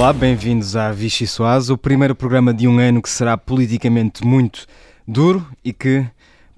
Olá, 0.00 0.14
bem-vindos 0.14 0.76
à 0.76 0.90
Vichy 0.92 1.26
Soaz, 1.26 1.68
o 1.68 1.76
primeiro 1.76 2.14
programa 2.14 2.54
de 2.54 2.66
um 2.66 2.78
ano 2.78 3.02
que 3.02 3.08
será 3.10 3.36
politicamente 3.36 4.26
muito 4.26 4.66
duro 5.06 5.46
e 5.62 5.74
que, 5.74 6.06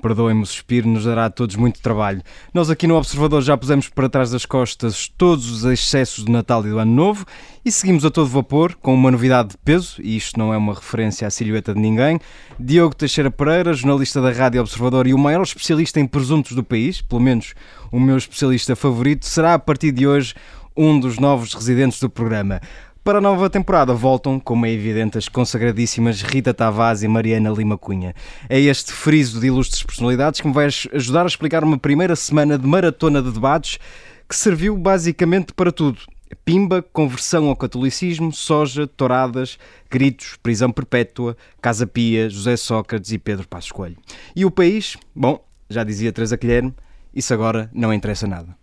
perdoem-me 0.01 0.45
o 0.45 0.47
suspiro, 0.47 0.89
nos 0.89 1.07
dará 1.07 1.25
a 1.25 1.31
todos 1.31 1.57
muito 1.57 1.83
trabalho. 1.83 2.23
Nós 2.55 2.71
aqui 2.71 2.87
no 2.87 2.95
Observador 2.95 3.43
já 3.43 3.57
pusemos 3.57 3.89
para 3.89 4.09
trás 4.09 4.31
das 4.31 4.47
costas 4.47 5.09
todos 5.19 5.51
os 5.51 5.65
excessos 5.65 6.23
do 6.23 6.31
Natal 6.31 6.65
e 6.65 6.71
do 6.71 6.79
Ano 6.79 6.95
Novo 6.95 7.27
e 7.65 7.73
seguimos 7.73 8.05
a 8.05 8.13
todo 8.13 8.29
vapor 8.29 8.77
com 8.77 8.95
uma 8.95 9.11
novidade 9.11 9.49
de 9.49 9.59
peso, 9.59 10.01
e 10.01 10.17
isto 10.17 10.39
não 10.39 10.55
é 10.55 10.57
uma 10.57 10.75
referência 10.75 11.27
à 11.27 11.31
silhueta 11.31 11.75
de 11.75 11.81
ninguém. 11.81 12.21
Diogo 12.61 12.95
Teixeira 12.95 13.29
Pereira, 13.29 13.75
jornalista 13.75 14.23
da 14.23 14.31
Rádio 14.31 14.61
Observador 14.61 15.09
e 15.09 15.15
o 15.15 15.19
maior 15.19 15.43
especialista 15.43 15.99
em 15.99 16.07
presuntos 16.07 16.53
do 16.53 16.63
país, 16.63 17.01
pelo 17.01 17.21
menos 17.21 17.55
o 17.91 17.99
meu 17.99 18.17
especialista 18.17 18.77
favorito, 18.77 19.27
será 19.27 19.55
a 19.55 19.59
partir 19.59 19.91
de 19.91 20.07
hoje 20.07 20.33
um 20.77 20.99
dos 20.99 21.19
novos 21.19 21.53
residentes 21.55 21.99
do 21.99 22.09
programa. 22.09 22.61
Para 23.05 23.19
a 23.19 23.21
nova 23.21 23.51
temporada 23.51 23.93
voltam, 23.93 24.39
como 24.39 24.65
é 24.65 24.71
evidente, 24.71 25.19
as 25.19 25.29
consagradíssimas 25.29 26.23
Rita 26.23 26.55
Tavares 26.55 27.03
e 27.03 27.09
Mariana 27.09 27.51
Lima 27.51 27.77
Cunha. 27.77 28.15
É 28.49 28.61
este 28.61 28.93
friso 28.93 29.41
de 29.41 29.49
ilustres 29.49 29.83
personalidades 29.83 30.41
que 30.41 30.47
me 30.47 30.55
vai 30.55 30.67
ajudar 30.67 31.25
a 31.25 31.27
explicar 31.27 31.65
uma 31.65 31.77
primeira 31.77 32.15
semana 32.15 32.57
de 32.57 32.65
maratona 32.65 33.21
de 33.21 33.33
debates 33.33 33.81
que 34.29 34.37
serviu 34.37 34.77
basicamente 34.77 35.53
para 35.53 35.73
tudo. 35.73 35.99
Pimba, 36.45 36.81
conversão 36.81 37.49
ao 37.49 37.57
catolicismo, 37.57 38.33
soja, 38.33 38.87
touradas, 38.87 39.59
gritos, 39.91 40.39
prisão 40.41 40.71
perpétua, 40.71 41.37
Casa 41.61 41.89
Pia, 41.89 42.31
José 42.31 42.57
Sócrates 42.57 43.11
e 43.11 43.19
Pedro 43.19 43.49
Passos 43.49 43.73
Coelho. 43.73 43.97
E 44.37 44.45
o 44.45 44.51
país? 44.51 44.97
Bom, 45.13 45.45
já 45.69 45.83
dizia 45.83 46.13
Teresa 46.13 46.37
Guilherme, 46.37 46.73
isso 47.13 47.35
agora 47.35 47.69
não 47.75 47.93
interessa 47.93 48.29
nada. 48.29 48.62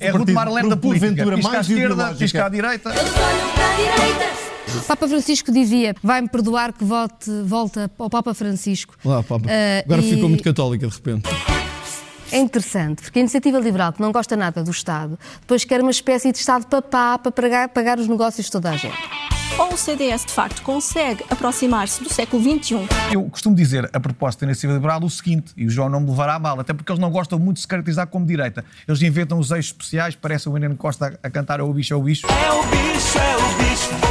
É 0.00 0.10
Ruth 0.10 0.30
Marlene 0.30 0.70
da 0.70 0.76
política. 0.76 1.08
Porventura, 1.24 1.36
Pisca 1.36 1.58
à 1.58 1.60
esquerda, 1.60 2.14
pisca 2.14 2.46
à 2.46 2.48
direita. 2.48 2.90
Papa 4.86 5.06
Francisco 5.08 5.52
dizia: 5.52 5.94
vai-me 6.02 6.28
perdoar 6.28 6.72
que 6.72 6.84
volte, 6.84 7.30
volta 7.44 7.90
ao 7.98 8.08
Papa 8.08 8.32
Francisco. 8.34 8.94
Lá, 9.04 9.22
Papa. 9.22 9.46
Ah, 9.48 9.82
Agora 9.84 10.00
e- 10.00 10.10
ficou 10.10 10.28
muito 10.28 10.42
católica 10.44 10.86
de 10.86 10.94
repente. 10.94 11.28
É 12.32 12.38
interessante, 12.38 13.02
porque 13.02 13.18
a 13.18 13.22
iniciativa 13.22 13.58
liberal, 13.58 13.92
que 13.92 14.00
não 14.00 14.12
gosta 14.12 14.36
nada 14.36 14.62
do 14.62 14.70
Estado, 14.70 15.18
depois 15.40 15.64
quer 15.64 15.80
uma 15.80 15.90
espécie 15.90 16.30
de 16.30 16.38
Estado 16.38 16.64
papá 16.66 17.18
para 17.18 17.32
pagar, 17.32 17.68
pagar 17.70 17.98
os 17.98 18.06
negócios 18.06 18.46
de 18.46 18.52
toda 18.52 18.70
a 18.70 18.76
gente. 18.76 18.96
Ou 19.58 19.74
o 19.74 19.76
CDS 19.76 20.24
de 20.24 20.32
facto 20.32 20.62
consegue 20.62 21.24
aproximar-se 21.28 22.02
do 22.02 22.12
século 22.12 22.42
XXI 22.42 22.88
Eu 23.12 23.22
costumo 23.24 23.54
dizer, 23.54 23.88
a 23.92 24.00
propósito 24.00 24.40
da 24.40 24.46
iniciativa 24.46 24.74
liberal, 24.74 25.02
o 25.02 25.10
seguinte, 25.10 25.52
e 25.56 25.66
o 25.66 25.70
João 25.70 25.88
não 25.88 26.00
me 26.00 26.10
levará 26.10 26.34
a 26.34 26.38
mal, 26.38 26.60
até 26.60 26.72
porque 26.72 26.90
eles 26.90 27.00
não 27.00 27.10
gostam 27.10 27.38
muito 27.38 27.56
de 27.56 27.62
se 27.62 27.68
caracterizar 27.68 28.06
como 28.06 28.26
direita. 28.26 28.64
Eles 28.86 29.02
inventam 29.02 29.38
os 29.38 29.50
eixos 29.50 29.72
especiais, 29.72 30.14
parece 30.14 30.48
o 30.48 30.56
Helena 30.56 30.74
Costa 30.74 31.18
a, 31.22 31.26
a 31.26 31.30
cantar 31.30 31.60
é 31.60 31.62
o 31.62 31.72
bicho, 31.72 31.94
é 31.94 31.96
o 31.96 32.02
bicho. 32.02 32.26
É 32.26 32.52
o 32.52 32.62
bicho, 32.64 33.18
é 33.18 33.36
o 33.36 33.58
bicho, 33.58 34.09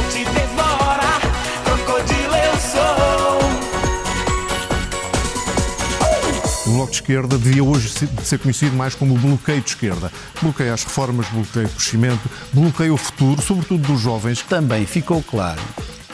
Bloco 6.80 6.92
de 6.92 6.96
Esquerda 6.96 7.36
devia 7.36 7.62
hoje 7.62 7.90
se- 7.90 8.08
ser 8.24 8.38
conhecido 8.38 8.74
mais 8.74 8.94
como 8.94 9.14
bloqueio 9.18 9.60
de 9.60 9.68
esquerda. 9.68 10.10
Bloqueia 10.40 10.72
as 10.72 10.82
reformas, 10.82 11.26
bloqueia 11.28 11.66
o 11.66 11.68
crescimento, 11.68 12.30
bloqueia 12.54 12.94
o 12.94 12.96
futuro, 12.96 13.42
sobretudo 13.42 13.86
dos 13.86 14.00
jovens. 14.00 14.40
Também 14.48 14.86
ficou 14.86 15.22
claro 15.22 15.60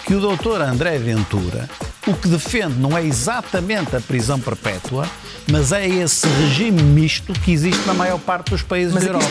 que 0.05 0.13
o 0.13 0.21
doutor 0.21 0.61
André 0.61 0.99
Ventura 0.99 1.69
o 2.05 2.15
que 2.15 2.27
defende 2.27 2.75
não 2.81 2.99
é 2.99 3.05
exatamente 3.05 3.95
a 3.95 4.01
prisão 4.01 4.41
perpétua, 4.41 5.09
mas 5.49 5.71
é 5.71 5.87
esse 5.87 6.27
regime 6.27 6.83
misto 6.83 7.33
que 7.33 7.53
existe 7.53 7.87
na 7.87 7.95
maior 7.95 8.19
parte 8.19 8.51
dos 8.51 8.63
países 8.63 8.93
da 8.93 9.01
Europa. 9.01 9.25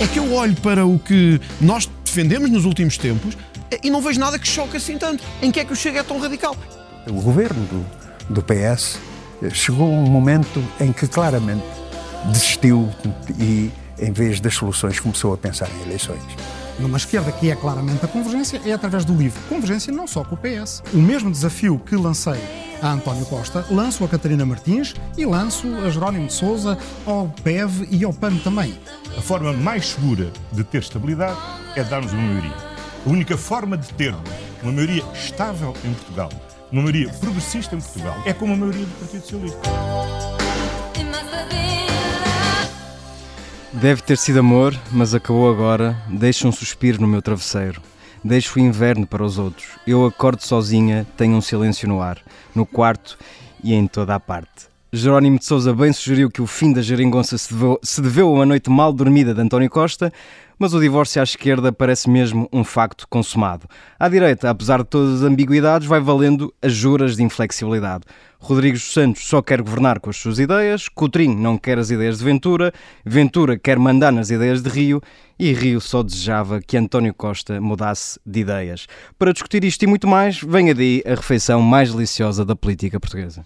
É 0.00 0.06
que 0.06 0.18
eu 0.18 0.32
olho 0.32 0.56
para 0.62 0.86
o 0.86 0.98
que 0.98 1.38
nós 1.60 1.86
defendemos 2.02 2.48
nos 2.50 2.64
últimos 2.64 2.96
tempos 2.96 3.36
e 3.84 3.90
não 3.90 4.00
vejo 4.00 4.18
nada 4.18 4.38
que 4.38 4.48
choque 4.48 4.78
assim 4.78 4.96
tanto. 4.96 5.22
Em 5.42 5.50
que 5.50 5.60
é 5.60 5.64
que 5.66 5.72
o 5.74 5.76
Chega 5.76 6.00
é 6.00 6.02
tão 6.02 6.18
radical? 6.18 6.56
O 7.06 7.22
governo 7.22 7.62
do, 7.66 7.97
do 8.28 8.42
PS 8.42 8.98
chegou 9.52 9.88
um 9.88 10.10
momento 10.10 10.62
em 10.80 10.92
que 10.92 11.06
claramente 11.06 11.64
desistiu 12.26 12.88
e, 13.38 13.70
em 13.98 14.12
vez 14.12 14.40
das 14.40 14.54
soluções, 14.54 14.98
começou 14.98 15.32
a 15.32 15.36
pensar 15.36 15.68
em 15.70 15.82
eleições. 15.86 16.22
numa 16.78 16.96
esquerda 16.96 17.32
que 17.32 17.50
é 17.50 17.56
claramente 17.56 18.04
a 18.04 18.08
convergência, 18.08 18.60
é 18.64 18.72
através 18.72 19.04
do 19.04 19.12
livro. 19.12 19.40
Convergência 19.48 19.92
não 19.92 20.06
só 20.06 20.22
com 20.22 20.36
o 20.36 20.38
PS. 20.38 20.82
O 20.94 20.98
mesmo 20.98 21.28
desafio 21.28 21.80
que 21.84 21.96
lancei 21.96 22.38
a 22.80 22.92
António 22.92 23.26
Costa, 23.26 23.66
lanço 23.68 24.04
a 24.04 24.08
Catarina 24.08 24.46
Martins 24.46 24.94
e 25.16 25.26
lanço 25.26 25.66
a 25.84 25.90
Jerónimo 25.90 26.28
de 26.28 26.32
Souza, 26.32 26.78
ao 27.04 27.28
PEV 27.42 27.88
e 27.90 28.04
ao 28.04 28.12
PAN 28.12 28.36
também. 28.36 28.78
A 29.16 29.20
forma 29.20 29.52
mais 29.52 29.88
segura 29.88 30.30
de 30.52 30.62
ter 30.62 30.78
estabilidade 30.78 31.36
é 31.74 31.82
darmos 31.82 32.12
uma 32.12 32.22
maioria. 32.22 32.56
A 33.04 33.10
única 33.10 33.36
forma 33.36 33.76
de 33.76 33.92
termos 33.94 34.30
uma 34.62 34.72
maioria 34.72 35.04
estável 35.14 35.74
em 35.84 35.92
Portugal, 35.94 36.30
uma 36.70 36.82
maioria 36.82 37.08
progressista 37.10 37.74
em 37.74 37.80
Portugal, 37.80 38.22
é 38.26 38.32
com 38.32 38.44
uma 38.44 38.56
maioria 38.56 38.84
do 38.84 38.98
Partido 38.98 39.22
Socialista. 39.22 39.58
Deve 43.72 44.02
ter 44.02 44.18
sido 44.18 44.40
amor, 44.40 44.78
mas 44.90 45.14
acabou 45.14 45.50
agora. 45.50 45.96
Deixa 46.08 46.48
um 46.48 46.52
suspiro 46.52 47.00
no 47.00 47.06
meu 47.06 47.22
travesseiro. 47.22 47.80
Deixo 48.24 48.58
o 48.58 48.62
inverno 48.62 49.06
para 49.06 49.22
os 49.22 49.38
outros. 49.38 49.68
Eu 49.86 50.04
acordo 50.04 50.42
sozinha, 50.42 51.06
tenho 51.16 51.36
um 51.36 51.40
silêncio 51.40 51.86
no 51.86 52.02
ar, 52.02 52.18
no 52.54 52.66
quarto 52.66 53.16
e 53.62 53.74
em 53.74 53.86
toda 53.86 54.14
a 54.14 54.20
parte. 54.20 54.66
Jerónimo 54.90 55.38
de 55.38 55.44
Sousa 55.44 55.74
bem 55.74 55.92
sugeriu 55.92 56.30
que 56.30 56.40
o 56.40 56.46
fim 56.46 56.72
da 56.72 56.80
geringonça 56.80 57.36
se 57.36 57.52
deveu, 57.52 57.78
se 57.82 58.00
deveu 58.00 58.28
a 58.28 58.32
uma 58.32 58.46
noite 58.46 58.70
mal 58.70 58.90
dormida 58.90 59.34
de 59.34 59.40
António 59.42 59.68
Costa, 59.68 60.10
mas 60.58 60.72
o 60.72 60.80
divórcio 60.80 61.20
à 61.20 61.24
esquerda 61.24 61.70
parece 61.70 62.08
mesmo 62.08 62.48
um 62.50 62.64
facto 62.64 63.06
consumado. 63.06 63.68
À 64.00 64.08
direita, 64.08 64.48
apesar 64.48 64.78
de 64.78 64.88
todas 64.88 65.20
as 65.20 65.30
ambiguidades, 65.30 65.86
vai 65.86 66.00
valendo 66.00 66.54
as 66.62 66.72
juras 66.72 67.16
de 67.16 67.22
inflexibilidade. 67.22 68.04
Rodrigues 68.40 68.82
Santos 68.82 69.28
só 69.28 69.42
quer 69.42 69.60
governar 69.60 70.00
com 70.00 70.08
as 70.08 70.16
suas 70.16 70.38
ideias, 70.38 70.88
Coutrinho 70.88 71.38
não 71.38 71.58
quer 71.58 71.78
as 71.78 71.90
ideias 71.90 72.18
de 72.18 72.24
Ventura, 72.24 72.72
Ventura 73.04 73.58
quer 73.58 73.78
mandar 73.78 74.10
nas 74.10 74.30
ideias 74.30 74.62
de 74.62 74.70
Rio 74.70 75.02
e 75.38 75.52
Rio 75.52 75.82
só 75.82 76.02
desejava 76.02 76.62
que 76.66 76.78
António 76.78 77.12
Costa 77.12 77.60
mudasse 77.60 78.18
de 78.24 78.40
ideias. 78.40 78.86
Para 79.18 79.34
discutir 79.34 79.62
isto 79.64 79.82
e 79.82 79.86
muito 79.86 80.08
mais, 80.08 80.40
venha 80.40 80.74
daí 80.74 81.02
a 81.04 81.10
refeição 81.10 81.60
mais 81.60 81.92
deliciosa 81.92 82.42
da 82.42 82.56
política 82.56 82.98
portuguesa. 82.98 83.44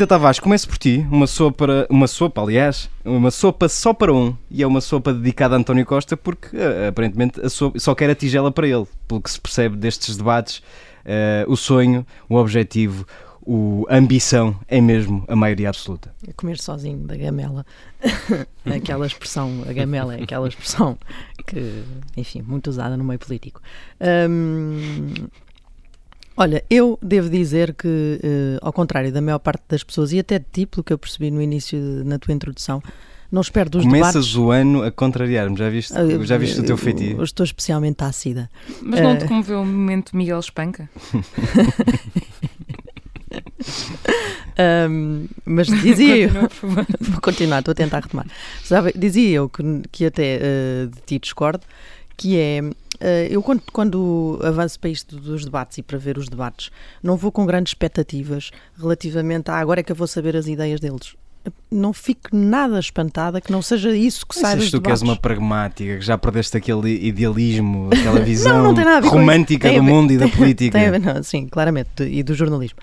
Rita 0.00 0.06
Tavares, 0.06 0.40
comece 0.40 0.66
por 0.66 0.78
ti. 0.78 1.06
Uma 1.10 1.26
sopa, 1.26 1.86
uma 1.90 2.06
sopa, 2.06 2.40
aliás, 2.40 2.88
uma 3.04 3.30
sopa 3.30 3.68
só 3.68 3.92
para 3.92 4.10
um. 4.10 4.34
E 4.50 4.62
é 4.62 4.66
uma 4.66 4.80
sopa 4.80 5.12
dedicada 5.12 5.54
a 5.54 5.58
António 5.58 5.84
Costa 5.84 6.16
porque, 6.16 6.56
eh, 6.56 6.88
aparentemente, 6.88 7.46
sopa, 7.50 7.78
só 7.78 7.94
quer 7.94 8.08
a 8.08 8.14
tigela 8.14 8.50
para 8.50 8.66
ele. 8.66 8.86
Pelo 9.06 9.20
que 9.20 9.30
se 9.30 9.38
percebe 9.38 9.76
destes 9.76 10.16
debates, 10.16 10.62
eh, 11.04 11.44
o 11.46 11.54
sonho, 11.54 12.06
o 12.30 12.36
objetivo, 12.36 13.06
o, 13.42 13.84
a 13.90 13.96
ambição 13.96 14.58
é 14.68 14.80
mesmo 14.80 15.22
a 15.28 15.36
maioria 15.36 15.68
absoluta. 15.68 16.14
A 16.26 16.32
comer 16.32 16.56
sozinho 16.56 17.00
da 17.00 17.14
gamela. 17.14 17.66
aquela 18.64 19.06
expressão, 19.06 19.64
a 19.68 19.72
gamela 19.74 20.16
é 20.16 20.22
aquela 20.22 20.48
expressão 20.48 20.96
que, 21.46 21.84
enfim, 22.16 22.40
muito 22.40 22.70
usada 22.70 22.96
no 22.96 23.04
meio 23.04 23.18
político. 23.18 23.60
Hum, 24.00 25.12
olha, 26.40 26.64
eu 26.70 26.98
devo 27.02 27.28
dizer 27.28 27.74
que, 27.74 28.18
eh, 28.22 28.58
ao 28.62 28.72
contrário 28.72 29.12
da 29.12 29.20
maior 29.20 29.38
parte 29.38 29.62
das 29.68 29.84
pessoas, 29.84 30.10
e 30.12 30.18
até 30.18 30.38
de 30.38 30.46
ti, 30.50 30.66
pelo 30.66 30.82
que 30.82 30.92
eu 30.92 30.98
percebi 30.98 31.30
no 31.30 31.40
início, 31.42 31.78
de- 31.78 32.02
na 32.08 32.18
tua 32.18 32.32
introdução, 32.34 32.82
não 33.30 33.42
espero 33.42 33.68
dos 33.70 33.84
Começas 33.84 34.12
debates... 34.14 34.34
o 34.36 34.50
ano 34.50 34.82
a 34.82 34.90
contrariar-me. 34.90 35.56
Já 35.56 35.68
viste, 35.68 35.92
Ah, 35.94 36.24
já 36.24 36.36
viste 36.38 36.58
o 36.60 36.62
teu 36.64 36.72
eu- 36.72 36.76
feitio? 36.78 37.18
Eu 37.18 37.22
estou 37.24 37.44
especialmente 37.44 38.02
ácida. 38.02 38.50
Mas 38.82 39.00
não 39.00 39.10
Eh, 39.12 39.16
te 39.16 39.26
comoveu 39.26 39.60
o 39.60 39.66
momento 39.66 40.16
Miguel 40.16 40.40
Espanca? 40.40 40.88
Ahm, 44.58 45.26
mas 45.44 45.66
dizia 45.68 46.16
eu, 46.16 46.28
Continua, 46.30 46.86
vou 47.00 47.20
continuar, 47.20 47.58
estou 47.60 47.72
a 47.72 47.74
tentar 47.74 48.00
retomar. 48.00 48.26
Sabe, 48.64 48.92
dizia 48.96 49.28
eu 49.30 49.48
que, 49.48 49.62
que 49.92 50.06
até 50.06 50.38
eh, 50.42 50.86
de 50.92 51.00
ti 51.06 51.18
discordo, 51.18 51.62
que 52.16 52.36
é 52.36 52.58
eh, 52.58 52.70
eu 53.30 53.42
quando, 53.42 53.62
quando 53.72 54.38
avanço 54.42 54.78
para 54.78 54.90
isto 54.90 55.16
dos 55.16 55.44
debates 55.44 55.78
e 55.78 55.82
para 55.82 55.98
ver 55.98 56.18
os 56.18 56.28
debates, 56.28 56.70
não 57.02 57.16
vou 57.16 57.32
com 57.32 57.46
grandes 57.46 57.70
expectativas 57.70 58.50
relativamente 58.78 59.50
a 59.50 59.56
agora 59.56 59.80
é 59.80 59.82
que 59.82 59.92
eu 59.92 59.96
vou 59.96 60.06
saber 60.06 60.36
as 60.36 60.46
ideias 60.46 60.80
deles. 60.80 61.16
Não 61.70 61.92
fico 61.92 62.30
nada 62.32 62.80
espantada 62.80 63.40
que 63.40 63.52
não 63.52 63.62
seja 63.62 63.94
isso 63.94 64.26
que 64.26 64.34
sai 64.34 64.54
Achas 64.54 64.64
dos 64.64 64.70
tu 64.72 64.80
que 64.80 64.90
és 64.90 65.02
uma 65.02 65.16
pragmática, 65.16 65.98
que 65.98 66.04
já 66.04 66.18
perdeste 66.18 66.56
aquele 66.56 67.06
idealismo, 67.06 67.88
aquela 67.92 68.18
visão 68.24 68.72
não 68.72 69.02
com 69.02 69.08
romântica 69.08 69.72
do 69.72 69.82
mundo 69.82 70.12
e 70.12 70.18
da 70.18 70.28
política? 70.28 70.76
Tem 70.76 70.98
não, 70.98 71.22
sim, 71.22 71.46
claramente, 71.46 72.02
e 72.02 72.22
do 72.22 72.34
jornalismo. 72.34 72.78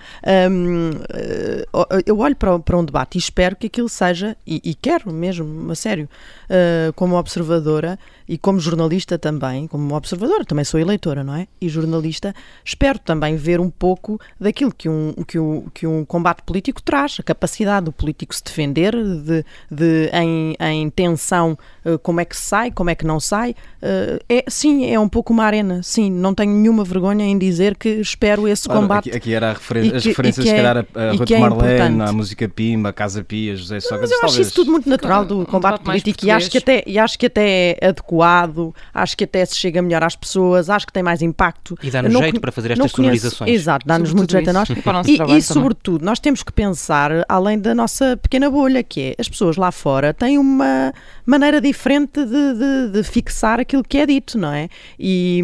Hum, 0.50 0.92
eh, 1.14 1.66
eu 2.06 2.18
olho 2.20 2.36
para, 2.36 2.58
para 2.60 2.78
um 2.78 2.86
debate 2.86 3.18
e 3.18 3.20
espero 3.20 3.56
que 3.56 3.68
aquilo 3.68 3.90
seja, 3.90 4.38
e, 4.48 4.62
e 4.64 4.74
quero 4.74 5.12
mesmo, 5.12 5.70
a 5.70 5.76
sério, 5.76 6.10
eh, 6.50 6.94
como 6.96 7.18
observadora 7.18 8.00
e 8.28 8.38
como 8.38 8.60
jornalista 8.60 9.18
também, 9.18 9.68
como 9.68 9.96
observadora, 9.96 10.46
também 10.46 10.64
sou 10.64 10.80
eleitora, 10.80 11.24
não 11.24 11.34
é? 11.34 11.48
E 11.60 11.68
jornalista, 11.68 12.34
espero 12.64 13.00
também 13.00 13.36
ver 13.36 13.60
um 13.60 13.70
pouco 13.70 14.20
daquilo 14.40 14.74
que 14.74 14.88
um, 14.90 15.14
que 15.26 15.40
um, 15.40 15.66
que 15.74 15.88
um 15.88 16.06
combate 16.06 16.42
político 16.44 16.82
traz, 16.82 17.18
a 17.20 17.24
capacidade 17.24 17.86
do 17.86 17.92
político 17.92 18.36
se 18.36 18.44
defender, 18.48 18.94
de, 18.96 19.46
de 19.70 20.10
em, 20.14 20.56
em 20.60 20.90
tensão, 20.90 21.58
uh, 21.86 21.98
como 22.00 22.20
é 22.22 22.26
que 22.26 22.36
se 22.36 22.44
sai, 22.44 22.72
como 22.72 22.90
é 22.90 22.96
que 22.96 23.06
não 23.06 23.20
sai. 23.20 23.52
Uh, 23.82 24.20
é, 24.28 24.44
sim, 24.48 24.86
é 24.92 25.00
um 25.00 25.08
pouco 25.10 25.32
uma 25.34 25.44
arena. 25.44 25.82
Sim, 25.84 26.10
não 26.12 26.34
tenho 26.34 26.52
nenhuma 26.52 26.84
vergonha 26.84 27.24
em 27.26 27.38
dizer 27.38 27.76
que 27.76 27.90
espero 27.90 28.48
esse 28.48 28.66
Claro, 28.68 28.82
combate. 28.82 29.10
Aqui, 29.10 29.18
aqui 29.18 29.34
era 29.34 29.52
a 29.52 29.54
referen- 29.54 29.92
E 29.92 29.96
as 29.96 30.04
que- 30.04 30.10
referências, 30.10 30.46
e 30.46 30.50
se 30.50 30.54
que 30.54 30.60
é- 30.60 30.64
calhar, 30.64 30.78
a, 30.96 31.00
a 31.10 31.14
e 31.14 31.18
Ruth 31.18 31.28
que 31.28 31.34
é 31.36 31.40
Marlene, 31.40 32.02
a 32.02 32.12
música 32.14 32.48
Pimba, 32.50 32.90
a 32.90 32.94
Casa 32.94 33.24
Pia, 33.24 33.56
José 33.56 33.80
Sócrates. 33.80 34.10
Mas 34.10 34.12
eu 34.12 34.18
acho 34.18 34.28
talvez. 34.28 34.48
isso 34.48 34.56
tudo 34.56 34.72
muito 34.72 34.90
natural 34.90 35.26
do 35.26 35.46
combate 35.46 35.82
mais 35.86 36.02
político 36.02 36.26
e 36.26 36.32
acho, 36.32 36.50
que 36.50 36.58
até, 36.58 36.84
e 36.86 36.98
acho 37.00 37.18
que 37.20 37.26
até 37.26 37.78
é 37.82 37.88
adequado, 37.88 38.74
acho 38.94 39.18
que 39.18 39.24
até 39.24 39.44
se 39.46 39.56
chega 39.56 39.82
melhor 39.82 40.04
às 40.04 40.16
pessoas, 40.16 40.70
acho 40.70 40.86
que 40.86 40.94
tem 40.94 41.04
mais 41.04 41.22
impacto. 41.22 41.78
E 41.84 41.90
dá-nos 41.90 42.14
Não 42.14 42.22
jeito 42.22 42.40
para 42.40 42.52
fazer 42.52 42.72
estas 42.72 42.92
sonorizações. 42.92 43.52
Exato, 43.52 43.88
dá-nos 43.88 44.14
muito 44.14 44.32
jeito 44.32 44.50
a 44.50 44.54
nós. 44.54 44.70
isso. 44.70 44.82
O 44.88 44.94
nosso 44.94 45.10
E, 45.10 45.14
e 45.14 45.18
também. 45.18 45.42
sobretudo, 45.42 46.04
nós 46.06 46.20
temos 46.20 46.44
que 46.44 46.52
pensar 46.52 47.12
além 47.28 47.58
da 47.60 47.74
nossa 47.74 48.18
pequena 48.18 48.37
bolha, 48.50 48.84
que 48.84 49.02
é 49.02 49.16
as 49.20 49.28
pessoas 49.28 49.56
lá 49.58 49.72
fora 49.72 50.14
têm 50.14 50.38
uma 50.38 50.94
maneira 51.26 51.60
diferente 51.60 52.24
de, 52.24 52.54
de- 52.54 52.90
de 52.92 53.04
fixar 53.04 53.60
aquilo 53.60 53.84
que 53.84 53.98
é 53.98 54.06
dito, 54.06 54.38
não 54.38 54.52
é? 54.54 54.70
E, 55.00 55.42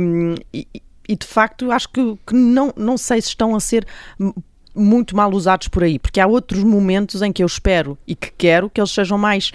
e- 0.53 0.67
e, 1.09 1.15
de 1.15 1.25
facto 1.27 1.71
acho 1.71 1.89
que, 1.89 2.17
que 2.25 2.33
não, 2.33 2.73
não 2.77 2.97
sei 2.97 3.21
se 3.21 3.29
estão 3.29 3.55
a 3.55 3.59
ser 3.59 3.85
muito 4.75 5.15
mal 5.15 5.31
usados 5.33 5.67
por 5.67 5.83
aí, 5.83 5.99
porque 5.99 6.19
há 6.19 6.25
outros 6.27 6.63
momentos 6.63 7.21
em 7.21 7.31
que 7.31 7.43
eu 7.43 7.47
espero 7.47 7.97
e 8.07 8.15
que 8.15 8.31
quero 8.37 8.69
que 8.69 8.79
eles 8.79 8.91
sejam 8.91 9.17
mais. 9.17 9.51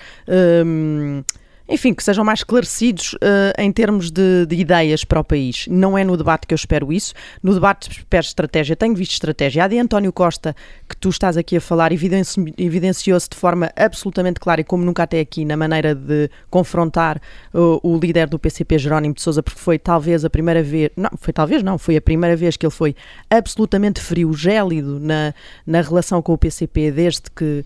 hum, 0.65 1.23
enfim, 1.69 1.93
que 1.93 2.03
sejam 2.03 2.25
mais 2.25 2.41
esclarecidos 2.41 3.15
eh, 3.21 3.53
em 3.59 3.71
termos 3.71 4.11
de, 4.11 4.47
de 4.47 4.57
ideias 4.57 5.05
para 5.05 5.21
o 5.21 5.25
país. 5.25 5.67
Não 5.69 5.99
é 5.99 6.05
no 6.05 6.17
debate 6.17 6.47
que 6.47 6.55
eu 6.55 6.57
espero 6.57 6.93
isso. 6.93 7.13
No 7.43 7.53
debate 7.53 7.91
espero 7.91 8.25
estratégia. 8.25 8.75
Tenho 8.75 8.95
visto 8.95 9.13
estratégia. 9.13 9.65
A 9.65 9.69
de 9.69 9.79
António 9.79 10.13
Costa, 10.13 10.57
que 10.89 10.97
tu 10.97 11.09
estás 11.11 11.37
aqui 11.37 11.57
a 11.57 11.61
falar, 11.61 11.93
evidenci- 11.93 12.55
evidenciou-se 12.57 13.29
de 13.29 13.37
forma 13.37 13.71
absolutamente 13.77 14.41
clara 14.41 14.61
e 14.61 14.65
como 14.65 14.85
nunca 14.85 15.03
até 15.03 15.21
aqui 15.21 15.45
na 15.45 15.57
maneira 15.57 15.95
de 15.95 16.31
confrontar 16.49 17.21
o, 17.53 17.81
o 17.83 17.99
líder 17.99 18.29
do 18.29 18.39
PCP, 18.39 18.79
Jerónimo 18.79 19.15
de 19.15 19.21
Sousa, 19.23 19.43
porque 19.43 19.61
foi 19.61 19.79
talvez 19.79 20.25
a 20.25 20.31
primeira 20.31 20.63
vez, 20.63 20.91
não, 20.97 21.11
foi 21.19 21.33
talvez 21.33 21.63
não, 21.63 21.77
foi 21.77 21.97
a 21.97 22.01
primeira 22.01 22.35
vez 22.37 22.57
que 22.57 22.65
ele 22.65 22.73
foi 22.73 22.95
absolutamente 23.29 24.01
frio, 24.01 24.33
gélido 24.33 24.99
na, 25.01 25.35
na 25.67 25.81
relação 25.81 26.23
com 26.23 26.33
o 26.33 26.39
PCP 26.39 26.91
desde 26.91 27.23
que, 27.35 27.65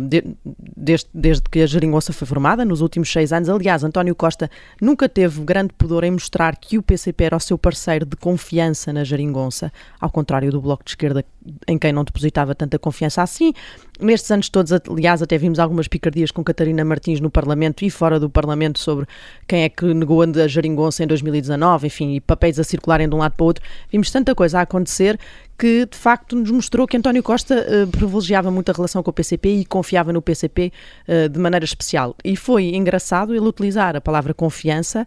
de- 0.00 0.24
desde, 0.76 1.08
desde 1.12 1.42
que 1.50 1.60
a 1.60 1.66
Geringonça 1.66 2.12
foi 2.12 2.26
formada, 2.26 2.64
nos 2.64 2.80
últimos 2.80 3.10
seis 3.10 3.32
anos. 3.32 3.48
Aliás, 3.48 3.82
António 3.84 4.14
Costa 4.14 4.50
nunca 4.80 5.08
teve 5.08 5.42
grande 5.42 5.72
pudor 5.76 6.04
em 6.04 6.10
mostrar 6.10 6.56
que 6.56 6.78
o 6.78 6.82
PCP 6.82 7.24
era 7.24 7.36
o 7.36 7.40
seu 7.40 7.56
parceiro 7.56 8.04
de 8.04 8.16
confiança 8.16 8.92
na 8.92 9.04
Geringonça, 9.04 9.72
ao 10.00 10.10
contrário 10.10 10.50
do 10.50 10.60
Bloco 10.60 10.84
de 10.84 10.90
Esquerda, 10.90 11.24
em 11.68 11.78
quem 11.78 11.92
não 11.92 12.04
depositava 12.04 12.54
tanta 12.54 12.78
confiança 12.78 13.22
assim. 13.22 13.52
Nestes 14.00 14.30
anos 14.30 14.48
todos, 14.48 14.72
aliás, 14.72 15.22
até 15.22 15.38
vimos 15.38 15.58
algumas 15.58 15.86
picardias 15.86 16.30
com 16.30 16.42
Catarina 16.42 16.84
Martins 16.84 17.20
no 17.20 17.30
Parlamento 17.30 17.84
e 17.84 17.90
fora 17.90 18.18
do 18.18 18.28
Parlamento 18.28 18.78
sobre 18.78 19.06
quem 19.46 19.62
é 19.62 19.68
que 19.68 19.84
negou 19.94 20.22
a 20.22 20.48
Geringonça 20.48 21.04
em 21.04 21.06
2019, 21.06 21.86
enfim, 21.86 22.14
e 22.14 22.20
papéis 22.20 22.58
a 22.58 22.64
circularem 22.64 23.08
de 23.08 23.14
um 23.14 23.18
lado 23.18 23.32
para 23.32 23.44
o 23.44 23.46
outro. 23.46 23.64
Vimos 23.90 24.10
tanta 24.10 24.34
coisa 24.34 24.58
a 24.58 24.62
acontecer 24.62 25.18
que 25.56 25.86
de 25.86 25.96
facto 25.96 26.34
nos 26.34 26.50
mostrou 26.50 26.86
que 26.86 26.96
António 26.96 27.22
Costa 27.22 27.54
eh, 27.54 27.86
privilegiava 27.86 28.50
muito 28.50 28.70
a 28.70 28.72
relação 28.72 29.02
com 29.02 29.10
o 29.10 29.14
PCP 29.14 29.60
e 29.60 29.64
confiava 29.64 30.12
no 30.12 30.20
PCP 30.20 30.72
eh, 31.06 31.28
de 31.28 31.38
maneira 31.38 31.64
especial. 31.64 32.16
E 32.24 32.36
foi 32.36 32.74
engraçado 32.74 33.34
ele 33.34 33.46
utilizar 33.46 33.94
a 33.94 34.00
palavra 34.00 34.34
confiança 34.34 35.06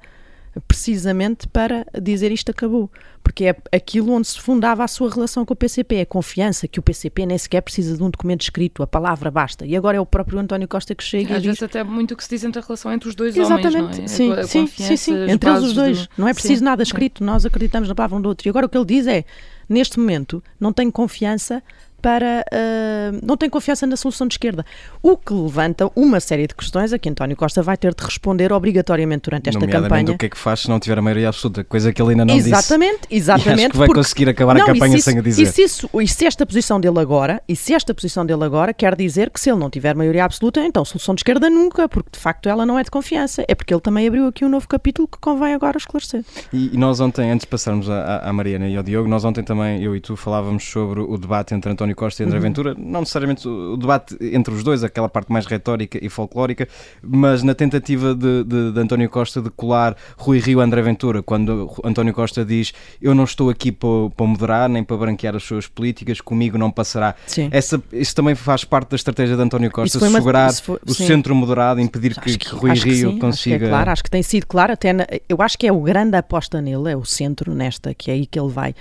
precisamente 0.67 1.47
para 1.47 1.85
dizer 2.01 2.31
isto 2.31 2.49
acabou. 2.51 2.89
Porque 3.23 3.45
é 3.45 3.55
aquilo 3.75 4.13
onde 4.13 4.25
se 4.27 4.39
fundava 4.39 4.85
a 4.85 4.87
sua 4.87 5.09
relação 5.13 5.45
com 5.45 5.53
o 5.53 5.55
PCP, 5.55 5.95
é 5.95 6.01
a 6.01 6.05
confiança 6.05 6.65
que 6.67 6.79
o 6.79 6.81
PCP 6.81 7.25
nem 7.25 7.37
sequer 7.37 7.61
precisa 7.61 7.97
de 7.97 8.01
um 8.01 8.09
documento 8.09 8.41
escrito, 8.43 8.81
a 8.81 8.87
palavra 8.87 9.29
basta. 9.29 9.65
E 9.65 9.75
agora 9.75 9.97
é 9.97 9.99
o 9.99 10.05
próprio 10.05 10.39
António 10.39 10.65
Costa 10.67 10.95
que 10.95 11.03
chega 11.03 11.33
Às 11.33 11.39
e 11.39 11.41
diz... 11.41 11.45
vezes 11.47 11.63
até 11.63 11.83
muito 11.83 12.13
o 12.13 12.17
que 12.17 12.23
se 12.23 12.29
diz 12.29 12.43
entre 12.45 12.59
a 12.61 12.63
relação 12.65 12.91
entre 12.93 13.09
os 13.09 13.15
dois 13.15 13.35
Exatamente, 13.35 13.77
homens, 13.77 13.97
não 13.97 14.03
é? 14.03 14.07
sim, 14.07 14.31
A 14.31 14.43
sim, 14.43 14.67
sim, 14.67 14.95
sim, 14.97 15.29
entre 15.29 15.49
eles 15.49 15.63
os 15.63 15.73
dois. 15.73 16.07
do- 16.07 16.09
Não 16.17 16.27
é 16.27 16.33
preciso 16.33 16.59
Sim, 16.59 16.63
nada 16.65 16.85
sim. 16.85 16.89
escrito, 16.89 17.21
nós 17.23 17.45
acreditamos 17.45 17.89
na 17.89 17.95
palavra 17.95 18.17
um 18.17 18.21
do 18.21 18.29
outro. 18.29 18.47
E 18.47 18.49
agora 18.49 18.65
o 18.65 18.69
que 18.69 18.77
ele 18.77 18.85
diz 18.85 19.05
é, 19.07 19.25
neste 19.67 19.99
momento, 19.99 20.41
não 20.57 20.71
tenho 20.71 20.91
confiança 20.91 21.61
para. 22.01 22.45
ah, 22.51 23.11
não 23.23 23.35
tenho 23.37 23.51
confiança 23.51 23.85
na 23.87 23.95
solução 23.95 24.27
de 24.27 24.33
esquerda. 24.33 24.65
O 25.01 25.17
que 25.17 25.33
levanta 25.33 25.89
uma 25.95 26.19
série 26.19 26.47
de 26.47 26.55
questões 26.55 26.91
a 26.93 26.99
que 26.99 27.09
António 27.09 27.35
Costa 27.35 27.61
vai 27.61 27.77
ter 27.77 27.93
de 27.93 28.03
responder 28.03 28.51
obrigatoriamente 28.51 29.23
durante 29.23 29.49
esta 29.49 29.67
campanha. 29.67 30.11
o 30.11 30.17
que 30.17 30.25
é 30.25 30.29
que 30.29 30.37
faz 30.37 30.61
se 30.61 30.69
não 30.69 30.79
tiver 30.79 30.97
a 30.99 31.01
maioria 31.01 31.29
absoluta, 31.29 31.63
coisa 31.63 31.91
que 31.93 32.01
ele 32.01 32.11
ainda 32.11 32.25
não 32.25 32.35
exatamente, 32.35 33.01
disse. 33.09 33.15
exatamente. 33.15 33.47
E 33.57 33.63
acho 33.67 33.71
que 33.71 33.77
vai 33.77 33.87
porque- 33.87 33.99
conseguir 34.01 34.29
acabar 34.29 34.55
Não, 34.55 34.63
a 34.63 34.65
campanha 34.65 34.95
isso- 34.95 35.09
sem 35.09 35.17
a 35.19 35.21
dizer. 35.21 35.43
E 35.43 35.45
se, 35.47 35.61
isso, 35.63 35.89
e 36.01 36.07
se 36.07 36.25
esta 36.25 36.45
posição 36.45 36.79
dele 36.79 36.99
agora, 36.99 37.41
e 37.47 37.55
se 37.55 37.73
esta 37.73 37.93
posição 37.93 38.25
dele 38.25 38.43
agora 38.43 38.73
quer 38.73 38.95
dizer 38.95 39.29
que 39.29 39.39
se 39.39 39.49
ele 39.49 39.59
não 39.59 39.69
tiver 39.69 39.95
maioria 39.95 40.25
absoluta, 40.25 40.59
então 40.63 40.83
solução 40.85 41.15
de 41.15 41.19
esquerda 41.19 41.49
nunca, 41.49 41.87
porque 41.89 42.09
de 42.13 42.19
facto 42.19 42.47
ela 42.49 42.65
não 42.65 42.77
é 42.77 42.83
de 42.83 42.91
confiança. 42.91 43.43
É 43.47 43.55
porque 43.55 43.73
ele 43.73 43.81
também 43.81 44.07
abriu 44.07 44.27
aqui 44.27 44.45
um 44.45 44.49
novo 44.49 44.67
capítulo 44.67 45.07
que 45.07 45.17
convém 45.19 45.53
agora 45.53 45.77
esclarecer. 45.77 46.23
E, 46.53 46.73
e 46.73 46.77
nós 46.77 46.99
ontem, 46.99 47.31
antes 47.31 47.45
de 47.45 47.47
passarmos 47.49 47.89
à 47.89 48.31
Mariana 48.33 48.67
e 48.67 48.75
ao 48.77 48.83
Diogo, 48.83 49.07
nós 49.09 49.23
ontem 49.25 49.43
também, 49.43 49.81
eu 49.81 49.95
e 49.95 49.99
tu, 49.99 50.15
falávamos 50.15 50.63
sobre 50.63 50.99
o 50.99 51.17
debate 51.17 51.53
entre 51.53 51.71
António 51.71 51.86
Costa 51.95 52.23
e 52.23 52.25
André 52.25 52.37
Uhum. 52.37 52.43
Ventura, 52.43 52.75
não 52.77 53.01
necessariamente 53.01 53.47
o, 53.47 53.77
debate 53.77 54.17
entre 54.21 54.53
os 54.53 54.63
dois, 54.63 54.83
aquela 54.83 55.09
parte 55.09 55.31
mais 55.31 55.45
retórica 55.45 55.97
e 56.03 56.09
folclórica, 56.09 56.67
mas 57.01 57.43
na 57.43 57.53
tentativa 57.55 58.13
de, 58.15 58.43
de- 58.43 58.71
de 58.71 58.79
António 58.79 59.09
Costa 59.09 59.41
de 59.41 59.49
colar 59.49 59.95
Rui 60.17 60.39
Rio 60.39 60.61
a 60.61 60.63
André 60.63 60.81
Ventura, 60.81 61.21
quando 61.23 61.71
António 61.83 62.13
Costa 62.13 62.43
diz 62.45 62.73
eu 63.01 63.13
não 63.15 63.23
estou 63.23 63.49
aqui 63.49 63.71
para, 63.71 64.09
para 64.15 64.25
moderar 64.25 64.69
nem 64.69 64.83
para 64.83 64.97
branquear 64.97 65.35
as 65.35 65.43
suas 65.43 65.67
políticas, 65.67 66.19
comigo 66.21 66.57
não 66.57 66.69
passará. 66.71 67.15
Sim. 67.25 67.49
Essa, 67.51 67.81
isso 67.91 68.15
também 68.15 68.35
faz 68.35 68.63
parte 68.63 68.89
da 68.89 68.95
estratégia 68.95 69.35
de 69.35 69.41
António 69.41 69.71
Costa, 69.71 69.97
uma- 69.99 70.17
segurar 70.19 70.53
foi- 70.53 70.79
o 70.87 70.93
centro 70.93 71.33
moderado, 71.35 71.79
impedir 71.79 72.19
que, 72.19 72.37
que 72.37 72.49
Rui 72.49 72.71
acho 72.71 72.83
que 72.83 72.89
Rio 72.89 73.11
sim, 73.11 73.19
consiga... 73.19 73.55
Acho 73.55 73.59
que 73.59 73.65
é 73.65 73.69
claro, 73.69 73.91
acho 73.91 74.03
que 74.03 74.09
tem 74.11 74.23
sido 74.23 74.45
claro. 74.47 74.73
Até 74.73 74.93
na- 74.93 75.07
eu 75.29 75.37
acho 75.41 75.57
que 75.57 75.67
é 75.67 75.71
o 75.71 75.79
grande 75.81 76.15
aposta 76.17 76.61
nele, 76.61 76.91
é 76.91 76.95
o 76.95 77.05
centro 77.05 77.53
nesta, 77.53 77.93
que 77.93 78.09
é 78.11 78.13
aí 78.15 78.25
que 78.25 78.39
ele 78.39 78.49
vai 78.49 78.73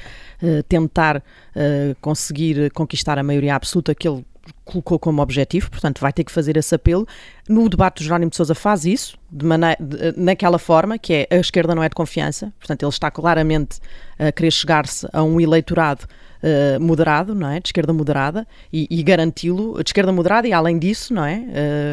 eh, 0.43 0.63
tentar 0.69 1.23
eh, 1.55 1.95
conseguir 2.01 2.71
conquistar 2.73 2.96
a 3.19 3.23
maioria 3.23 3.55
absoluta 3.55 3.95
que 3.95 4.07
ele 4.09 4.25
colocou 4.65 4.99
como 4.99 5.21
objetivo, 5.23 5.71
portanto 5.71 6.01
vai 6.01 6.13
ter 6.13 6.23
que 6.25 6.31
fazer 6.31 6.57
esse 6.57 6.75
apelo. 6.75 7.07
No 7.49 7.69
debate 7.69 7.97
do 7.99 8.05
Jerónimo 8.05 8.31
de 8.31 8.37
Sousa 8.37 8.55
faz 8.55 8.85
isso, 8.85 9.17
de 9.31 9.45
maneira, 9.45 9.77
de- 9.81 10.15
naquela 10.17 10.59
forma, 10.59 10.99
que 10.99 11.27
é 11.31 11.37
a 11.37 11.37
esquerda 11.37 11.75
não 11.75 11.83
é 11.83 11.89
de 11.89 11.95
confiança, 11.95 12.53
portanto 12.59 12.83
ele 12.83 12.91
está 12.91 13.11
claramente 13.11 13.81
a 14.19 14.31
querer 14.31 14.51
chegar-se 14.53 15.07
a 15.13 15.23
um 15.23 15.41
eleitorado 15.41 16.07
eh, 16.43 16.79
moderado, 16.79 17.35
não 17.35 17.49
é? 17.49 17.59
De 17.59 17.69
esquerda 17.69 17.93
moderada 17.93 18.47
e, 18.73 18.87
e 18.91 19.03
garanti-lo 19.03 19.83
de 19.83 19.89
esquerda 19.89 20.13
moderada 20.13 20.47
e 20.47 20.53
além 20.53 20.79
disso, 20.79 21.13
não 21.13 21.25
é? 21.25 21.43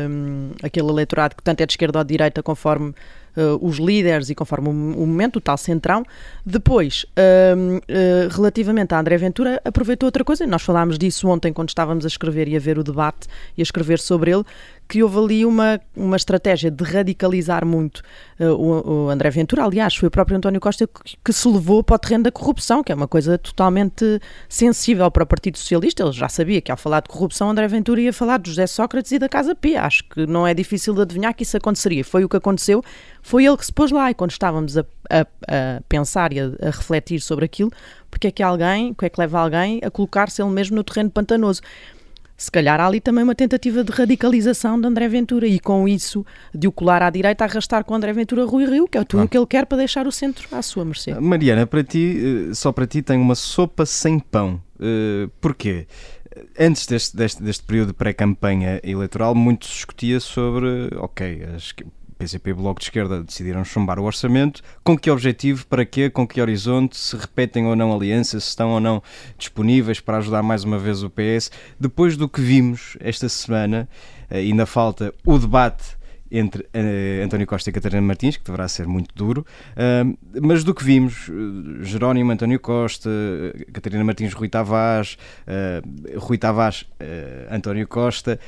Hum, 0.10 0.51
aquele 0.62 0.89
eleitorado 0.89 1.36
que 1.36 1.42
tanto 1.42 1.62
é 1.62 1.66
de 1.66 1.74
esquerda 1.74 2.00
ou 2.00 2.04
de 2.04 2.10
direita 2.10 2.44
conforme 2.44 2.94
eh, 3.36 3.58
os 3.62 3.78
líderes 3.78 4.30
e 4.30 4.36
conforme 4.36 4.68
o, 4.68 4.72
o 4.72 5.08
momento, 5.08 5.38
o 5.38 5.42
tal 5.42 5.58
centrão. 5.58 6.06
Depois, 6.46 7.06
hum, 7.58 7.80
eh, 7.88 8.28
relativamente 8.32 8.94
a 8.94 9.00
André 9.00 9.18
Ventura, 9.18 9.62
aproveitou 9.66 10.08
outra 10.08 10.24
coisa, 10.24 10.46
nós 10.46 10.62
falámos 10.62 10.98
disso 10.98 11.28
ontem 11.28 11.52
quando 11.52 11.70
estávamos 11.70 12.06
a 12.06 12.08
escrever 12.08 12.48
e 12.48 12.56
a 12.56 12.60
ver 12.60 12.78
o 12.78 12.84
debate 12.84 13.28
e 13.58 13.62
a 13.62 13.63
escrever 13.63 14.00
sobre 14.00 14.32
ele, 14.32 14.44
que 14.88 15.02
houve 15.02 15.18
ali 15.18 15.46
uma, 15.46 15.80
uma 15.96 16.16
estratégia 16.16 16.70
de 16.70 16.84
radicalizar 16.84 17.66
muito 17.66 18.02
eh, 18.40 18.48
o, 18.50 19.06
o 19.06 19.10
André 19.10 19.30
Ventura. 19.30 19.63
Aliás, 19.63 19.96
foi 19.96 20.08
o 20.08 20.12
próprio 20.12 20.38
António 20.38 20.60
Costa 20.60 20.86
que, 20.86 21.18
que 21.24 21.34
se 21.34 21.48
levou 21.48 21.84
para 21.84 21.96
o 21.96 22.00
terreno 22.00 22.25
da 22.25 22.32
corrupção, 22.32 22.84
que 22.84 22.92
é 22.92 22.96
uma 22.96 23.08
coisa 23.08 23.38
totalmente 23.38 24.20
sensível 24.48 25.10
para 25.10 25.24
o 25.24 25.25
Partido 25.25 25.58
Socialista. 25.58 26.04
Ele 26.04 26.12
já 26.12 26.30
sabia 26.30 26.62
que 26.62 26.72
ao 26.72 26.78
falar 26.78 27.00
de 27.02 27.10
corrupção, 27.10 27.50
André 27.50 27.68
Ventura 27.68 28.02
ia 28.02 28.13
falar 28.13 28.38
de 28.40 28.50
José 28.50 28.68
Sócrates 28.68 29.12
e 29.12 29.20
da 29.20 29.28
Casa 29.30 29.56
P. 29.56 29.75
Acho 29.75 30.04
que 30.04 30.28
não 30.28 30.46
é 30.46 30.54
difícil 30.54 30.94
de 30.94 31.02
adivinhar 31.02 31.34
que 31.34 31.44
isso 31.44 31.58
aconteceria. 31.58 32.04
Foi 32.04 32.24
o 32.24 32.30
que 32.30 32.38
aconteceu, 32.38 32.84
foi 33.22 33.46
ele 33.46 33.58
que 33.58 33.66
se 33.66 33.74
pôs 33.74 33.90
lá. 33.92 34.12
E 34.12 34.13
quando 34.13 34.32
estávamos 34.32 34.78
a, 34.78 34.82
a- 35.10 35.22
a 35.48 35.82
pensar 35.90 36.34
e 36.34 36.40
a, 36.40 36.46
a 36.62 36.66
refletir 36.68 37.20
sobre 37.22 37.46
aquilo, 37.46 37.72
porque 38.12 38.28
é 38.28 38.32
que 38.32 38.44
alguém, 38.44 38.92
o 38.92 38.96
que 38.96 39.06
é 39.06 39.10
que 39.10 39.20
leva 39.20 39.40
alguém 39.40 39.80
a 39.84 39.90
colocar-se 39.90 40.42
ele 40.42 40.52
mesmo 40.52 40.75
no 40.75 40.84
terreno 40.84 41.10
pantanoso? 41.10 41.62
Se 42.44 42.52
calhar 42.52 42.78
há 42.82 42.86
ali 42.88 43.00
também 43.00 43.24
uma 43.24 43.34
tentativa 43.34 43.86
de 43.86 43.92
radicalização 43.94 44.78
de 44.80 44.86
André 44.86 45.08
Ventura 45.08 45.48
e 45.48 45.62
com 45.62 45.88
isso 45.88 46.26
de 46.54 46.68
o 46.68 46.74
colar 46.74 47.02
à 47.02 47.10
direita, 47.10 47.46
arrastar 47.46 47.86
com 47.86 47.96
André 47.96 48.12
Ventura 48.12 48.44
Rui 48.44 48.66
Rio, 48.66 48.86
que 48.86 48.98
é 48.98 49.04
tudo 49.06 49.24
o 49.24 49.30
que 49.30 49.38
ele 49.38 49.46
quer 49.48 49.66
para 49.66 49.78
deixar 49.78 50.06
o 50.08 50.12
centro 50.12 50.46
à 50.52 50.62
sua 50.62 50.84
mercê. 50.84 51.14
Mariana, 51.22 51.66
para 51.66 51.82
ti, 51.86 52.50
eh, 52.50 52.54
só 52.54 52.74
para 52.74 52.86
ti 52.86 53.02
tem 53.02 53.18
uma 53.18 53.34
sopa 53.34 53.86
sem 53.86 54.20
pão. 54.20 54.62
Eh, 54.78 55.30
Porquê? 55.40 55.88
Antes 56.60 56.86
deste, 56.86 57.16
deste, 57.16 57.42
deste 57.42 57.64
período 57.64 57.88
de 57.88 57.94
pré-campanha 57.94 58.82
eleitoral, 58.84 59.34
muito 59.34 59.66
se 59.66 59.76
discutia 59.76 60.20
sobre, 60.20 60.90
ok, 60.98 61.46
as 61.56 61.72
que- 61.72 61.86
PCP 62.24 62.51
e 62.51 62.53
Bloco 62.53 62.80
de 62.80 62.86
Esquerda 62.86 63.22
decidiram 63.22 63.65
chumbar 63.65 64.00
o 64.00 64.03
orçamento. 64.03 64.62
Com 64.84 64.98
que 64.98 65.12
objetivo? 65.12 65.68
Para 65.68 65.86
quê? 65.86 66.10
Com 66.10 66.25
que 66.25 66.39
horizonte? 66.39 66.98
Se 66.98 67.18
repetem 67.18 67.65
ou 67.65 67.75
não 67.75 67.94
alianças? 67.94 68.46
Se 68.46 68.50
estão 68.51 68.72
ou 68.72 68.80
não 68.80 69.03
disponíveis 69.38 70.00
para 70.00 70.18
ajudar 70.18 70.42
mais 70.42 70.63
uma 70.63 70.80
vez 70.80 71.03
o 71.03 71.10
PS? 71.10 71.51
Depois 71.77 72.15
do 72.15 72.30
que 72.30 72.39
vimos 72.39 72.98
esta 73.01 73.27
semana, 73.27 73.89
eh, 74.30 74.39
ainda 74.39 74.65
falta 74.65 75.13
o 75.25 75.38
debate 75.38 75.98
entre 76.32 76.65
eh, 76.74 77.22
António 77.24 77.46
Costa 77.46 77.70
e 77.70 77.74
Catarina 77.74 78.01
Martins, 78.01 78.38
que 78.38 78.44
deverá 78.44 78.68
ser 78.68 78.88
muito 78.88 79.13
duro, 79.13 79.46
Ahm, 79.75 80.15
mas 80.42 80.63
do 80.63 80.74
que 80.74 80.84
vimos, 80.84 81.30
Jerónimo 81.82 82.32
António 82.32 82.60
Costa, 82.60 83.10
Catarina 83.72 84.03
Martins 84.03 84.34
Rui 84.34 84.50
Tavares, 84.50 85.18
Rui 86.18 86.38
Tavares 86.39 86.86
António 87.51 87.88
Costa, 87.88 88.39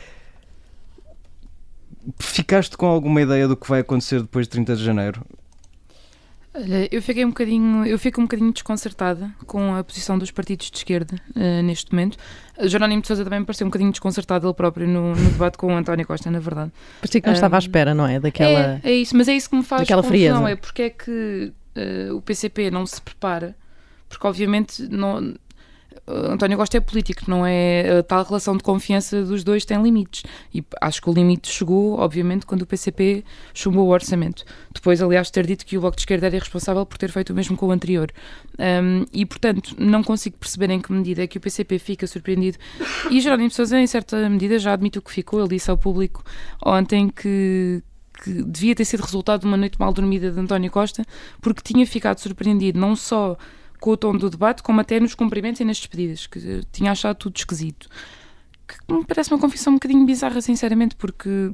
Ficaste 2.20 2.78
com 2.78 2.86
alguma 2.86 3.22
ideia 3.22 3.48
do 3.48 3.58
que 3.58 3.68
vai 3.68 3.82
acontecer 3.82 4.22
depois 4.22 4.46
de 4.46 4.52
30 4.52 4.76
de 4.76 4.84
janeiro? 4.84 5.26
Olha, 6.56 6.88
eu 6.90 7.02
fiquei 7.02 7.26
um 7.26 7.30
bocadinho, 7.30 7.86
eu 7.86 8.00
fico 8.00 8.22
um 8.22 8.24
bocadinho 8.24 8.54
desconcertada 8.54 9.30
com 9.46 9.76
a 9.76 9.84
posição 9.84 10.18
dos 10.18 10.32
partidos 10.32 10.72
de 10.72 10.78
esquerda 10.78 11.16
uh, 11.36 11.62
neste 11.62 11.92
momento. 11.92 12.18
Jerónimo 12.62 13.02
de 13.02 13.08
Sousa 13.08 13.26
também 13.26 13.42
me 13.42 13.46
pareceu 13.46 13.68
um 13.68 13.70
bocadinho 13.70 13.92
desconcertado 13.92 14.48
ele 14.48 14.54
próprio 14.54 14.88
no, 14.88 15.14
no 15.14 15.30
debate 15.32 15.58
com 15.58 15.68
o 15.68 15.76
António 15.76 16.08
Costa, 16.08 16.32
na 16.32 16.40
verdade. 16.40 16.72
Parecia 17.02 17.20
que 17.20 17.28
não 17.28 17.34
um, 17.34 17.36
estava 17.36 17.58
à 17.58 17.60
espera, 17.60 17.94
não 17.94 18.08
é? 18.08 18.22
Daquela... 18.22 18.80
É, 18.82 18.82
é 18.86 18.92
isso, 18.94 19.18
mas 19.18 19.28
é 19.28 19.34
isso 19.34 19.50
que 19.50 19.56
me 19.58 19.64
faz 19.64 19.82
daquela 19.82 20.02
confusão, 20.02 20.38
frieza. 20.38 20.50
é 20.50 20.56
porque 20.56 20.82
é 20.84 20.90
que 20.92 21.52
uh, 21.76 22.16
o 22.16 22.22
PCP 22.22 22.72
não 22.72 22.86
se 22.86 23.02
prepara, 23.02 23.54
porque 24.08 24.26
obviamente 24.26 24.88
não, 24.90 25.36
António 26.08 26.58
Costa 26.58 26.78
é 26.78 26.80
político, 26.80 27.24
não 27.28 27.46
é 27.46 28.00
a 28.00 28.04
tal 28.04 28.24
relação 28.24 28.56
de 28.56 28.64
confiança 28.64 29.24
dos 29.24 29.44
dois 29.44 29.66
tem 29.66 29.82
limites. 29.82 30.24
E 30.54 30.64
acho 30.80 31.02
que 31.02 31.10
o 31.10 31.14
limite 31.14 31.50
chegou, 31.52 32.00
obviamente, 32.00 32.46
quando 32.46 32.62
o 32.62 32.66
PCP 32.66 33.24
chumbou 33.54 33.88
o 33.88 33.90
orçamento. 33.90 34.46
Depois, 34.72 35.02
aliás, 35.02 35.32
ter 35.32 35.48
dito 35.48 35.66
que 35.66 35.78
o 35.78 35.82
Bloco 35.82 35.96
de 35.96 36.02
Esquerda 36.02 36.28
era 36.28 36.38
responsável 36.38 36.86
por 36.86 36.98
ter 36.98 37.12
feito 37.12 37.32
o 37.32 37.36
mesmo 37.36 37.58
com 37.58 37.68
o 37.68 37.72
anterior. 37.72 38.12
Um, 38.60 39.06
e, 39.12 39.26
portanto, 39.26 39.76
não 39.80 40.04
consigo 40.04 40.38
perceber 40.38 40.70
em 40.70 40.80
que 40.80 40.92
medida 40.92 41.24
é 41.24 41.28
que 41.28 41.40
o 41.40 41.42
PCP 41.42 41.80
fica 41.80 42.06
surpreendido. 42.06 42.60
E 43.10 43.20
Jerónimo 43.20 43.50
Sousa, 43.50 43.80
em 43.80 43.88
certa 43.88 44.30
medida, 44.30 44.60
já 44.60 44.74
admite 44.74 45.00
o 45.00 45.02
que 45.02 45.12
ficou. 45.12 45.40
Ele 45.40 45.50
disse 45.50 45.72
ao 45.72 45.78
público 45.78 46.24
ontem 46.64 47.10
que, 47.10 47.82
que 48.24 48.44
devia 48.44 48.76
ter 48.76 48.86
sido 48.86 49.02
resultado 49.02 49.42
de 49.42 49.48
uma 49.48 49.58
noite 49.58 49.80
mal 49.80 49.92
dormida 49.92 50.32
de 50.32 50.40
António 50.40 50.70
Costa, 50.70 51.04
porque 51.42 51.62
tinha 51.64 51.86
ficado 51.88 52.20
surpreendido 52.20 52.80
não 52.80 52.96
só 52.96 53.36
com 53.86 53.92
o 53.92 53.98
tom 53.98 54.18
do 54.18 54.32
debate, 54.32 54.64
como 54.64 54.82
até 54.82 55.00
nos 55.00 55.14
cumprimentos 55.14 55.62
e 55.62 55.64
nas 55.64 55.78
despedidas, 55.78 56.26
que 56.26 56.64
tinha 56.72 56.92
achado 56.92 57.18
tudo 57.18 57.38
esquisito. 57.38 57.88
Que 58.68 58.92
me 58.92 59.06
parece 59.06 59.32
uma 59.32 59.40
confissão 59.40 59.74
um 59.74 59.76
bocadinho 59.76 60.04
bizarra, 60.08 60.42
sinceramente, 60.42 60.96
porque, 60.96 61.54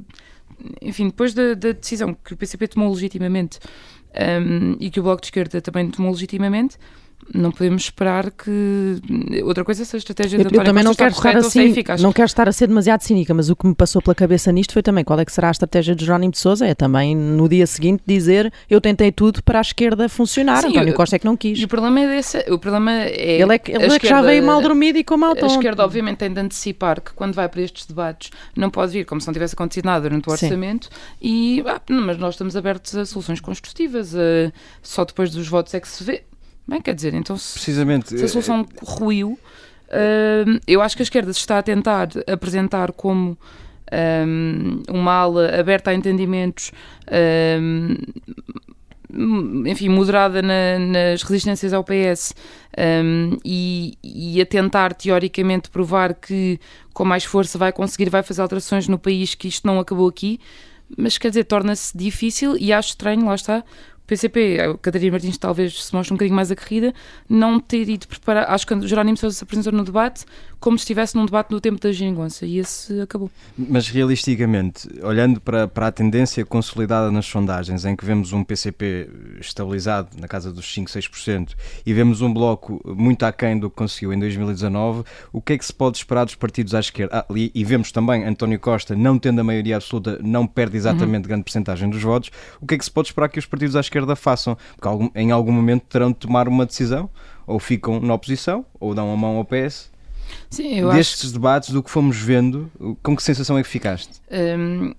enfim, 0.80 1.08
depois 1.08 1.34
da, 1.34 1.52
da 1.52 1.72
decisão 1.72 2.14
que 2.14 2.32
o 2.32 2.36
PCP 2.38 2.68
tomou 2.68 2.90
legitimamente 2.90 3.58
um, 4.14 4.78
e 4.80 4.88
que 4.88 4.98
o 4.98 5.02
Bloco 5.02 5.20
de 5.20 5.26
Esquerda 5.26 5.60
também 5.60 5.90
tomou 5.90 6.10
legitimamente, 6.10 6.78
não 7.34 7.50
podemos 7.50 7.84
esperar 7.84 8.30
que 8.30 9.00
outra 9.44 9.64
coisa 9.64 9.84
seja 9.84 9.96
a 9.96 9.98
estratégia 9.98 10.36
eu, 10.36 10.40
de 10.40 10.46
António 10.46 10.60
eu 10.62 10.64
também 10.66 10.84
não 10.84 10.94
quero 10.94 11.12
estar 11.12 11.28
estar 11.36 11.46
assim, 11.46 11.74
não 12.02 12.12
quero 12.12 12.26
estar 12.26 12.48
a 12.48 12.52
ser 12.52 12.66
demasiado 12.66 13.00
cínica, 13.02 13.32
mas 13.32 13.48
o 13.48 13.56
que 13.56 13.66
me 13.66 13.74
passou 13.74 14.02
pela 14.02 14.14
cabeça 14.14 14.50
nisto 14.52 14.72
foi 14.72 14.82
também 14.82 15.04
qual 15.04 15.18
é 15.20 15.24
que 15.24 15.32
será 15.32 15.48
a 15.48 15.50
estratégia 15.50 15.94
de 15.94 16.04
Jerónimo 16.04 16.32
de 16.32 16.38
Sousa, 16.38 16.66
é 16.66 16.74
também 16.74 17.14
no 17.16 17.48
dia 17.48 17.66
seguinte 17.66 18.02
dizer 18.06 18.52
eu 18.68 18.80
tentei 18.80 19.10
tudo 19.12 19.42
para 19.42 19.58
a 19.58 19.62
esquerda 19.62 20.08
funcionar, 20.08 20.60
Sim, 20.62 20.68
António 20.70 20.90
eu- 20.92 20.96
Costa 20.96 21.16
é 21.16 21.18
que 21.18 21.24
não 21.24 21.36
quis. 21.36 21.58
E 21.58 21.64
o 21.64 21.68
problema 21.68 22.00
é 22.00 22.08
desse, 22.08 22.38
o 22.50 22.58
problema 22.58 22.92
é 22.92 23.40
Ele 23.40 23.54
é 23.54 23.58
que, 23.58 23.72
ele 23.72 23.84
a 23.84 23.94
é 23.94 23.98
que 23.98 24.06
já 24.08 24.20
veio 24.20 24.42
mal 24.44 24.60
dormido 24.60 24.98
e 24.98 25.04
com 25.04 25.16
mau 25.16 25.32
A 25.32 25.36
tom. 25.36 25.46
esquerda, 25.46 25.84
obviamente, 25.84 26.18
tem 26.18 26.32
de 26.32 26.40
antecipar 26.40 27.00
que 27.00 27.12
quando 27.12 27.34
vai 27.34 27.48
para 27.48 27.62
estes 27.62 27.86
debates 27.86 28.30
não 28.56 28.68
pode 28.70 28.92
vir 28.92 29.04
como 29.06 29.20
se 29.20 29.26
não 29.26 29.32
tivesse 29.32 29.54
acontecido 29.54 29.86
nada 29.86 30.02
durante 30.08 30.28
o 30.28 30.36
Sim. 30.36 30.46
orçamento. 30.46 30.88
E, 31.20 31.62
ah, 31.66 31.80
não, 31.88 32.02
mas 32.06 32.18
nós 32.18 32.34
estamos 32.34 32.56
abertos 32.56 32.94
a 32.96 33.04
soluções 33.06 33.40
construtivas. 33.40 34.14
a- 34.14 34.52
só 34.82 35.04
depois 35.04 35.30
dos 35.30 35.48
votos 35.48 35.72
é 35.74 35.80
que 35.80 35.88
se 35.88 36.02
vê. 36.04 36.24
Bem, 36.66 36.80
quer 36.80 36.94
dizer, 36.94 37.12
então 37.14 37.36
se, 37.36 37.54
Precisamente. 37.54 38.16
se 38.16 38.24
a 38.24 38.28
solução 38.28 38.66
ruiu, 38.82 39.38
hum, 40.46 40.58
eu 40.66 40.80
acho 40.80 40.96
que 40.96 41.02
a 41.02 41.04
esquerda 41.04 41.32
se 41.32 41.40
está 41.40 41.58
a 41.58 41.62
tentar 41.62 42.08
apresentar 42.30 42.92
como 42.92 43.36
hum, 44.26 44.82
uma 44.88 45.12
ala 45.12 45.58
aberta 45.58 45.90
a 45.90 45.94
entendimentos. 45.94 46.70
hum, 47.54 47.96
enfim, 49.66 49.90
moderada 49.90 50.40
na- 50.40 50.78
nas 50.78 51.22
resistências 51.22 51.72
ao 51.74 51.84
PS 51.84 52.34
hum, 53.04 53.36
e, 53.44 53.98
e 54.02 54.40
a 54.40 54.46
tentar 54.46 54.94
teoricamente 54.94 55.68
provar 55.68 56.14
que 56.14 56.58
com 56.94 57.04
mais 57.04 57.22
força 57.24 57.58
vai 57.58 57.72
conseguir, 57.72 58.08
vai 58.08 58.22
fazer 58.22 58.40
alterações 58.40 58.88
no 58.88 58.98
país, 58.98 59.34
que 59.34 59.48
isto 59.48 59.66
não 59.66 59.78
acabou 59.78 60.08
aqui, 60.08 60.40
mas 60.96 61.18
quer 61.18 61.28
dizer, 61.28 61.44
torna-se 61.44 61.96
difícil 61.96 62.56
e 62.58 62.72
acho 62.72 62.90
estranho, 62.90 63.26
lá 63.26 63.34
está, 63.34 63.62
PCP, 64.06 64.60
a 64.60 64.76
Catarina 64.78 65.12
Martins 65.12 65.38
talvez 65.38 65.84
se 65.84 65.94
mostre 65.94 66.12
um 66.12 66.16
bocadinho 66.16 66.36
mais 66.36 66.50
aguerrida, 66.50 66.92
não 67.28 67.58
ter 67.60 67.88
ido 67.88 68.06
preparar, 68.06 68.50
acho 68.50 68.66
que 68.66 68.74
o 68.74 68.86
Jerónimo 68.86 69.16
Sousa 69.16 69.36
se 69.36 69.44
apresentou 69.44 69.72
no 69.72 69.84
debate 69.84 70.24
como 70.62 70.78
se 70.78 70.84
estivesse 70.84 71.16
num 71.16 71.26
debate 71.26 71.50
no 71.50 71.60
tempo 71.60 71.80
da 71.80 71.90
geringonça 71.90 72.46
e 72.46 72.58
esse 72.58 73.00
acabou. 73.00 73.28
Mas 73.58 73.88
realisticamente, 73.88 74.88
olhando 75.02 75.40
para, 75.40 75.66
para 75.66 75.88
a 75.88 75.92
tendência 75.92 76.46
consolidada 76.46 77.10
nas 77.10 77.26
sondagens, 77.26 77.84
em 77.84 77.96
que 77.96 78.04
vemos 78.04 78.32
um 78.32 78.44
PCP 78.44 79.10
estabilizado 79.40 80.10
na 80.20 80.28
casa 80.28 80.52
dos 80.52 80.72
5, 80.72 80.88
6% 80.88 81.54
e 81.84 81.92
vemos 81.92 82.22
um 82.22 82.32
bloco 82.32 82.80
muito 82.84 83.24
aquém 83.24 83.58
do 83.58 83.68
que 83.68 83.74
conseguiu 83.74 84.12
em 84.12 84.20
2019, 84.20 85.02
o 85.32 85.42
que 85.42 85.54
é 85.54 85.58
que 85.58 85.66
se 85.66 85.74
pode 85.74 85.96
esperar 85.98 86.24
dos 86.24 86.36
partidos 86.36 86.76
à 86.76 86.80
esquerda? 86.80 87.26
Ah, 87.28 87.34
e, 87.34 87.50
e 87.52 87.64
vemos 87.64 87.90
também 87.90 88.24
António 88.24 88.60
Costa, 88.60 88.94
não 88.94 89.18
tendo 89.18 89.40
a 89.40 89.44
maioria 89.44 89.74
absoluta, 89.74 90.20
não 90.22 90.46
perde 90.46 90.76
exatamente 90.76 91.26
grande 91.26 91.42
porcentagem 91.42 91.90
dos 91.90 92.00
votos. 92.00 92.30
O 92.60 92.66
que 92.68 92.74
é 92.74 92.78
que 92.78 92.84
se 92.84 92.90
pode 92.90 93.08
esperar 93.08 93.28
que 93.28 93.38
os 93.40 93.46
partidos 93.46 93.74
à 93.74 93.80
esquerda 93.80 94.14
façam? 94.14 94.56
Porque 94.76 95.10
em 95.16 95.32
algum 95.32 95.50
momento 95.50 95.86
terão 95.88 96.12
de 96.12 96.18
tomar 96.18 96.46
uma 96.46 96.64
decisão, 96.64 97.10
ou 97.48 97.58
ficam 97.58 97.98
na 97.98 98.14
oposição, 98.14 98.64
ou 98.78 98.94
dão 98.94 99.12
a 99.12 99.16
mão 99.16 99.38
ao 99.38 99.44
PS. 99.44 99.91
Sim, 100.50 100.78
eu 100.80 100.88
acho 100.88 100.96
Destes 100.98 101.32
debates, 101.32 101.70
do 101.70 101.82
que 101.82 101.90
fomos 101.90 102.16
vendo, 102.18 102.70
com 103.02 103.16
que 103.16 103.22
sensação 103.22 103.56
é 103.58 103.62
que 103.62 103.68
ficaste? 103.68 104.20
Hum, 104.30 104.94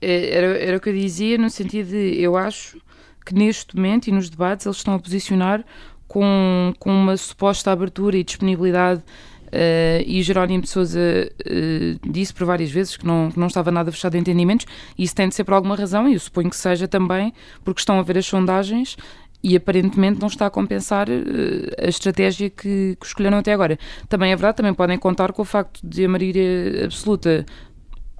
é- 0.00 0.30
era, 0.30 0.46
era 0.58 0.76
o 0.76 0.80
que 0.80 0.88
eu 0.90 0.94
dizia, 0.94 1.36
no 1.38 1.50
sentido 1.50 1.90
de 1.90 2.20
eu 2.20 2.36
acho 2.36 2.78
que 3.24 3.34
neste 3.34 3.76
momento 3.76 4.06
e 4.08 4.12
nos 4.12 4.30
debates 4.30 4.64
eles 4.66 4.78
estão 4.78 4.94
a 4.94 4.98
posicionar 4.98 5.64
com, 6.06 6.72
com 6.78 6.90
uma 6.90 7.16
suposta 7.16 7.70
abertura 7.70 8.16
e 8.16 8.24
disponibilidade. 8.24 9.02
eh, 9.50 10.04
e 10.06 10.22
Jerónimo 10.22 10.62
de 10.62 10.68
Souza 10.68 11.00
eh, 11.00 11.96
disse 12.06 12.34
por 12.34 12.44
várias 12.46 12.70
vezes 12.70 12.98
que 12.98 13.06
não, 13.06 13.30
que 13.30 13.38
não 13.40 13.46
estava 13.46 13.70
nada 13.70 13.90
fechado 13.90 14.14
em 14.14 14.20
entendimentos, 14.20 14.66
e 14.96 15.04
isso 15.04 15.14
tem 15.14 15.26
de 15.28 15.34
ser 15.34 15.42
por 15.44 15.54
alguma 15.54 15.74
razão, 15.74 16.06
e 16.06 16.12
eu 16.14 16.20
suponho 16.20 16.50
que 16.50 16.56
seja 16.56 16.86
também 16.86 17.32
porque 17.64 17.80
estão 17.80 17.98
a 17.98 18.02
ver 18.02 18.18
as 18.18 18.26
sondagens 18.26 18.96
e 19.42 19.56
aparentemente 19.56 20.20
não 20.20 20.28
está 20.28 20.46
a 20.46 20.50
compensar 20.50 21.08
eh, 21.08 21.86
a 21.86 21.88
estratégia 21.88 22.50
que, 22.50 22.96
que 23.00 23.06
escolheram 23.06 23.38
até 23.38 23.52
agora. 23.52 23.78
Também 24.08 24.32
é 24.32 24.36
verdade, 24.36 24.56
também 24.56 24.74
podem 24.74 24.98
contar 24.98 25.32
com 25.32 25.42
o 25.42 25.44
facto 25.44 25.80
de 25.84 26.04
a 26.04 26.08
maioria 26.08 26.84
absoluta 26.84 27.46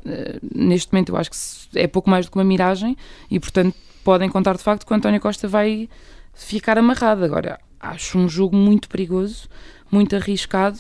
eh, 0.05 0.39
neste 0.55 0.93
momento 0.93 1.11
eu 1.11 1.17
acho 1.17 1.31
que 1.31 1.37
é 1.79 1.87
pouco 1.87 2.09
mais 2.09 2.27
do 2.27 2.33
que 2.33 2.39
uma 2.39 2.45
miragem 2.45 2.97
e 3.31 3.39
portanto 3.39 3.75
podem 4.05 4.29
contar 4.29 4.57
de 4.57 4.63
facto 4.63 4.87
que 4.87 4.93
o 4.93 4.97
António 4.97 5.21
Costa 5.21 5.49
vai 5.49 5.89
ficar 6.35 6.79
amarrado. 6.79 7.25
Agora, 7.25 7.59
acho 7.81 8.19
um 8.19 8.29
jogo 8.29 8.57
muito 8.57 8.89
perigoso, 8.89 9.49
muito 9.91 10.17
arriscado, 10.17 10.79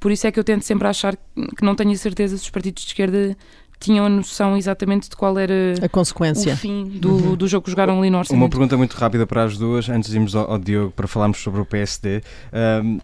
por 0.00 0.10
isso 0.10 0.26
é 0.26 0.32
que 0.32 0.38
eu 0.40 0.44
tento 0.44 0.62
sempre 0.62 0.88
achar 0.88 1.16
que 1.16 1.64
não 1.64 1.74
tenho 1.74 1.92
a 1.92 1.96
certeza 1.96 2.36
se 2.36 2.44
os 2.44 2.50
partidos 2.50 2.82
de 2.82 2.88
esquerda 2.88 3.36
tinham 3.82 4.06
a 4.06 4.08
noção 4.08 4.56
exatamente 4.56 5.10
de 5.10 5.16
qual 5.16 5.38
era 5.38 5.52
A 5.82 5.88
consequência. 5.88 6.54
o 6.54 6.56
fim 6.56 6.84
do, 6.84 7.10
Uhum. 7.12 7.34
do 7.36 7.46
jogo 7.48 7.64
que 7.64 7.70
jogaram 7.70 7.98
ali 7.98 8.08
no 8.10 8.16
Uma 8.16 8.20
orçamento. 8.20 8.50
pergunta 8.50 8.76
muito 8.76 8.94
rápida 8.94 9.26
para 9.26 9.44
as 9.44 9.56
duas, 9.58 9.88
antes 9.88 10.10
de 10.10 10.16
irmos 10.16 10.34
ao, 10.36 10.50
ao 10.52 10.58
Diogo 10.58 10.92
para 10.92 11.06
falarmos 11.06 11.38
sobre 11.38 11.60
o 11.60 11.64
PSD. 11.66 12.22
Ahm, 12.52 12.98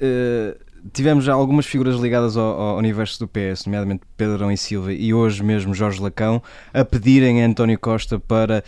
eh, 0.00 0.56
tivemos 0.92 1.24
já 1.24 1.34
algumas 1.34 1.66
figuras 1.66 1.96
ligadas 1.96 2.36
ao, 2.36 2.60
ao 2.60 2.76
universo 2.78 3.18
do 3.20 3.28
PS, 3.28 3.66
nomeadamente 3.66 4.02
Pedro 4.16 4.34
Arão 4.34 4.50
e 4.52 4.56
Silva 4.56 4.92
e 4.92 5.12
hoje 5.12 5.42
mesmo 5.42 5.74
Jorge 5.74 6.00
Lacão, 6.00 6.42
a 6.72 6.84
pedirem 6.84 7.42
a 7.42 7.46
António 7.46 7.78
Costa 7.78 8.18
para, 8.18 8.64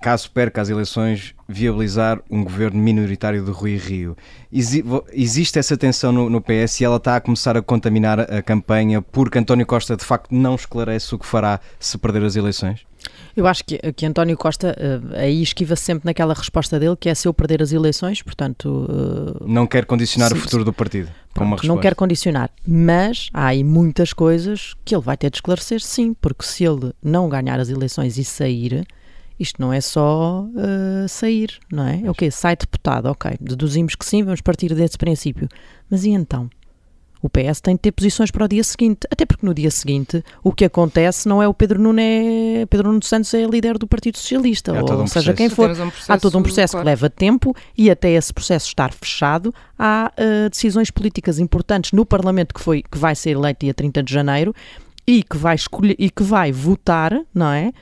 caso 0.00 0.30
perca 0.30 0.60
as 0.60 0.68
eleições, 0.68 1.34
viabilizar 1.48 2.20
um 2.30 2.44
governo 2.44 2.78
minoritário 2.80 3.44
de 3.44 3.50
Rui 3.50 3.76
Rio. 3.76 4.16
Exi- 4.52 4.84
existe 5.12 5.58
essa 5.58 5.76
tensão 5.76 6.12
no, 6.12 6.28
no 6.30 6.40
PS 6.40 6.80
e 6.80 6.84
ela 6.84 6.96
está 6.96 7.16
a 7.16 7.20
começar 7.20 7.56
a 7.56 7.62
contaminar 7.62 8.20
a, 8.20 8.42
campanha 8.42 9.00
porque 9.02 9.38
António 9.38 9.66
Costa 9.66 9.96
de 9.96 10.04
facto 10.04 10.34
não 10.34 10.54
esclarece 10.54 11.14
o 11.14 11.18
que 11.18 11.26
fará 11.26 11.60
se 11.78 11.96
perder 11.98 12.24
as 12.24 12.36
eleições? 12.36 12.80
Eu 13.36 13.46
acho 13.46 13.64
que, 13.64 13.78
que 13.92 14.04
António 14.06 14.36
Costa 14.36 14.74
eh, 14.78 15.20
aí 15.20 15.42
esquiva 15.42 15.76
sempre 15.76 16.06
naquela 16.06 16.34
resposta 16.34 16.80
dele 16.80 16.96
que 16.98 17.08
é 17.08 17.14
se 17.14 17.28
eu 17.28 17.34
perder 17.34 17.62
as 17.62 17.70
eleições, 17.70 18.22
portanto. 18.22 18.88
eh, 19.40 19.44
Não 19.46 19.66
quer 19.66 19.84
condicionar 19.84 20.32
o 20.32 20.36
futuro 20.36 20.64
do 20.64 20.72
partido 20.72 21.08
Pronto, 21.32 21.66
não 21.66 21.76
quer 21.76 21.94
condicionar, 21.94 22.50
mas 22.66 23.28
há 23.32 23.48
aí 23.48 23.62
muitas 23.62 24.12
coisas 24.14 24.74
que 24.84 24.94
ele 24.94 25.02
vai 25.04 25.18
ter 25.18 25.30
de 25.30 25.36
esclarecer, 25.36 25.82
sim, 25.82 26.14
porque 26.14 26.44
se 26.46 26.64
ele 26.64 26.92
não 27.02 27.28
ganhar 27.28 27.60
as 27.60 27.68
eleições 27.68 28.16
e 28.16 28.24
sair, 28.24 28.86
isto 29.38 29.60
não 29.60 29.72
é 29.72 29.80
só 29.80 30.46
eh, 30.56 31.08
sair, 31.08 31.58
não 31.70 31.86
é? 31.86 32.02
É 32.04 32.10
o 32.10 32.14
quê? 32.14 32.30
Sai 32.30 32.56
deputado, 32.56 33.06
ok. 33.06 33.32
Deduzimos 33.40 33.94
que 33.94 34.04
sim, 34.04 34.22
vamos 34.22 34.40
partir 34.40 34.74
desse 34.74 34.96
princípio. 34.96 35.48
Mas 35.90 36.04
e 36.04 36.10
então? 36.10 36.48
O 37.22 37.28
PS 37.28 37.60
tem 37.60 37.74
de 37.74 37.80
ter 37.80 37.92
posições 37.92 38.30
para 38.30 38.44
o 38.44 38.48
dia 38.48 38.62
seguinte, 38.62 39.00
até 39.10 39.26
porque 39.26 39.44
no 39.44 39.52
dia 39.52 39.70
seguinte 39.70 40.22
o 40.44 40.52
que 40.52 40.64
acontece 40.64 41.26
não 41.28 41.42
é 41.42 41.48
o 41.48 41.54
Pedro 41.54 41.80
Nuno, 41.80 41.98
é, 41.98 42.66
Pedro 42.66 42.88
Nuno 42.88 43.02
Santos 43.02 43.32
é 43.34 43.44
líder 43.44 43.78
do 43.78 43.86
Partido 43.86 44.16
Socialista, 44.16 44.72
Há 44.72 44.82
ou 44.82 45.02
um 45.02 45.06
seja 45.06 45.32
processo. 45.32 45.34
quem 45.34 45.48
for. 45.48 45.70
Um 45.70 45.90
há 46.08 46.18
todo 46.18 46.38
um 46.38 46.42
processo, 46.42 46.42
processo 46.42 46.72
claro. 46.72 46.84
que 46.84 46.88
leva 46.88 47.10
tempo 47.10 47.56
e 47.76 47.90
até 47.90 48.10
esse 48.10 48.32
processo 48.32 48.68
estar 48.68 48.92
fechado, 48.92 49.52
há 49.78 50.12
eh, 50.16 50.48
decisões 50.48 50.90
políticas 50.90 51.38
importantes 51.38 51.92
no 51.92 52.06
Parlamento 52.06 52.54
que, 52.54 52.60
foi, 52.60 52.82
que 52.82 52.98
vai 52.98 53.14
ser 53.16 53.30
eleito 53.30 53.64
dia 53.64 53.74
30 53.74 54.02
de 54.02 54.12
janeiro 54.12 54.54
e 55.06 55.22
que 55.22 55.36
vai 55.36 55.54
escolher 55.54 55.96
e 55.98 56.10
que 56.10 56.22
vai 56.22 56.52
votar, 56.52 57.18
não 57.34 57.50
é? 57.50 57.72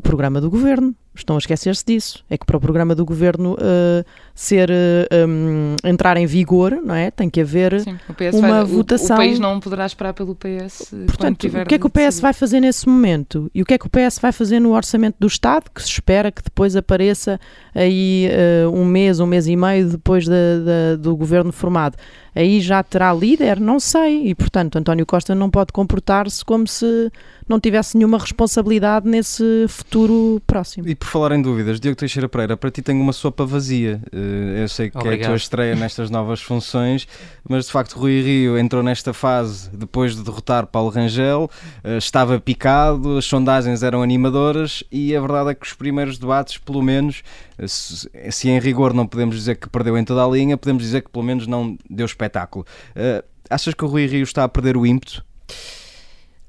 O 0.00 0.02
programa 0.02 0.40
do 0.40 0.48
governo. 0.50 0.94
estão 1.14 1.36
a 1.36 1.38
esquecer-se 1.38 1.84
disso. 1.84 2.24
É 2.30 2.38
que 2.38 2.46
para 2.46 2.56
o 2.56 2.60
programa 2.60 2.94
do 2.94 3.04
governo 3.04 3.52
uh, 3.54 4.02
ser 4.34 4.70
uh, 4.70 5.28
um, 5.28 5.76
entrar 5.84 6.16
em 6.16 6.24
vigor, 6.24 6.80
não 6.82 6.94
é? 6.94 7.10
Tem 7.10 7.28
que 7.28 7.40
haver 7.42 7.78
Sim, 7.82 7.98
o 8.32 8.36
uma 8.38 8.48
vai, 8.48 8.62
o- 8.62 8.66
votação. 8.66 9.16
O, 9.16 9.18
país 9.18 9.38
não 9.38 9.60
poderá 9.60 9.84
esperar 9.84 10.14
pelo 10.14 10.34
PS. 10.34 10.94
Portanto, 11.06 11.44
o 11.46 11.66
que 11.66 11.74
é 11.74 11.78
que 11.78 11.86
o 11.86 11.90
PS 11.90 12.00
decidir. 12.00 12.22
vai 12.22 12.32
fazer 12.32 12.60
nesse 12.60 12.88
momento? 12.88 13.50
E 13.54 13.60
o 13.60 13.66
que 13.66 13.74
é 13.74 13.78
que 13.78 13.86
o 13.86 13.90
PS 13.90 14.18
vai 14.18 14.32
fazer 14.32 14.58
no 14.60 14.74
orçamento 14.74 15.16
do 15.20 15.26
Estado, 15.26 15.64
que 15.74 15.82
se 15.82 15.88
espera 15.90 16.32
que 16.32 16.42
depois 16.42 16.74
apareça 16.74 17.38
aí 17.74 18.26
eh, 18.30 18.66
um 18.72 18.84
mês, 18.86 19.20
um 19.20 19.26
mês 19.26 19.46
e 19.46 19.56
meio 19.56 19.90
depois 19.90 20.26
da- 20.26 20.34
da- 20.34 20.96
do 20.96 21.14
governo 21.16 21.52
formado? 21.52 21.96
Aí 22.34 22.60
já 22.60 22.82
terá 22.82 23.12
líder? 23.12 23.58
Não 23.60 23.80
sei. 23.80 24.28
E, 24.28 24.34
portanto, 24.34 24.76
António 24.76 25.04
Costa 25.06 25.34
não 25.34 25.50
pode 25.50 25.72
comportar-se 25.72 26.44
como 26.44 26.66
se 26.66 27.10
não 27.48 27.58
tivesse 27.58 27.96
nenhuma 27.96 28.16
responsabilidade 28.18 29.08
nesse 29.08 29.66
futuro 29.68 30.40
próximo. 30.46 30.86
E 30.88 30.94
por 30.94 31.06
falar 31.08 31.32
em 31.32 31.42
dúvidas, 31.42 31.80
Diogo 31.80 31.96
Teixeira 31.96 32.28
Pereira, 32.28 32.56
para 32.56 32.70
ti 32.70 32.80
tenho 32.80 33.00
uma 33.02 33.12
sopa 33.12 33.44
vazia. 33.44 34.00
Eh, 34.12 34.62
Eu 34.62 34.68
sei 34.68 34.88
que 34.88 34.96
é 34.96 35.00
a 35.00 35.02
Obrigado. 35.02 35.28
tua 35.30 35.36
estreia 35.36 35.74
nestas 35.74 36.10
novas 36.10 36.40
funções, 36.40 37.08
mas 37.48 37.66
de 37.66 37.72
facto 37.72 37.94
Rui 37.98 38.20
Rio 38.22 38.56
entrou 38.56 38.82
nesta 38.84 39.12
fase 39.12 39.68
depois 39.72 40.14
de 40.14 40.22
derrotar 40.22 40.66
Paulo 40.66 40.90
Rangel, 40.90 41.50
eh, 41.82 41.96
estava 41.98 42.38
picado, 42.38 43.18
as 43.18 43.24
sondagens 43.24 43.82
eram 43.82 44.00
animadoras 44.02 44.84
e 44.92 45.14
a 45.16 45.20
verdade 45.20 45.50
é 45.50 45.54
que 45.54 45.66
os 45.66 45.72
primeiros 45.72 46.18
debates, 46.18 46.56
pelo 46.58 46.80
menos, 46.82 47.22
eh, 47.58 47.66
se, 47.66 48.08
se 48.30 48.48
em 48.48 48.60
rigor 48.60 48.94
não 48.94 49.08
podemos 49.08 49.34
dizer 49.34 49.56
que 49.56 49.68
perdeu 49.68 49.98
em 49.98 50.04
toda 50.04 50.24
a 50.24 50.28
linha, 50.28 50.56
podemos 50.56 50.84
dizer 50.84 51.02
que 51.02 51.10
pelo 51.10 51.24
menos 51.24 51.48
não 51.48 51.76
deu 51.90 52.06
espetáculo. 52.20 52.66
Eh, 52.94 53.24
Achas 53.48 53.74
que 53.74 53.84
o 53.84 53.88
Rui 53.88 54.06
Rio 54.06 54.22
está 54.22 54.44
a 54.44 54.48
perder 54.48 54.76
o 54.76 54.86
ímpeto? 54.86 55.24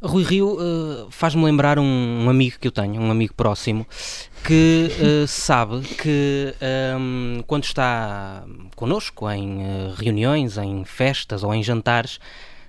Rui 0.04 0.24
Rio 0.24 0.58
eh, 0.60 1.08
faz-me 1.10 1.44
lembrar 1.44 1.80
um, 1.80 2.26
um 2.26 2.30
amigo 2.30 2.58
que 2.60 2.68
eu 2.68 2.72
tenho, 2.72 3.02
um 3.02 3.10
amigo 3.10 3.34
próximo, 3.34 3.88
que 4.44 4.92
eh, 5.00 5.26
sabe 5.28 5.82
que 5.82 6.54
ehm, 6.62 7.42
quando 7.48 7.64
está 7.64 8.44
connosco 8.76 9.30
em 9.32 9.60
reuniões, 9.96 10.58
em 10.58 10.86
festas 10.86 11.44
ou 11.44 11.54
em 11.56 11.64
jantares, 11.64 12.20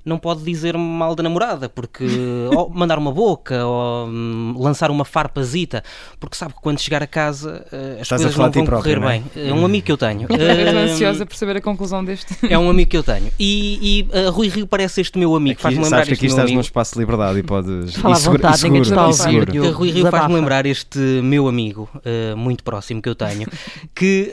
não 0.04 0.18
pode 0.18 0.42
dizer 0.42 0.76
mal 0.76 1.14
da 1.14 1.22
namorada, 1.22 1.68
porque 1.68 2.04
ou 2.54 2.68
mandar 2.70 2.98
uma 2.98 3.12
boca 3.12 3.64
ou 3.64 4.06
hum, 4.08 4.54
lançar 4.58 4.90
uma 4.90 5.04
farpazita, 5.04 5.82
porque 6.18 6.36
sabe 6.36 6.54
que 6.54 6.60
quando 6.60 6.78
chegar 6.80 7.02
a 7.02 7.06
casa 7.06 7.64
eh, 7.72 7.96
as 7.96 8.02
Estás 8.02 8.20
a 8.20 8.24
coisas 8.24 8.36
não 8.38 8.50
vão 8.50 8.64
próprio, 8.64 8.82
correr 8.94 9.00
não 9.00 9.08
é? 9.10 9.18
bem. 9.34 9.48
É 9.48 9.52
um 9.52 9.64
amigo 9.64 9.86
que 9.86 9.92
eu 9.92 9.96
tenho. 9.96 10.22
Estou 10.30 10.38
Ehm, 10.38 10.76
ansiosa 10.90 11.24
por 11.26 11.36
saber 11.36 11.56
a 11.56 11.60
conclusão 11.60 12.04
deste. 12.04 12.34
é 12.48 12.58
um 12.58 12.68
amigo 12.68 12.90
que 12.90 12.96
eu 12.96 13.02
tenho. 13.02 13.30
E, 13.38 14.06
e, 14.12 14.26
uh, 14.28 14.30
Rui 14.30 14.48
Rio 14.48 14.66
parece 14.66 15.00
este 15.00 15.18
meu 15.18 15.34
amigo. 15.36 15.52
Aqui, 15.54 15.62
Faz-me 15.62 15.82
lembrar 15.84 15.98
sabes 15.98 16.08
que 16.08 16.14
aqui 16.14 16.26
estás 16.26 16.42
amigo. 16.44 16.54
num 16.56 16.60
espaço 16.60 16.94
de 16.94 17.00
liberdade 17.00 17.38
e 17.38 17.42
podes. 17.42 17.94
Fala 18.02 18.14
à 18.14 18.18
e 18.18 18.20
seguro- 18.20 18.42
vontade, 18.42 18.60
e 18.60 18.64
ninguém 18.70 18.84
seguro- 18.84 19.10
está 19.10 19.26
a 19.28 19.32
e 19.32 19.36
ouvir, 19.38 19.50
seguro. 19.52 19.72
Rui 19.78 19.90
Rio 19.90 20.10
faz-me 20.10 20.34
lembrar 20.34 20.66
este 20.66 20.98
meu 20.98 21.46
amigo, 21.48 21.88
uh, 21.96 22.36
muito 22.36 22.62
próximo 22.64 23.00
que 23.00 23.08
eu 23.08 23.14
tenho, 23.14 23.46
que 23.94 24.32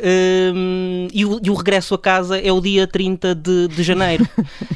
um, 0.53 1.07
e, 1.13 1.25
o, 1.25 1.39
e 1.43 1.49
o 1.49 1.53
regresso 1.53 1.93
a 1.95 1.99
casa 1.99 2.39
é 2.39 2.51
o 2.51 2.59
dia 2.61 2.87
30 2.87 3.35
de, 3.35 3.67
de 3.67 3.83
janeiro. 3.83 4.27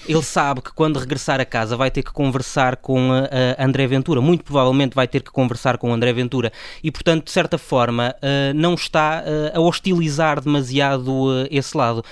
Ele 0.08 0.22
sabe 0.24 0.62
que 0.62 0.72
quando 0.84 1.00
regressar 1.00 1.40
a 1.40 1.46
casa 1.46 1.78
vai 1.78 1.90
ter 1.90 2.04
que 2.04 2.12
conversar 2.12 2.76
com 2.76 3.10
André 3.58 3.88
Ventura, 3.88 4.20
muito 4.20 4.44
provavelmente 4.44 4.94
vai 4.94 5.08
ter 5.08 5.22
que 5.24 5.32
conversar 5.32 5.78
com 5.78 5.90
o 5.90 5.94
André 5.94 6.12
Ventura 6.12 6.52
e, 6.84 6.92
portanto, 6.92 7.24
de 7.24 7.32
certa 7.32 7.58
forma, 7.58 8.14
uh, 8.22 8.54
não 8.54 8.74
está 8.74 9.24
uh, 9.26 9.58
a 9.58 9.62
hostilizar 9.62 10.42
demasiado 10.42 11.08
uh, 11.10 11.48
esse 11.50 11.78
lado. 11.78 12.04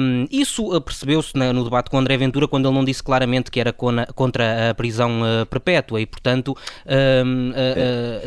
Um, 0.00 0.26
isso 0.30 0.80
percebeu-se 0.82 1.36
na- 1.36 1.52
no 1.52 1.64
debate 1.64 1.90
com 1.90 1.96
o 1.96 2.00
André 2.00 2.16
Ventura 2.16 2.46
quando 2.46 2.68
ele 2.68 2.74
não 2.76 2.84
disse 2.84 3.02
claramente 3.02 3.50
que 3.50 3.58
era 3.58 3.72
contra 3.72 4.70
a 4.70 4.74
prisão 4.74 5.10
perpétua 5.50 6.00
e, 6.00 6.06
portanto, 6.06 6.56
um, 7.24 7.52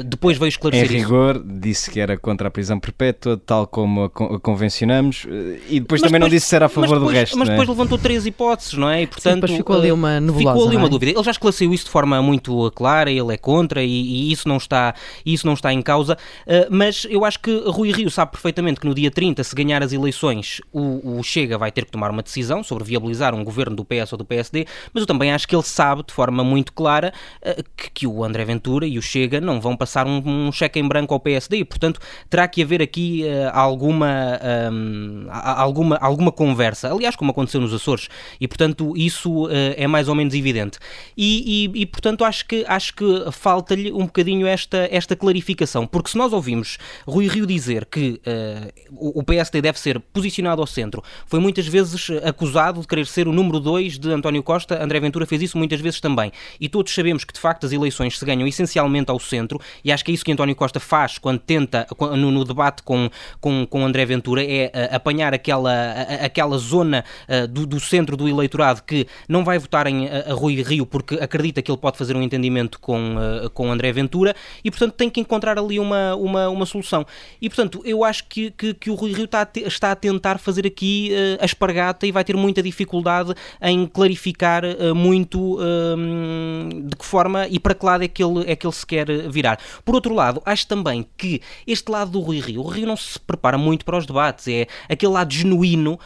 depois 0.06 0.38
veio 0.38 0.48
Em 0.48 0.50
esclarecer 0.50 0.86
isso. 0.88 0.94
rigor, 0.96 1.42
disse 1.46 1.90
que 1.90 2.02
era 2.02 2.18
contra 2.18 2.50
a 2.50 2.52
prisão 2.52 2.78
perpétua, 2.82 3.38
tal 3.46 3.66
como 3.66 4.04
a, 4.04 4.10
con- 4.10 4.36
a 4.36 4.40
convencionamos, 4.42 5.26
eh, 5.30 5.60
e 5.70 5.80
depois 5.80 6.02
Mas 6.02 6.10
também 6.10 6.20
não 6.20 6.28
depois- 6.28 6.42
disse 6.42 6.50
se 6.50 6.56
era 6.58 6.66
a 6.66 6.70
favor 6.70 6.88
do 6.96 7.06
depois- 7.06 7.16
resto. 7.18 7.38
Mas 7.38 7.48
não 7.48 7.54
é? 7.56 7.58
depois 7.58 7.70
levantou 7.78 7.98
três 7.98 8.26
hipóteses, 8.26 8.74
não 8.74 8.90
é? 8.90 9.04
E, 9.04 9.08
portanto, 9.08 9.42
depois 9.48 9.52
ficou 9.70 9.80
ali 9.80 9.90
eh, 9.90 9.94
uma 9.94 10.20
nebulosa, 10.20 10.56
Ficou 10.58 10.68
ali 10.68 10.78
uma 10.78 10.86
é? 10.88 10.90
dúvida. 10.90 11.12
Ele 11.12 11.24
já 11.24 11.32
esclareceu 11.32 11.74
isso 11.74 11.86
de 11.86 11.92
forma 11.92 12.22
muito 12.22 12.72
clara, 12.72 13.12
ele 13.12 13.34
é 13.34 13.38
contra 13.38 13.84
e, 13.84 13.90
e 13.90 14.32
isso, 14.32 14.48
não 14.48 14.58
está, 14.58 14.94
isso 15.26 15.46
não 15.46 15.54
está 15.54 15.72
em 15.74 15.82
causa. 15.82 16.18
eh, 16.48 16.68
mas 16.70 17.06
eu 17.10 17.24
acho 17.26 17.40
que 17.40 17.52
Rui 17.68 17.92
Rio 17.92 18.10
sabe 18.10 18.32
perfeitamente 18.32 18.80
que 18.80 18.88
no 18.88 18.94
dia 18.94 19.12
30, 19.12 19.44
se 19.44 19.56
ganhar 19.56 19.82
as 19.84 19.94
eleições, 19.94 20.62
o, 20.72 21.20
o 21.20 21.24
Chega 21.24 21.58
vai 21.58 21.72
ter 21.72 21.86
que 21.86 21.92
tomar 21.92 22.12
uma 22.12 22.22
decisão 22.24 22.64
sobre 22.64 22.84
viabilizar 22.84 23.34
um 23.36 23.44
governo 23.44 23.76
do 23.76 23.86
PS 23.86 24.14
ou 24.14 24.18
do 24.18 24.26
PSD, 24.26 24.66
mas 24.94 25.02
eu 25.02 25.08
também 25.08 25.32
acho 25.32 25.48
que 25.48 25.56
ele 25.56 25.64
sabe 25.64 26.04
de 26.06 26.14
forma 26.14 26.44
muito 26.44 26.74
clara 26.74 27.14
eh, 27.42 27.64
que, 27.78 27.90
que 27.92 28.08
o 28.08 28.24
André 28.24 28.46
Ventura 28.46 28.86
e 28.88 28.98
o 28.98 29.02
Chega 29.02 29.40
não 29.42 29.60
vão 29.62 29.76
passar 29.76 30.06
um, 30.08 30.22
um 30.26 30.52
cheque 30.52 30.80
em 30.80 30.88
branco 30.88 31.14
ao 31.14 31.20
PSD 31.20 31.58
e, 31.58 31.66
portanto, 31.66 32.00
terá 32.30 32.48
que 32.48 32.62
haver 32.64 32.82
aqui 32.82 33.26
eh, 33.26 33.50
alguma, 33.54 34.40
ahm, 34.42 35.28
a- 35.30 35.62
alguma, 35.62 35.98
alguma 35.98 36.32
conversa. 36.32 36.92
Aliás, 36.92 37.16
como 37.16 37.32
aconteceu 37.32 37.60
nos 37.62 37.74
Açores. 37.74 38.08
E, 38.40 38.48
portanto, 38.48 38.94
isso 38.96 39.50
é 39.78 39.88
mais 39.88 40.08
ou 40.08 40.16
menos 40.16 40.34
evidente. 40.34 40.78
E, 41.18 41.66
e- 41.76 41.82
e, 41.82 41.86
portanto, 41.86 42.24
acho 42.24 42.46
que, 42.46 42.64
acho 42.68 42.94
que 42.94 43.06
falta-lhe 43.32 43.92
um 43.92 44.06
bocadinho 44.06 44.46
esta, 44.48 44.88
esta 44.92 45.16
clarificação. 45.16 45.86
Porque 45.88 46.10
se 46.10 46.18
nós 46.18 46.34
ouvimos 46.34 46.78
Rui 47.08 47.28
Rio 47.28 47.46
dizer 47.46 47.86
que 47.86 48.20
eh, 48.26 48.72
o, 48.92 49.24
PSD 49.24 49.62
deve 49.62 49.80
ser 49.80 50.00
posicionado 50.00 50.62
ao 50.62 50.68
centro, 50.68 51.04
foi 51.26 51.40
muitas 51.40 51.68
vezes 51.68 52.10
eh, 52.10 52.28
acusado 52.30 52.82
de 52.82 52.88
querer 52.88 53.06
ser 53.08 53.28
o 53.28 53.34
número 53.34 53.60
2 53.60 53.98
de 54.00 54.12
António 54.12 54.44
Costa. 54.44 54.84
André 54.84 55.00
Ventura 55.00 55.26
fez 55.26 55.42
isso 55.42 55.58
muitas 55.58 55.80
vezes 55.82 56.00
também. 56.00 56.32
E 56.60 56.68
todos 56.70 56.94
sabemos 56.94 57.24
que, 57.24 57.34
de 57.34 57.40
facto, 57.40 57.66
as 57.66 57.72
eleições 57.72 58.18
se 58.18 58.26
ganham 58.26 58.48
essencialmente 58.48 59.10
ao 59.12 59.20
centro. 59.20 59.60
E 59.84 59.92
acho 59.92 60.04
que 60.04 60.12
é 60.12 60.14
isso 60.14 60.24
que 60.26 60.32
António 60.32 60.56
Costa 60.56 60.80
faz 60.80 61.18
quando 61.18 61.40
tenta, 61.40 61.88
no, 62.00 62.32
no 62.32 62.44
debate 62.44 62.84
com, 62.84 63.10
com, 63.40 63.66
com 63.68 63.86
André 63.86 64.06
Ventura, 64.06 64.44
é 64.44 64.70
eh, 64.74 64.90
apanhar 64.92 65.34
aquela, 65.34 65.72
a- 65.72 66.26
aquela 66.26 66.58
zona 66.58 67.04
eh, 67.28 67.48
do, 67.48 67.66
do 67.66 67.80
centro 67.80 68.16
do 68.18 68.28
eleitorado 68.28 68.84
que 68.84 69.08
não 69.28 69.44
vai 69.44 69.49
votar 69.58 69.88
em 69.88 70.06
eh, 70.08 70.26
a 70.30 70.34
Rui 70.34 70.62
Rio 70.62 70.86
porque 70.86 71.16
acredita 71.16 71.62
que 71.62 71.72
ele 71.72 71.78
pode 71.78 71.98
fazer 71.98 72.16
um 72.16 72.22
entendimento 72.22 72.80
com, 72.80 73.16
eh, 73.20 73.50
com 73.54 73.72
André 73.72 73.92
Ventura 73.92 74.36
e, 74.64 74.70
portanto, 74.70 74.94
tem 74.94 75.10
que 75.10 75.20
encontrar 75.20 75.58
ali 75.58 75.80
uma, 75.80 76.16
uma, 76.16 76.48
uma 76.50 76.66
solução. 76.66 77.06
E, 77.42 77.50
portanto, 77.50 77.82
eu 77.84 78.04
acho 78.04 78.26
que, 78.26 78.52
que, 78.52 78.74
que 78.74 78.90
o 78.90 78.94
Rui 78.96 79.12
Rio 79.14 79.26
está 79.26 79.42
a, 79.42 79.46
te- 79.46 79.62
está 79.62 79.92
a 79.92 79.96
tentar 79.96 80.38
fazer 80.38 80.66
aqui 80.68 81.10
eh, 81.14 81.38
a 81.42 81.46
espargata 81.46 82.06
e 82.06 82.12
vai 82.12 82.24
ter 82.24 82.36
muita 82.36 82.62
dificuldade 82.62 83.34
em 83.62 83.86
clarificar 83.86 84.64
eh, 84.64 84.94
muito 84.94 85.58
hum, 85.60 86.70
de 86.86 86.96
que 86.96 87.06
forma 87.06 87.48
e 87.48 87.60
para 87.60 87.74
que 87.74 87.86
lado 87.86 88.04
é 88.04 88.08
que, 88.08 88.24
ele, 88.24 88.50
é 88.50 88.56
que 88.56 88.66
ele 88.66 88.74
se 88.74 88.86
quer 88.86 89.08
virar. 89.30 89.60
Por 89.84 89.96
outro 89.96 90.14
lado, 90.14 90.42
acho 90.46 90.68
também 90.68 91.06
que 91.18 91.42
este 91.66 91.92
lado 91.92 92.12
do 92.12 92.20
Rui 92.20 92.40
Rio, 92.40 92.62
o 92.62 92.64
Rui 92.64 92.78
Rio 92.78 92.88
não 92.88 92.98
se 92.98 93.20
prepara 93.20 93.58
muito 93.58 93.84
para 93.86 93.98
os 93.98 94.06
debates, 94.06 94.48
é 94.48 94.68
aquele 94.88 95.12
lado 95.12 95.34
genuíno, 95.34 96.00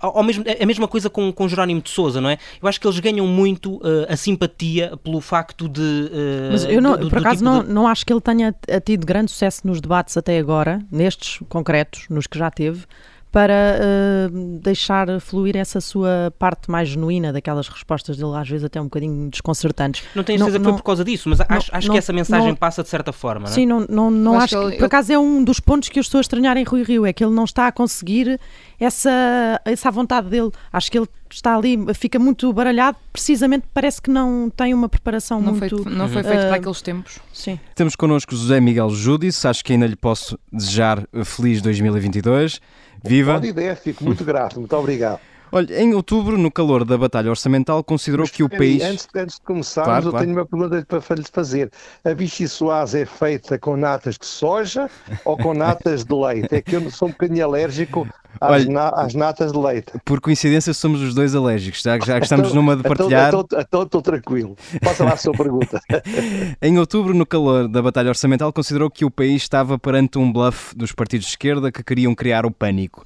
ao 0.00 0.22
ao 0.22 0.24
mesmo, 0.24 0.44
é 0.46 0.62
a 0.62 0.66
mesma 0.66 0.86
coisa 0.86 1.10
com, 1.10 1.32
com 1.32 1.48
Jerónimo 1.48 1.80
de 1.82 1.90
Souza, 1.90 2.20
não 2.20 2.30
é? 2.30 2.38
Eu 2.60 2.68
acho 2.68 2.80
que 2.80 2.86
eles 2.86 2.98
ganham 3.00 3.26
muito 3.26 3.80
eh, 3.84 4.12
a 4.12 4.16
simpatia 4.16 4.96
pelo 5.02 5.20
facto 5.20 5.68
de. 5.68 6.10
eh, 6.12 6.48
Mas 6.50 6.64
eu 6.64 6.80
não, 6.82 6.92
do- 6.96 7.04
do- 7.04 7.10
por 7.10 7.18
acaso 7.18 7.36
tipo 7.36 7.44
não, 7.50 7.62
de- 7.62 7.70
não 7.70 7.86
acho 7.86 8.04
que 8.04 8.12
ele 8.12 8.20
tenha 8.20 8.54
tido 8.84 9.06
grande 9.06 9.30
sucesso 9.30 9.66
nos 9.66 9.80
debates 9.80 10.16
até 10.16 10.38
agora, 10.38 10.80
nestes 10.90 11.40
concretos, 11.48 12.06
nos 12.10 12.26
que 12.26 12.38
já 12.38 12.50
teve, 12.50 12.84
para 13.32 13.52
eh, 13.80 14.28
deixar 14.60 15.18
fluir 15.20 15.56
essa 15.56 15.80
sua 15.80 16.32
parte 16.38 16.70
mais 16.70 16.90
genuína 16.90 17.32
daquelas 17.32 17.66
respostas 17.66 18.16
dele, 18.18 18.36
às 18.36 18.46
vezes 18.48 18.62
até 18.64 18.78
um 18.78 18.84
bocadinho 18.84 19.30
desconcertantes. 19.30 20.04
Não 20.14 20.22
tenho 20.22 20.38
certeza 20.38 20.58
que 20.58 20.64
foi 20.64 20.72
por 20.74 20.82
causa 20.82 21.02
disso, 21.02 21.30
mas 21.30 21.40
acho, 21.40 21.70
acho 21.74 21.88
não- 21.88 21.94
que 21.94 21.98
essa 21.98 22.12
mensagem 22.12 22.48
não- 22.48 22.54
passa 22.56 22.82
de 22.82 22.90
certa 22.90 23.10
forma, 23.10 23.46
não 23.46 23.50
é? 23.50 23.54
Sim, 23.54 23.64
não, 23.66 23.86
não, 23.88 24.10
não 24.10 24.34
acho 24.34 24.44
acho 24.44 24.56
que, 24.56 24.60
que 24.60 24.66
ele- 24.72 24.76
por 24.78 24.84
acaso 24.84 25.12
é 25.12 25.18
um 25.18 25.42
dos 25.42 25.58
pontos 25.58 25.88
que 25.88 25.98
eu 25.98 26.02
estou 26.02 26.18
a 26.18 26.20
estranhar 26.20 26.56
em 26.58 26.62
Rui 26.64 26.82
Rio, 26.82 27.06
é 27.06 27.12
que 27.12 27.24
ele 27.24 27.34
não 27.34 27.44
está 27.44 27.66
a 27.68 27.72
conseguir 27.72 28.38
essa, 28.78 29.60
essa 29.64 29.90
vontade 29.90 30.28
dele. 30.28 30.50
Acho 30.72 30.90
que 30.90 30.98
ele 30.98 31.08
está 31.30 31.56
ali, 31.56 31.78
fica 31.94 32.18
muito 32.18 32.52
baralhado, 32.52 32.98
precisamente 33.12 33.64
parece 33.72 34.02
que 34.02 34.10
não 34.10 34.50
tem 34.54 34.74
uma 34.74 34.88
preparação 34.88 35.40
Não 35.40 35.54
muito... 35.54 35.82
foi, 35.84 35.92
não 35.92 36.08
foi 36.08 36.22
feito 36.22 36.40
eh, 36.42 36.46
para 36.48 36.56
aqueles 36.56 36.82
tempos. 36.82 37.18
Sim. 37.32 37.58
Temos 37.74 37.96
connosco 37.96 38.36
José 38.36 38.60
Miguel 38.60 38.90
Júdice, 38.90 39.48
acho 39.48 39.64
que 39.64 39.72
ainda 39.72 39.86
lhe 39.86 39.96
posso 39.96 40.38
desejar 40.52 41.06
eh, 41.12 41.24
feliz 41.24 41.62
2022. 41.62 42.60
Viva! 43.02 43.38
Boa 43.38 43.46
ideia, 43.46 43.74
fico 43.74 44.04
muito 44.04 44.24
grato, 44.24 44.58
muito 44.58 44.76
obrigado. 44.76 45.20
Olha, 45.54 45.82
em 45.82 45.92
outubro, 45.92 46.38
no 46.38 46.50
calor 46.50 46.82
da 46.82 46.96
batalha 46.96 47.28
orçamental, 47.28 47.84
considerou 47.84 48.26
que 48.26 48.42
o 48.42 48.48
país. 48.48 48.82
Antes, 48.82 49.06
antes 49.14 49.36
de 49.36 49.42
começarmos, 49.42 49.86
Claro, 49.90 50.06
eu 50.06 50.10
claro. 50.10 50.26
tenho 50.26 50.38
uma 50.38 50.46
pergunta 50.46 50.86
para 51.02 51.16
lhe 51.16 51.24
fazer. 51.30 51.70
A 52.02 52.48
Soase 52.48 53.00
é 53.02 53.04
feita 53.06 53.58
com 53.58 53.76
natas 53.76 54.16
de 54.18 54.24
soja 54.24 54.88
ou 55.26 55.36
com 55.36 55.52
natas 55.52 56.04
de 56.04 56.14
leite? 56.14 56.54
É 56.54 56.62
que 56.62 56.74
eu 56.74 56.90
sou 56.90 57.08
um 57.08 57.10
bocadinho 57.10 57.44
alérgico 57.44 58.08
às, 58.40 58.50
Olha, 58.62 58.72
na- 58.72 58.88
às 58.88 59.12
natas 59.14 59.52
de 59.52 59.58
leite. 59.58 59.92
Por 60.06 60.22
coincidência, 60.22 60.72
somos 60.72 61.02
os 61.02 61.14
dois 61.14 61.34
alérgicos, 61.34 61.82
já, 61.82 61.98
já 61.98 62.18
que 62.18 62.24
estamos 62.24 62.48
Então- 62.48 62.56
numa 62.62 62.74
de 62.74 62.80
então- 62.80 62.96
partilhar. 62.96 63.28
Então 63.28 63.46
então 63.60 63.82
estou 63.82 64.00
tranquilo. 64.00 64.56
Faça 64.82 65.04
lá 65.04 65.12
a 65.12 65.16
sua 65.18 65.32
pergunta. 65.34 65.80
Em 66.62 66.78
outubro, 66.78 67.12
no 67.12 67.26
calor 67.26 67.68
da 67.68 67.82
batalha 67.82 68.08
orçamental, 68.08 68.50
considerou 68.54 68.90
que 68.90 69.04
o 69.04 69.10
país 69.10 69.42
estava 69.42 69.78
perante 69.78 70.18
um 70.18 70.32
bluff 70.32 70.74
dos 70.74 70.92
partidos 70.92 71.26
de 71.26 71.32
esquerda 71.32 71.70
que 71.70 71.82
queriam 71.84 72.14
criar 72.14 72.46
o 72.46 72.50
pânico. 72.50 73.04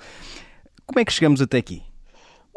Como 0.87 1.01
é 1.01 1.05
que 1.05 1.13
chegamos 1.13 1.41
até 1.43 1.59
aqui? 1.59 1.83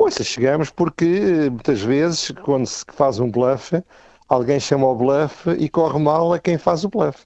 Ouça, 0.01 0.23
chegamos 0.23 0.69
porque 0.69 1.49
muitas 1.51 1.81
vezes, 1.81 2.31
quando 2.45 2.65
se 2.65 2.85
faz 2.87 3.19
um 3.19 3.29
bluff, 3.29 3.83
alguém 4.29 4.57
chama 4.57 4.87
o 4.87 4.95
bluff 4.95 5.49
e 5.49 5.67
corre 5.67 5.99
mal 5.99 6.31
a 6.31 6.39
quem 6.39 6.57
faz 6.57 6.85
o 6.85 6.89
bluff. 6.89 7.25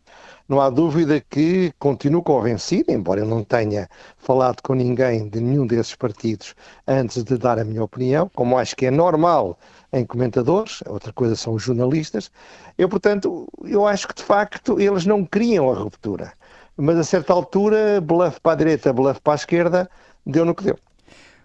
Não 0.50 0.60
há 0.60 0.72
dúvida 0.72 1.22
que 1.30 1.72
continuo 1.78 2.24
convencido, 2.24 2.92
embora 2.92 3.20
eu 3.20 3.28
não 3.28 3.44
tenha 3.44 3.88
falado 4.18 4.60
com 4.64 4.74
ninguém 4.74 5.30
de 5.30 5.40
nenhum 5.40 5.68
desses 5.68 5.94
partidos 5.94 6.56
antes 6.88 7.24
de 7.24 7.38
dar 7.38 7.60
a 7.60 7.64
minha 7.64 7.84
opinião, 7.84 8.28
como 8.34 8.58
acho 8.58 8.76
que 8.76 8.88
é 8.88 8.92
normal 8.92 9.56
em 9.94 10.04
comentadores, 10.04 10.82
outra 10.88 11.14
coisa 11.14 11.36
são 11.36 11.54
os 11.54 11.62
jornalistas. 11.62 12.32
Eu, 12.76 12.90
portanto, 12.90 13.48
eu 13.66 13.86
acho 13.86 14.08
que 14.08 14.16
de 14.16 14.24
facto 14.24 14.80
eles 14.80 15.06
não 15.06 15.24
queriam 15.24 15.70
a 15.70 15.76
ruptura. 15.76 16.34
Mas 16.76 16.98
a 16.98 17.04
certa 17.04 17.34
altura, 17.34 18.02
bluff 18.02 18.42
para 18.42 18.54
a 18.54 18.56
direita, 18.56 18.92
bluff 18.92 19.22
para 19.22 19.34
a 19.34 19.36
esquerda, 19.36 19.90
deu 20.26 20.44
no 20.44 20.56
que 20.56 20.64
deu. 20.64 20.80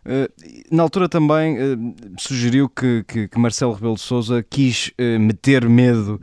Uh, 0.06 0.28
na 0.70 0.82
altura 0.82 1.08
também 1.08 1.56
uh, 1.58 1.94
sugeriu 2.18 2.68
que, 2.68 3.04
que, 3.06 3.28
que, 3.28 3.38
Marcelo 3.38 3.72
Rebelo 3.72 3.94
de 3.94 4.00
Sousa 4.00 4.42
quis 4.42 4.88
uh, 4.98 5.18
meter 5.18 5.68
medo 5.68 6.20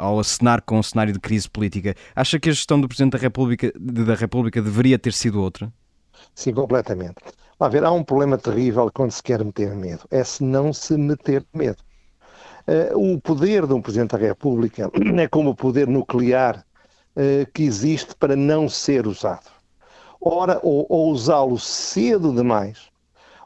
ao 0.00 0.18
acenar 0.18 0.62
com 0.62 0.80
um 0.80 0.82
cenário 0.82 1.12
de 1.12 1.20
crise 1.20 1.48
política. 1.48 1.94
Acha 2.16 2.40
que 2.40 2.48
a 2.48 2.52
gestão 2.52 2.80
do 2.80 2.88
Presidente 2.88 3.12
da 3.12 3.18
República, 3.18 3.72
da 3.78 4.16
República 4.16 4.60
deveria 4.60 4.98
ter 4.98 5.12
sido 5.12 5.40
outra? 5.40 5.72
Sim, 6.34 6.52
completamente. 6.52 7.14
Lá 7.60 7.68
ver, 7.68 7.84
há 7.84 7.92
um 7.92 8.02
problema 8.02 8.36
terrível 8.36 8.90
quando 8.92 9.12
se 9.12 9.22
quer 9.22 9.44
meter 9.44 9.72
medo. 9.76 10.00
É 10.10 10.24
se 10.24 10.42
não 10.42 10.72
se 10.72 10.98
meter 10.98 11.46
medo. 11.54 11.76
o 12.96 13.20
poder 13.20 13.64
de 13.64 13.74
um 13.74 13.80
Presidente 13.80 14.10
da 14.10 14.18
República 14.18 14.90
é 15.22 15.28
como 15.28 15.50
o 15.50 15.54
poder 15.54 15.86
nuclear 15.86 16.66
que 17.54 17.62
existe 17.62 18.12
para 18.16 18.34
não 18.34 18.68
ser 18.68 19.06
usado. 19.06 19.53
Ora, 20.26 20.58
ou, 20.62 20.86
ou 20.88 21.10
usá-lo 21.10 21.58
cedo 21.58 22.32
demais, 22.32 22.88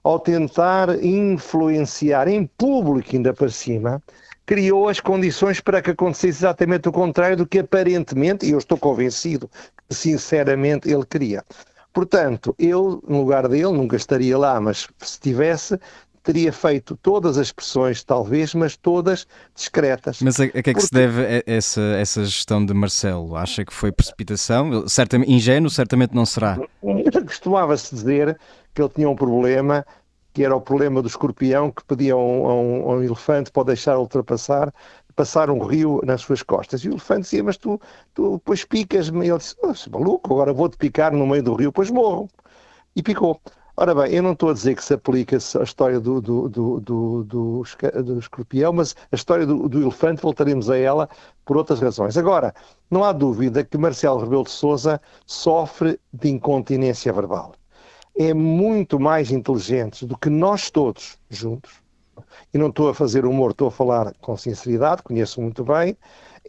ao 0.05 0.21
tentar 0.21 1.03
influenciar 1.05 2.29
em 2.29 2.47
público 2.47 3.17
ainda 3.17 3.35
para 3.35 3.49
cima, 3.49 4.01
criou 4.47 4.89
as 4.89 5.01
condições 5.01 5.61
para 5.61 5.83
que 5.83 5.91
acontecesse 5.91 6.39
exatamente 6.39 6.89
o 6.89 6.93
contrário 6.93 7.37
do 7.37 7.47
que 7.47 7.59
aparentemente, 7.59 8.47
e 8.47 8.53
eu 8.53 8.59
estou 8.59 8.79
convencido 8.79 9.51
sinceramente 9.91 10.89
ele 10.89 11.05
queria. 11.05 11.43
Portanto, 11.93 12.55
eu, 12.59 13.03
no 13.09 13.23
lugar 13.23 13.49
dele, 13.49 13.73
nunca 13.73 13.97
estaria 13.97 14.39
lá, 14.39 14.61
mas 14.61 14.87
se 14.99 15.19
tivesse, 15.19 15.81
teria 16.29 16.53
feito 16.53 16.95
todas 16.95 17.39
as 17.39 17.51
pressões, 17.51 18.05
talvez, 18.05 18.53
mas 18.53 18.77
todas 18.77 19.27
discretas. 19.55 20.21
Mas 20.21 20.39
a, 20.39 20.45
a 20.45 20.49
que 20.49 20.59
é 20.59 20.63
que 20.63 20.73
Porque... 20.75 20.83
se 20.83 20.93
deve 20.93 21.43
essa, 21.47 21.81
essa 21.81 22.23
gestão 22.23 22.65
de 22.65 22.75
Marcelo? 22.75 23.35
Acha 23.35 23.65
que 23.65 23.73
foi 23.73 23.91
precipitação? 23.91 24.87
Certamente, 24.87 25.33
ingênuo, 25.33 25.71
certamente 25.71 26.15
não 26.15 26.27
será. 26.27 26.59
Costumava-se 27.27 27.95
dizer 27.95 28.39
que 28.75 28.83
ele 28.83 28.91
tinha 28.91 29.09
um 29.09 29.17
problema, 29.17 29.87
que 30.35 30.45
era 30.45 30.55
o 30.55 30.61
problema 30.61 31.01
do 31.01 31.09
escorpião, 31.09 31.71
que 31.71 31.83
pedia 31.85 32.13
a 32.13 32.17
um, 32.19 32.47
um, 32.47 32.89
um 32.91 33.03
elefante 33.03 33.51
para 33.51 33.65
deixar 33.65 33.97
ultrapassar, 33.97 34.71
passar 35.17 35.49
um 35.49 35.65
rio 35.65 36.03
nas 36.05 36.21
suas 36.21 36.43
costas. 36.43 36.83
E 36.83 36.91
o 36.91 36.93
elefante 36.93 37.23
dizia, 37.23 37.43
mas 37.43 37.57
tu, 37.57 37.81
tu 38.13 38.33
depois 38.33 38.67
picas-me. 38.67 39.27
Ele 39.27 39.39
disse, 39.39 39.57
oh, 39.63 39.99
maluco, 39.99 40.35
agora 40.35 40.53
vou-te 40.53 40.77
picar 40.77 41.11
no 41.11 41.27
meio 41.27 41.43
do 41.43 41.55
rio, 41.55 41.71
depois 41.71 41.91
morro. 41.91 42.29
E 42.95 43.03
picou. 43.03 43.41
Ora 43.81 43.95
bem, 43.95 44.13
eu 44.13 44.25
não 44.25 44.33
estou 44.33 44.51
a 44.51 44.53
dizer 44.53 44.75
que 44.75 44.83
se 44.85 44.93
aplica 44.93 45.37
a 45.37 45.63
história 45.63 46.01
do, 46.01 46.21
do, 46.21 46.49
do, 46.49 46.81
do, 46.81 47.23
do, 47.23 47.63
escorpião, 48.19 48.73
mas 48.73 48.97
a 49.13 49.15
história 49.15 49.47
do, 49.47 49.69
do, 49.69 49.81
elefante 49.81 50.21
voltaremos 50.21 50.69
a 50.69 50.77
ela 50.77 51.09
por 51.45 51.57
outras 51.57 51.79
razões. 51.79 52.17
Agora, 52.17 52.53
não 52.91 53.05
há 53.05 53.13
dúvida 53.13 53.63
que 53.63 53.79
Marcelo 53.79 54.19
Rebelo 54.19 54.43
de 54.43 54.51
Sousa 54.51 55.01
sofre 55.25 55.97
de 56.13 56.29
incontinência 56.29 57.13
verbal. 57.13 57.55
É 58.19 58.35
muito 58.35 58.99
mais 58.99 59.31
inteligente 59.31 60.05
do 60.05 60.19
que 60.19 60.29
nós 60.29 60.73
todos 60.73 61.17
juntos, 61.31 61.71
e 62.53 62.59
não 62.59 62.71
estou 62.71 62.89
a 62.89 62.95
fazer 62.95 63.25
humor, 63.25 63.53
estou 63.53 63.69
a 63.69 63.71
falar 63.71 64.13
com 64.21 64.37
sinceridade, 64.37 65.05
conheço 65.05 65.41
muito 65.41 65.63
bem, 65.63 65.97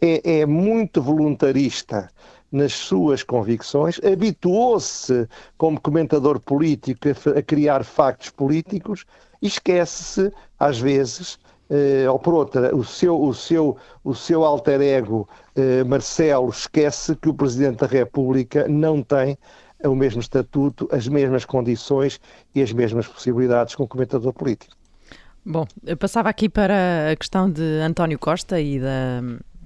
é, 0.02 0.40
é 0.40 0.46
muito 0.46 1.00
voluntarista 1.00 2.10
nas 2.50 2.72
suas 2.72 3.22
convicções, 3.22 4.00
habituou-se 4.04 5.28
como 5.56 5.80
comentador 5.80 6.40
político 6.40 7.08
a, 7.36 7.42
criar 7.42 7.84
factos 7.84 8.30
políticos 8.30 9.04
e 9.40 9.46
esquece-se, 9.46 10.32
às 10.58 10.78
vezes, 10.78 11.38
eh, 11.70 12.10
ou 12.10 12.18
por 12.18 12.34
outra, 12.34 12.74
o 12.74 12.84
seu, 12.84 13.20
o 13.20 13.32
seu, 13.32 13.76
o 14.02 14.14
seu 14.14 14.44
alter 14.44 14.80
ego 14.80 15.28
eh, 15.54 15.84
Marcelo 15.84 16.50
esquece 16.50 17.14
que 17.14 17.28
o 17.28 17.34
Presidente 17.34 17.78
da 17.78 17.86
República 17.86 18.66
não 18.68 19.02
tem 19.02 19.38
o 19.84 19.94
mesmo 19.94 20.20
estatuto, 20.20 20.88
as 20.92 21.08
mesmas 21.08 21.44
condições 21.44 22.20
e 22.54 22.60
as 22.62 22.72
mesmas 22.72 23.06
possibilidades 23.06 23.74
como 23.74 23.88
comentador 23.88 24.32
político. 24.32 24.74
Bom, 25.44 25.66
eu 25.86 25.96
passava 25.96 26.28
aqui 26.28 26.48
para 26.48 27.12
a 27.12 27.16
questão 27.16 27.50
de 27.50 27.80
António 27.80 28.18
Costa 28.18 28.60
e 28.60 28.78
da, 28.78 29.22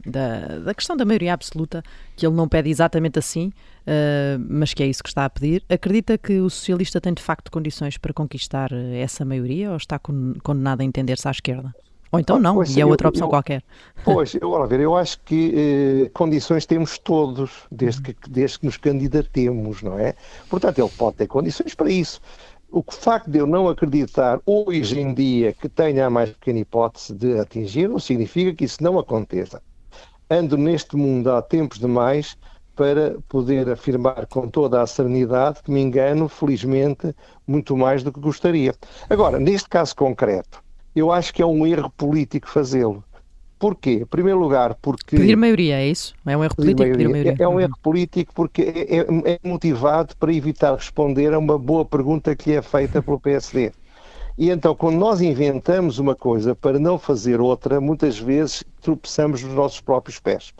da, 0.06 0.58
da 0.58 0.74
questão 0.74 0.96
da 0.96 1.04
maioria 1.04 1.34
absoluta, 1.34 1.82
que 2.16 2.26
ele 2.26 2.34
não 2.34 2.48
pede 2.48 2.70
exatamente 2.70 3.18
assim, 3.18 3.48
uh, 3.48 4.44
mas 4.48 4.74
que 4.74 4.82
é 4.82 4.86
isso 4.86 5.02
que 5.02 5.08
está 5.08 5.24
a 5.24 5.30
pedir. 5.30 5.64
Acredita 5.68 6.18
que 6.18 6.40
o 6.40 6.50
socialista 6.50 7.00
tem 7.00 7.14
de 7.14 7.22
facto 7.22 7.50
condições 7.50 7.96
para 7.96 8.12
conquistar 8.12 8.72
eh, 8.72 9.00
essa 9.00 9.24
maioria 9.24 9.70
ou 9.70 9.76
está 9.76 9.98
condenado 9.98 10.80
a 10.80 10.84
entender-se 10.84 11.26
à 11.26 11.30
esquerda? 11.30 11.74
Ou 12.12 12.20
então 12.20 12.38
não, 12.38 12.54
pois, 12.54 12.76
e 12.76 12.80
é 12.80 12.86
outra 12.86 13.08
opção 13.08 13.26
eu, 13.26 13.30
qualquer. 13.30 13.62
Pois, 14.04 14.36
eu, 14.36 14.54
a 14.54 14.66
ver, 14.66 14.78
eu 14.78 14.96
acho 14.96 15.18
que 15.24 15.52
eh, 16.04 16.10
condições 16.14 16.64
temos 16.64 16.96
todos, 16.96 17.50
desde 17.72 18.02
que, 18.02 18.30
desde 18.30 18.60
que 18.60 18.66
nos 18.66 18.76
candidatemos, 18.76 19.82
não 19.82 19.98
é? 19.98 20.14
Portanto, 20.48 20.78
ele 20.78 20.90
pode 20.96 21.16
ter 21.16 21.26
condições 21.26 21.74
para 21.74 21.90
isso. 21.90 22.20
O 22.70 22.84
facto 22.88 23.28
de 23.28 23.38
eu 23.38 23.46
não 23.46 23.68
acreditar 23.68 24.40
hoje 24.46 25.00
em 25.00 25.12
dia 25.12 25.52
que 25.52 25.68
tenha 25.68 26.06
a 26.06 26.10
mais 26.10 26.30
pequena 26.30 26.60
hipótese 26.60 27.12
de 27.12 27.38
atingir, 27.38 27.88
não 27.88 27.98
significa 27.98 28.54
que 28.54 28.64
isso 28.64 28.82
não 28.82 28.96
aconteça 28.98 29.60
ando 30.30 30.56
neste 30.56 30.96
mundo 30.96 31.30
há 31.30 31.42
tempos 31.42 31.78
demais 31.78 32.36
para 32.74 33.16
poder 33.28 33.70
afirmar 33.70 34.26
com 34.26 34.48
toda 34.48 34.82
a 34.82 34.86
serenidade 34.86 35.62
que 35.62 35.70
me 35.70 35.80
engano, 35.80 36.28
felizmente, 36.28 37.14
muito 37.46 37.76
mais 37.76 38.02
do 38.02 38.12
que 38.12 38.20
gostaria. 38.20 38.74
Agora, 39.08 39.38
neste 39.38 39.68
caso 39.68 39.94
concreto, 39.94 40.62
eu 40.94 41.12
acho 41.12 41.32
que 41.32 41.42
é 41.42 41.46
um 41.46 41.66
erro 41.66 41.90
político 41.96 42.48
fazê-lo. 42.48 43.02
Porquê? 43.58 44.00
Em 44.02 44.06
primeiro 44.06 44.38
lugar, 44.38 44.74
porque. 44.82 45.16
Pedir 45.16 45.36
maioria, 45.36 45.76
é 45.76 45.86
isso? 45.86 46.14
É 46.26 46.36
um 46.36 46.44
erro 46.44 46.56
político 46.56 46.82
pedir 46.82 47.08
maioria. 47.08 47.32
Pedir 47.32 47.38
maioria. 47.38 47.42
É, 47.42 47.44
é 47.44 47.48
um 47.48 47.60
erro 47.60 47.78
político 47.82 48.32
porque 48.34 48.62
é, 48.62 48.98
é, 48.98 49.32
é 49.34 49.40
motivado 49.42 50.16
para 50.16 50.32
evitar 50.34 50.74
responder 50.74 51.32
a 51.32 51.38
uma 51.38 51.58
boa 51.58 51.84
pergunta 51.84 52.34
que 52.34 52.50
lhe 52.50 52.56
é 52.56 52.62
feita 52.62 53.00
pelo 53.00 53.18
PSD. 53.18 53.72
E 54.36 54.50
então, 54.50 54.74
quando 54.74 54.96
nós 54.96 55.20
inventamos 55.20 55.98
uma 55.98 56.14
coisa 56.14 56.54
para 56.54 56.78
não 56.78 56.98
fazer 56.98 57.40
outra, 57.40 57.80
muitas 57.80 58.18
vezes 58.18 58.64
tropeçamos 58.80 59.42
nos 59.42 59.54
nossos 59.54 59.80
próprios 59.80 60.18
pés. 60.18 60.52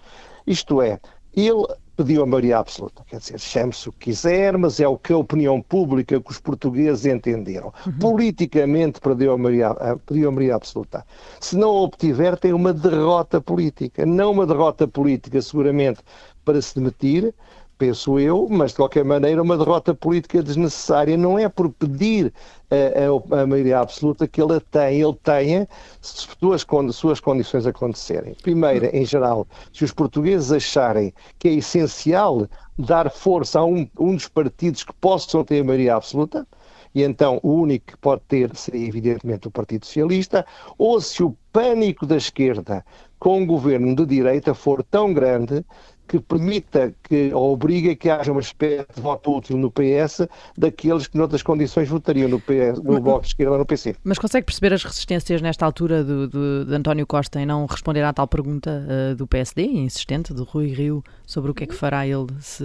Isto 0.47 0.81
é, 0.81 1.01
ele 1.35 1.67
pediu 1.97 2.23
a 2.23 2.27
maioria 2.27 2.59
absoluta, 2.59 3.05
quer 3.07 3.19
dizer, 3.19 3.39
chame-se 3.39 3.89
o 3.89 3.93
que 3.93 4.07
quiser, 4.07 4.57
mas 4.59 4.81
é 4.81 4.87
o 4.87 4.99
que 4.99 5.13
a 5.13 5.17
opinião 5.17 5.61
pública, 5.61 6.21
que 6.21 6.31
os 6.31 6.41
portugueses 6.41 7.07
entenderam. 7.07 7.73
Uhum. 7.87 7.99
Politicamente 7.99 9.01
perdeu 9.01 9.33
a 9.33 9.39
maioria, 9.39 9.75
pediu 10.07 10.29
a 10.29 10.33
maioria 10.33 10.57
absoluta. 10.57 11.05
Se 11.41 11.57
não 11.57 11.71
a 11.71 11.83
obtiver, 11.83 12.37
tem 12.37 12.53
uma 12.53 12.73
derrota 12.73 13.41
política. 13.41 14.05
Não 14.05 14.33
uma 14.33 14.47
derrota 14.47 14.89
política, 14.89 15.41
seguramente, 15.41 16.01
para 16.45 16.61
se 16.61 16.75
demitir, 16.75 17.35
penso 17.79 18.19
eu, 18.19 18.47
mas 18.51 18.71
de 18.71 18.79
qualquer 18.79 19.05
maneira 19.05 19.43
uma 19.43 19.57
derrota 19.57 19.95
política 19.95 20.43
desnecessária. 20.43 21.17
Não 21.17 21.39
é 21.39 21.49
por 21.49 21.71
pedir 21.71 22.33
a, 22.71 23.37
a, 23.37 23.43
a 23.43 23.47
maioria 23.47 23.81
absoluta 23.81 24.27
que 24.27 24.41
ele 24.41 24.61
tem, 24.61 25.01
ele 25.01 25.15
tenha 25.23 25.69
se 26.01 26.27
duas 26.41 26.67
suas 26.93 27.21
condições 27.21 27.67
acontecerem. 27.67 28.35
Primeira, 28.43 28.95
em 28.97 29.05
geral, 29.05 29.47
se 29.73 29.85
os 29.85 29.93
portugueses 29.93 30.53
acharem 30.53 31.13
que 31.39 31.49
é 31.49 31.53
essencial 31.53 32.47
dar 32.79 33.11
força 33.11 33.61
a 33.61 33.65
um, 33.65 33.89
um 33.99 34.15
dos 34.15 34.29
partidos 34.29 34.83
que 34.83 34.93
possam 34.95 35.45
ter 35.45 35.61
a 35.61 35.65
maioria 35.65 35.97
absoluta, 35.97 36.47
e 36.95 37.03
então 37.03 37.41
o 37.43 37.55
único 37.55 37.87
que 37.87 37.97
pode 37.97 38.23
ter 38.29 38.55
seria 38.55 38.87
evidentemente 38.87 39.49
o 39.49 39.51
Partido 39.51 39.85
Socialista, 39.85 40.47
ou 40.79 41.01
se 41.01 41.23
o 41.23 41.37
pânico 41.53 42.07
da 42.07 42.17
esquerda 42.17 42.85
com 43.19 43.41
um 43.41 43.47
governo 43.47 43.97
de 43.97 44.07
direita 44.07 44.55
for 44.55 44.83
tão 44.83 45.13
grande 45.13 45.65
que 46.07 46.21
permita 46.21 46.95
que, 47.03 47.33
ou 47.33 47.53
obriga 47.53 47.95
que 47.95 48.11
haja 48.11 48.31
uma 48.31 48.41
espécie 48.41 48.87
de 48.95 49.01
voto 49.01 49.37
útil 49.37 49.57
no 49.57 49.71
PS 49.71 50.27
daqueles 50.57 51.07
que 51.07 51.17
noutras 51.17 51.43
condições 51.43 51.89
votariam 51.89 52.29
no, 52.29 52.41
PS, 52.41 52.83
no 52.83 53.01
Bloco 53.01 53.23
de 53.23 53.29
Esquerda 53.29 53.53
ou 53.53 53.59
no 53.59 53.67
PC. 53.67 53.97
Mas 54.05 54.19
consegue 54.19 54.45
perceber 54.45 54.73
as 54.73 54.85
resistências 54.85 55.41
nesta 55.41 55.65
altura 55.65 56.05
do, 56.05 56.29
do, 56.29 56.65
de 56.65 56.75
António 56.75 57.07
Costa 57.07 57.41
em 57.41 57.47
não 57.47 57.67
responder 57.67 58.03
à 58.03 58.13
tal 58.13 58.29
pergunta 58.29 58.87
uh, 58.87 59.15
do 59.15 59.27
PSD, 59.27 59.65
insistente, 59.65 60.33
do 60.33 60.45
Rui 60.45 60.69
Rio, 60.69 61.03
sobre 61.27 61.51
o 61.51 61.55
que 61.55 61.65
é 61.65 61.67
que 61.67 61.75
fará 61.75 62.07
ele 62.07 62.27
se... 62.41 62.65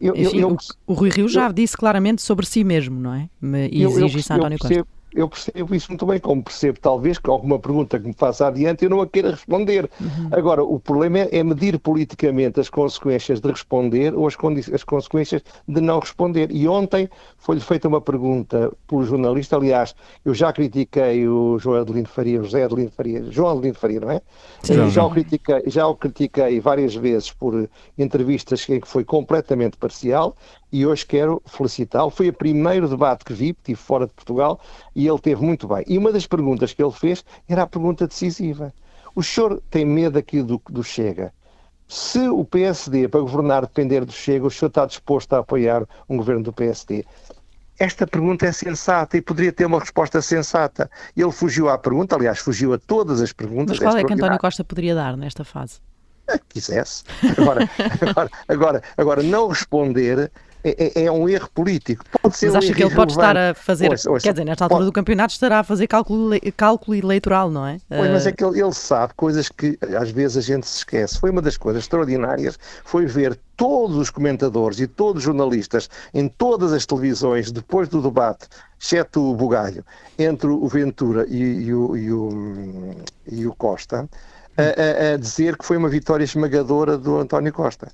Eu, 0.00 0.14
eu, 0.14 0.30
eu, 0.32 0.48
o, 0.48 0.92
o, 0.92 0.94
Rui 0.94 1.10
Rio 1.10 1.28
já 1.28 1.50
disse 1.52 1.76
claramente 1.76 2.22
sobre 2.22 2.46
si 2.46 2.64
mesmo, 2.64 3.00
não 3.00 3.14
é? 3.14 3.28
E 3.70 3.84
exige 3.84 4.18
isso 4.18 4.32
a 4.32 4.36
António 4.36 4.58
Costa. 4.58 4.97
Eu 5.14 5.28
percebo 5.28 5.74
isso 5.74 5.88
muito 5.88 6.04
bem, 6.04 6.20
como 6.20 6.42
percebo 6.42 6.78
talvez 6.80 7.18
que 7.18 7.30
alguma 7.30 7.58
pergunta 7.58 7.98
que 7.98 8.06
me 8.06 8.12
faça 8.12 8.46
adiante 8.46 8.84
eu 8.84 8.90
não 8.90 9.00
a 9.00 9.06
queira 9.06 9.30
responder. 9.30 9.90
Uhum. 10.00 10.28
Agora, 10.30 10.62
o 10.62 10.78
problema 10.78 11.20
é, 11.20 11.38
é 11.38 11.42
medir 11.42 11.78
politicamente 11.78 12.60
as 12.60 12.68
consequências 12.68 13.40
de 13.40 13.48
responder 13.50 14.14
ou 14.14 14.26
as, 14.26 14.36
as 14.72 14.84
consequências 14.84 15.42
de 15.66 15.80
não 15.80 15.98
responder. 15.98 16.50
E 16.50 16.68
ontem 16.68 17.08
foi-lhe 17.38 17.60
feita 17.60 17.88
uma 17.88 18.00
pergunta 18.00 18.70
pelo 18.86 19.04
jornalista, 19.04 19.56
aliás, 19.56 19.94
eu 20.24 20.34
já 20.34 20.52
critiquei 20.52 21.26
o 21.26 21.58
João 21.58 21.80
Adelino 21.80 22.08
Faria, 22.08 22.42
José 22.42 22.64
Adelino 22.64 22.90
Faria, 22.90 23.24
João 23.30 23.52
Adelino 23.52 23.74
Faria, 23.74 24.00
não 24.00 24.10
é? 24.10 24.20
Sim. 24.62 24.90
Já, 24.90 25.04
o 25.04 25.10
critiquei, 25.10 25.62
já 25.66 25.86
o 25.86 25.96
critiquei 25.96 26.60
várias 26.60 26.94
vezes 26.94 27.32
por 27.32 27.68
entrevistas 27.96 28.68
em 28.68 28.80
que 28.80 28.88
foi 28.88 29.04
completamente 29.04 29.76
parcial 29.76 30.36
e 30.72 30.86
hoje 30.86 31.06
quero 31.06 31.42
felicitá-lo. 31.46 32.10
Foi 32.10 32.28
o 32.28 32.32
primeiro 32.32 32.88
debate 32.88 33.24
que 33.24 33.32
vi, 33.32 33.50
estive 33.50 33.78
fora 33.78 34.06
de 34.06 34.12
Portugal, 34.12 34.60
e 34.94 35.06
ele 35.06 35.18
teve 35.18 35.44
muito 35.44 35.66
bem. 35.66 35.84
E 35.86 35.98
uma 35.98 36.12
das 36.12 36.26
perguntas 36.26 36.72
que 36.72 36.82
ele 36.82 36.92
fez 36.92 37.24
era 37.48 37.62
a 37.62 37.66
pergunta 37.66 38.06
decisiva. 38.06 38.72
O 39.14 39.22
senhor 39.22 39.62
tem 39.70 39.84
medo 39.84 40.18
aqui 40.18 40.42
do, 40.42 40.60
do 40.70 40.82
Chega? 40.84 41.32
Se 41.88 42.28
o 42.28 42.44
PSD, 42.44 43.08
para 43.08 43.20
governar, 43.20 43.62
depender 43.62 44.04
do 44.04 44.12
Chega, 44.12 44.46
o 44.46 44.50
senhor 44.50 44.68
está 44.68 44.84
disposto 44.84 45.32
a 45.32 45.38
apoiar 45.38 45.86
um 46.08 46.18
governo 46.18 46.42
do 46.42 46.52
PSD? 46.52 47.04
Esta 47.78 48.06
pergunta 48.06 48.44
é 48.44 48.52
sensata 48.52 49.16
e 49.16 49.22
poderia 49.22 49.52
ter 49.52 49.64
uma 49.64 49.78
resposta 49.78 50.20
sensata. 50.20 50.90
Ele 51.16 51.30
fugiu 51.30 51.68
à 51.68 51.78
pergunta, 51.78 52.16
aliás, 52.16 52.40
fugiu 52.40 52.74
a 52.74 52.78
todas 52.78 53.20
as 53.20 53.32
perguntas. 53.32 53.78
Mas 53.78 53.88
qual 53.88 53.96
é 53.96 54.04
que 54.04 54.12
António 54.12 54.38
Costa 54.38 54.64
poderia 54.64 54.94
dar 54.94 55.16
nesta 55.16 55.44
fase? 55.44 55.80
quisesse. 56.48 57.04
Agora, 57.36 57.68
agora, 58.00 58.30
agora, 58.48 58.82
agora 58.96 59.22
não 59.22 59.48
responder 59.48 60.30
é, 60.78 61.00
é- 61.00 61.04
é 61.04 61.12
um 61.12 61.28
erro 61.28 61.48
político. 61.54 62.04
Pode 62.22 62.36
ser 62.36 62.46
Mas 62.46 62.54
um 62.54 62.58
acha 62.58 62.74
que 62.74 62.82
ele 62.82 62.94
pode 62.94 63.12
estar 63.12 63.36
a 63.36 63.54
fazer, 63.54 63.90
Ouça, 63.90 64.10
ouça, 64.10 64.22
quer 64.24 64.32
dizer, 64.32 64.44
nesta 64.44 64.64
altura 64.64 64.78
pode- 64.80 64.90
do 64.90 64.92
campeonato 64.92 65.32
estará 65.32 65.60
a 65.60 65.64
fazer 65.64 65.86
cálculo, 65.86 66.30
cálculo 66.56 66.96
eleitoral, 66.96 67.50
não 67.50 67.66
é? 67.66 67.78
Pois, 67.88 68.10
mas 68.10 68.26
Eh, 68.26 68.30
é 68.30 68.32
que 68.32 68.44
ele, 68.44 68.60
ele 68.60 68.72
sabe 68.72 69.12
coisas 69.14 69.48
que 69.48 69.78
às 69.98 70.10
vezes 70.10 70.36
a 70.36 70.40
gente 70.40 70.66
se 70.66 70.78
esquece. 70.78 71.18
Foi 71.18 71.30
uma 71.30 71.40
das 71.42 71.56
coisas 71.56 71.82
extraordinárias, 71.82 72.58
foi 72.84 73.06
ver 73.06 73.38
todos 73.56 73.96
os 73.96 74.08
comentadores 74.10 74.78
e 74.80 74.86
todos 74.86 75.20
os 75.20 75.24
jornalistas 75.24 75.88
em 76.14 76.28
todas 76.28 76.72
as 76.72 76.86
televisões 76.86 77.50
depois 77.50 77.88
do 77.88 78.00
debate, 78.00 78.46
exceto 78.80 79.20
o 79.20 79.34
Bugalho, 79.34 79.84
entre 80.18 80.48
o 80.48 80.66
Ventura 80.68 81.26
e, 81.28 81.42
e 81.64 81.74
o, 81.74 81.96
e 81.96 82.12
o- 82.12 82.94
e 83.30 83.46
o 83.46 83.54
Costa, 83.54 84.08
a, 84.56 84.62
a- 84.62 85.14
a 85.14 85.16
dizer 85.16 85.56
que 85.56 85.64
foi 85.64 85.76
uma 85.76 85.88
vitória 85.88 86.22
esmagadora 86.24 86.96
do 86.96 87.18
António 87.18 87.52
Costa. 87.52 87.88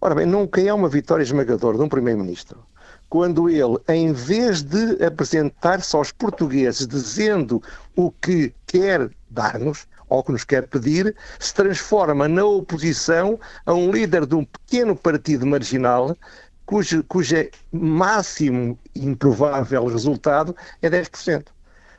Ora 0.00 0.14
bem, 0.14 0.26
nunca 0.26 0.60
é 0.60 0.72
uma 0.72 0.88
vitória 0.88 1.22
esmagadora 1.22 1.76
de 1.76 1.82
um 1.84 1.88
primeiro-ministro 1.88 2.64
quando 3.08 3.48
ele, 3.48 3.78
em 3.88 4.12
vez 4.12 4.62
de 4.62 5.02
apresentar-se 5.04 5.94
aos 5.94 6.10
portugueses 6.10 6.86
dizendo 6.86 7.62
o 7.94 8.10
que 8.10 8.52
quer 8.66 9.10
dar-nos, 9.30 9.86
ou 10.08 10.22
que 10.22 10.32
nos 10.32 10.44
quer 10.44 10.66
pedir, 10.68 11.14
se 11.38 11.54
transforma 11.54 12.28
na 12.28 12.44
oposição 12.44 13.38
a 13.64 13.74
um 13.74 13.90
líder 13.90 14.26
de 14.26 14.34
um 14.34 14.44
pequeno 14.44 14.94
partido 14.94 15.46
marginal, 15.46 16.16
cujo, 16.64 17.02
cujo 17.04 17.34
máximo 17.72 18.78
improvável 18.94 19.86
resultado 19.86 20.54
é 20.80 20.88
10%. 20.88 21.46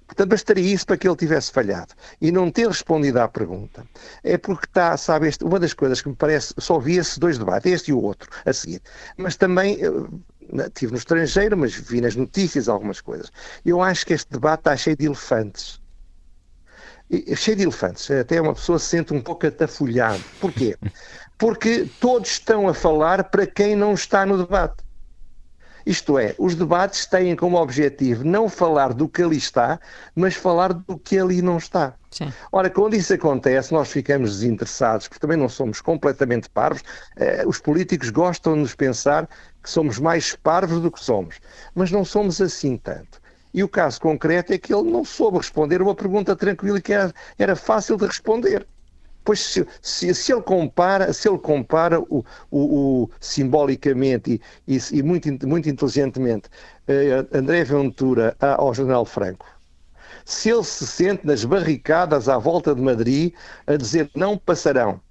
Portanto, 0.07 0.29
bastaria 0.29 0.73
isso 0.73 0.85
para 0.85 0.97
que 0.97 1.07
ele 1.07 1.15
tivesse 1.17 1.51
falhado 1.51 1.93
e 2.19 2.31
não 2.31 2.49
ter 2.49 2.67
respondido 2.67 3.19
à 3.19 3.27
pergunta. 3.27 3.85
É 4.23 4.37
porque 4.37 4.65
está, 4.65 4.95
sabe, 4.97 5.27
este- 5.27 5.43
uma 5.43 5.59
das 5.59 5.73
coisas 5.73 6.01
que 6.01 6.09
me 6.09 6.15
parece, 6.15 6.53
só 6.57 6.79
vi 6.79 6.95
esses 6.97 7.17
dois 7.17 7.37
debates, 7.37 7.71
este 7.71 7.91
e 7.91 7.93
o 7.93 8.01
outro, 8.01 8.29
a 8.45 8.53
seguir. 8.53 8.81
Mas 9.17 9.35
também, 9.35 9.77
eh, 9.83 10.65
estive 10.67 10.93
no 10.93 10.97
estrangeiro, 10.97 11.57
mas 11.57 11.73
vi 11.75 11.99
nas 12.01 12.15
notícias 12.15 12.69
algumas 12.69 13.01
coisas. 13.01 13.31
Eu 13.65 13.81
acho 13.81 14.05
que 14.05 14.13
este 14.13 14.31
debate 14.31 14.61
está 14.61 14.77
cheio 14.77 14.95
de 14.95 15.05
elefantes. 15.05 15.79
E- 17.09 17.35
cheio 17.35 17.57
de 17.57 17.63
elefantes. 17.63 18.09
Até 18.11 18.39
uma 18.41 18.53
pessoa 18.53 18.79
se 18.79 18.85
sente 18.87 19.13
um 19.13 19.21
pouco 19.21 19.45
atafolhado. 19.47 20.23
Porquê? 20.39 20.77
Porque 21.37 21.85
todos 21.99 22.29
estão 22.31 22.67
a 22.67 22.73
falar 22.73 23.25
para 23.25 23.45
quem 23.45 23.75
não 23.75 23.93
está 23.93 24.25
no 24.25 24.37
debate. 24.37 24.86
Isto 25.87 26.19
é, 26.19 26.35
os 26.37 26.53
debates 26.53 27.05
têm 27.05 27.33
como 27.33 27.55
objetivo 27.55 28.25
não 28.25 28.49
falar 28.49 28.93
do 28.93 29.07
que 29.07 29.23
ali 29.23 29.37
está, 29.37 29.79
mas 30.13 30.35
falar 30.35 30.73
do 30.73 30.99
que 30.99 31.17
ali 31.17 31.41
não 31.41 31.57
está. 31.57 31.95
Ora, 32.51 32.69
quando 32.69 32.93
isso 32.93 33.13
acontece, 33.13 33.73
nós 33.73 33.89
ficamos 33.89 34.31
desinteressados, 34.31 35.07
porque 35.07 35.21
também 35.21 35.37
não 35.37 35.47
somos 35.47 35.79
completamente 35.79 36.49
parvos. 36.49 36.83
Eh, 37.15 37.45
os 37.47 37.59
políticos 37.59 38.09
gostam 38.09 38.55
de 38.55 38.59
nos 38.59 38.75
pensar 38.75 39.29
que 39.63 39.69
somos 39.69 39.97
mais 39.97 40.35
parvos 40.35 40.81
do 40.81 40.91
que 40.91 41.01
somos, 41.01 41.39
mas 41.73 41.89
não 41.89 42.03
somos 42.03 42.41
assim 42.41 42.75
tanto. 42.75 43.21
E 43.53 43.63
o 43.63 43.69
caso 43.69 44.01
concreto 44.01 44.51
é 44.51 44.57
que 44.57 44.73
ele 44.73 44.91
não 44.91 45.05
soube 45.05 45.37
responder 45.37 45.81
uma 45.81 45.95
pergunta 45.95 46.35
tranquila 46.35 46.81
que 46.81 46.91
era, 46.91 47.13
era 47.39 47.55
fácil 47.55 47.95
de 47.95 48.07
responder. 48.07 48.67
Pois 49.27 49.41
se, 49.41 49.67
se, 49.81 50.13
se 50.15 50.31
ele 50.33 50.41
compara, 50.41 51.11
se 51.11 51.27
ele 51.29 51.37
compara 51.39 51.99
o, 51.99 52.23
o- 52.49 53.03
o- 53.03 53.09
simbolicamente 53.19 54.41
e, 54.67 54.77
e- 54.77 54.81
e 54.99 55.03
muito, 55.03 55.27
muito 55.47 55.67
inteligentemente 55.69 56.49
eh, 56.87 57.25
André 57.33 57.65
Ventura 57.65 58.37
ao 58.39 58.73
General 58.73 59.05
Franco, 59.05 59.45
se 60.25 60.49
ele 60.51 60.63
se 60.63 60.87
sente 60.87 61.25
nas 61.27 61.45
barricadas 61.45 62.29
à 62.29 62.37
volta 62.37 62.75
de 62.75 62.81
Madrid 62.81 63.33
a 63.67 63.77
dizer 63.77 64.11
não 64.15 64.37
passarão, 64.37 65.01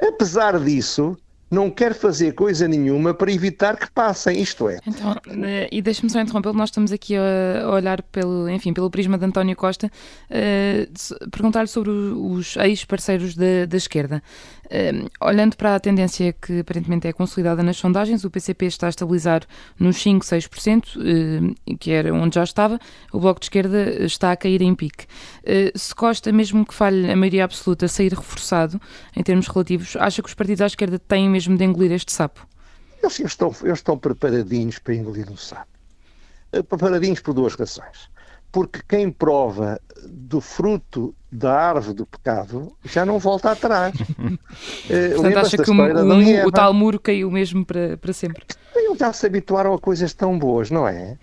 apesar 0.00 0.58
disso, 0.60 1.16
não 1.54 1.70
quer 1.70 1.94
fazer 1.94 2.32
coisa 2.34 2.66
nenhuma 2.68 3.14
para 3.14 3.30
evitar 3.32 3.76
que 3.78 3.90
passem, 3.90 4.40
isto 4.42 4.68
é. 4.68 4.78
Então, 4.86 5.16
eh, 5.44 5.68
e 5.72 5.80
deixa-me 5.80 6.10
só 6.10 6.20
interrompê-lo, 6.20 6.54
nós 6.56 6.68
estamos 6.68 6.90
aqui 6.92 7.14
a, 7.16 7.70
olhar 7.70 8.02
pelo, 8.02 8.48
enfim, 8.50 8.72
pelo 8.72 8.90
prisma 8.90 9.16
de 9.16 9.24
António 9.24 9.56
Costa, 9.56 9.90
se- 10.94 11.14
perguntar-lhe 11.30 11.68
sobre 11.68 11.90
os 11.90 12.56
ex-parceiros 12.56 13.34
da, 13.34 13.66
da 13.68 13.76
esquerda. 13.76 14.22
Eh, 14.70 14.92
olhando 15.20 15.56
para 15.56 15.74
a 15.74 15.80
tendência 15.80 16.32
que 16.32 16.60
aparentemente 16.60 17.06
é 17.06 17.12
consolidada 17.12 17.62
nas 17.62 17.76
sondagens, 17.76 18.24
o 18.24 18.30
PCP 18.30 18.66
está 18.66 18.86
a 18.86 18.90
estabilizar 18.90 19.42
nos 19.78 19.96
5, 20.00 20.24
6%, 20.24 20.98
eh, 20.98 21.74
que 21.76 21.90
era 21.90 22.12
onde 22.12 22.34
já 22.36 22.44
estava, 22.44 22.78
o 23.12 23.20
Bloco 23.20 23.40
de 23.40 23.46
Esquerda 23.46 24.04
está 24.04 24.32
a 24.32 24.36
cair 24.36 24.62
em 24.62 24.74
pique. 24.74 25.06
Eh, 25.44 25.72
se 25.74 25.94
Costa, 25.94 26.32
mesmo 26.32 26.64
que 26.64 26.74
falhe 26.74 27.10
a 27.10 27.16
maioria 27.16 27.44
absoluta, 27.44 27.88
sair 27.88 28.12
reforçado 28.12 28.80
em 29.14 29.22
termos 29.22 29.48
relativos, 29.48 29.96
acha 29.96 30.22
que 30.22 30.28
os 30.28 30.34
partidos 30.34 30.62
à 30.62 30.66
esquerda 30.66 30.98
têm 30.98 31.28
mesmo 31.28 31.56
de 31.56 31.64
engolir 31.64 31.92
este 31.92 32.12
sapo? 32.12 32.46
Eles, 33.02 33.20
estão, 33.20 33.54
eles 33.62 33.78
estão 33.78 33.98
preparadinhos 33.98 34.78
para 34.78 34.94
engolir 34.94 35.30
um 35.30 35.36
sapo. 35.36 35.68
Eh, 36.52 36.62
Preparadinhos 36.62 37.20
por 37.20 37.34
duas 37.34 37.54
razões. 37.54 38.08
Porque 38.54 38.78
quem 38.88 39.10
prova 39.10 39.80
do 40.06 40.40
fruto 40.40 41.12
da 41.32 41.52
árvore 41.60 41.92
do 41.96 42.06
pecado 42.06 42.72
já 42.84 43.04
não 43.04 43.18
volta 43.18 43.50
atrás. 43.50 43.92
Eh, 44.88 45.08
Portanto, 45.14 45.38
acha 45.38 45.56
que 45.56 45.70
o, 45.70 45.74
o- 45.74 46.06
o 46.36 46.38
Eva? 46.38 46.52
tal 46.52 46.72
muro 46.72 47.00
caiu 47.00 47.28
mesmo 47.30 47.64
para, 47.66 47.96
para 47.96 48.12
sempre? 48.12 48.44
Eles 48.76 48.98
já 48.98 49.12
se 49.12 49.26
habituaram 49.26 49.74
a 49.74 49.78
coisas 49.78 50.12
tão 50.14 50.38
boas, 50.38 50.70
não 50.70 50.86
é? 50.86 51.16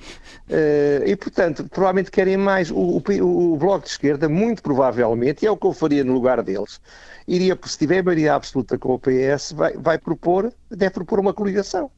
Eh, 0.49 1.03
e, 1.07 1.15
portanto, 1.15 1.65
provavelmente 1.69 2.11
querem 2.11 2.35
mais. 2.35 2.69
O, 2.71 2.75
o- 2.97 3.53
o 3.53 3.57
Bloco 3.57 3.85
de 3.85 3.91
Esquerda, 3.91 4.27
muito 4.27 4.61
provavelmente, 4.61 5.43
e 5.43 5.47
é 5.47 5.51
o 5.51 5.55
que 5.55 5.65
eu 5.67 5.71
faria 5.73 6.03
no 6.03 6.11
lugar 6.13 6.41
deles, 6.43 6.81
iria, 7.27 7.57
se 7.63 7.77
tiver 7.77 8.03
maioria 8.03 8.33
absoluta 8.35 8.77
com 8.77 8.93
o 8.95 8.99
PS, 8.99 9.53
vai, 9.53 9.73
vai 9.77 9.97
propor, 9.97 10.51
deve 10.69 10.91
propor 10.91 11.19
uma 11.19 11.33
coligação. 11.33 11.89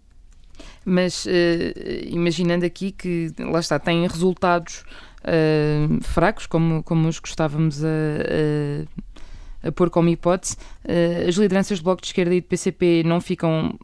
Mas 0.85 1.25
eh, 1.27 2.03
imaginando 2.07 2.65
aqui 2.65 2.91
que, 2.91 3.31
lá 3.39 3.59
está, 3.59 3.79
têm 3.79 4.07
resultados 4.07 4.83
eh, 5.23 5.87
fracos, 6.01 6.45
como, 6.45 6.83
como 6.83 7.07
os 7.07 7.19
que 7.19 7.27
estávamos 7.29 7.83
a, 7.83 7.87
a, 9.63 9.67
a 9.67 9.71
pôr 9.71 9.89
como 9.89 10.09
hipótese, 10.09 10.57
eh, 10.83 11.25
as 11.27 11.35
lideranças 11.35 11.79
do 11.79 11.83
Bloco 11.83 12.01
de 12.01 12.07
Esquerda 12.07 12.35
e 12.35 12.41
do 12.41 12.47
PCP 12.47 13.03
não 13.05 13.21
ficam, 13.21 13.77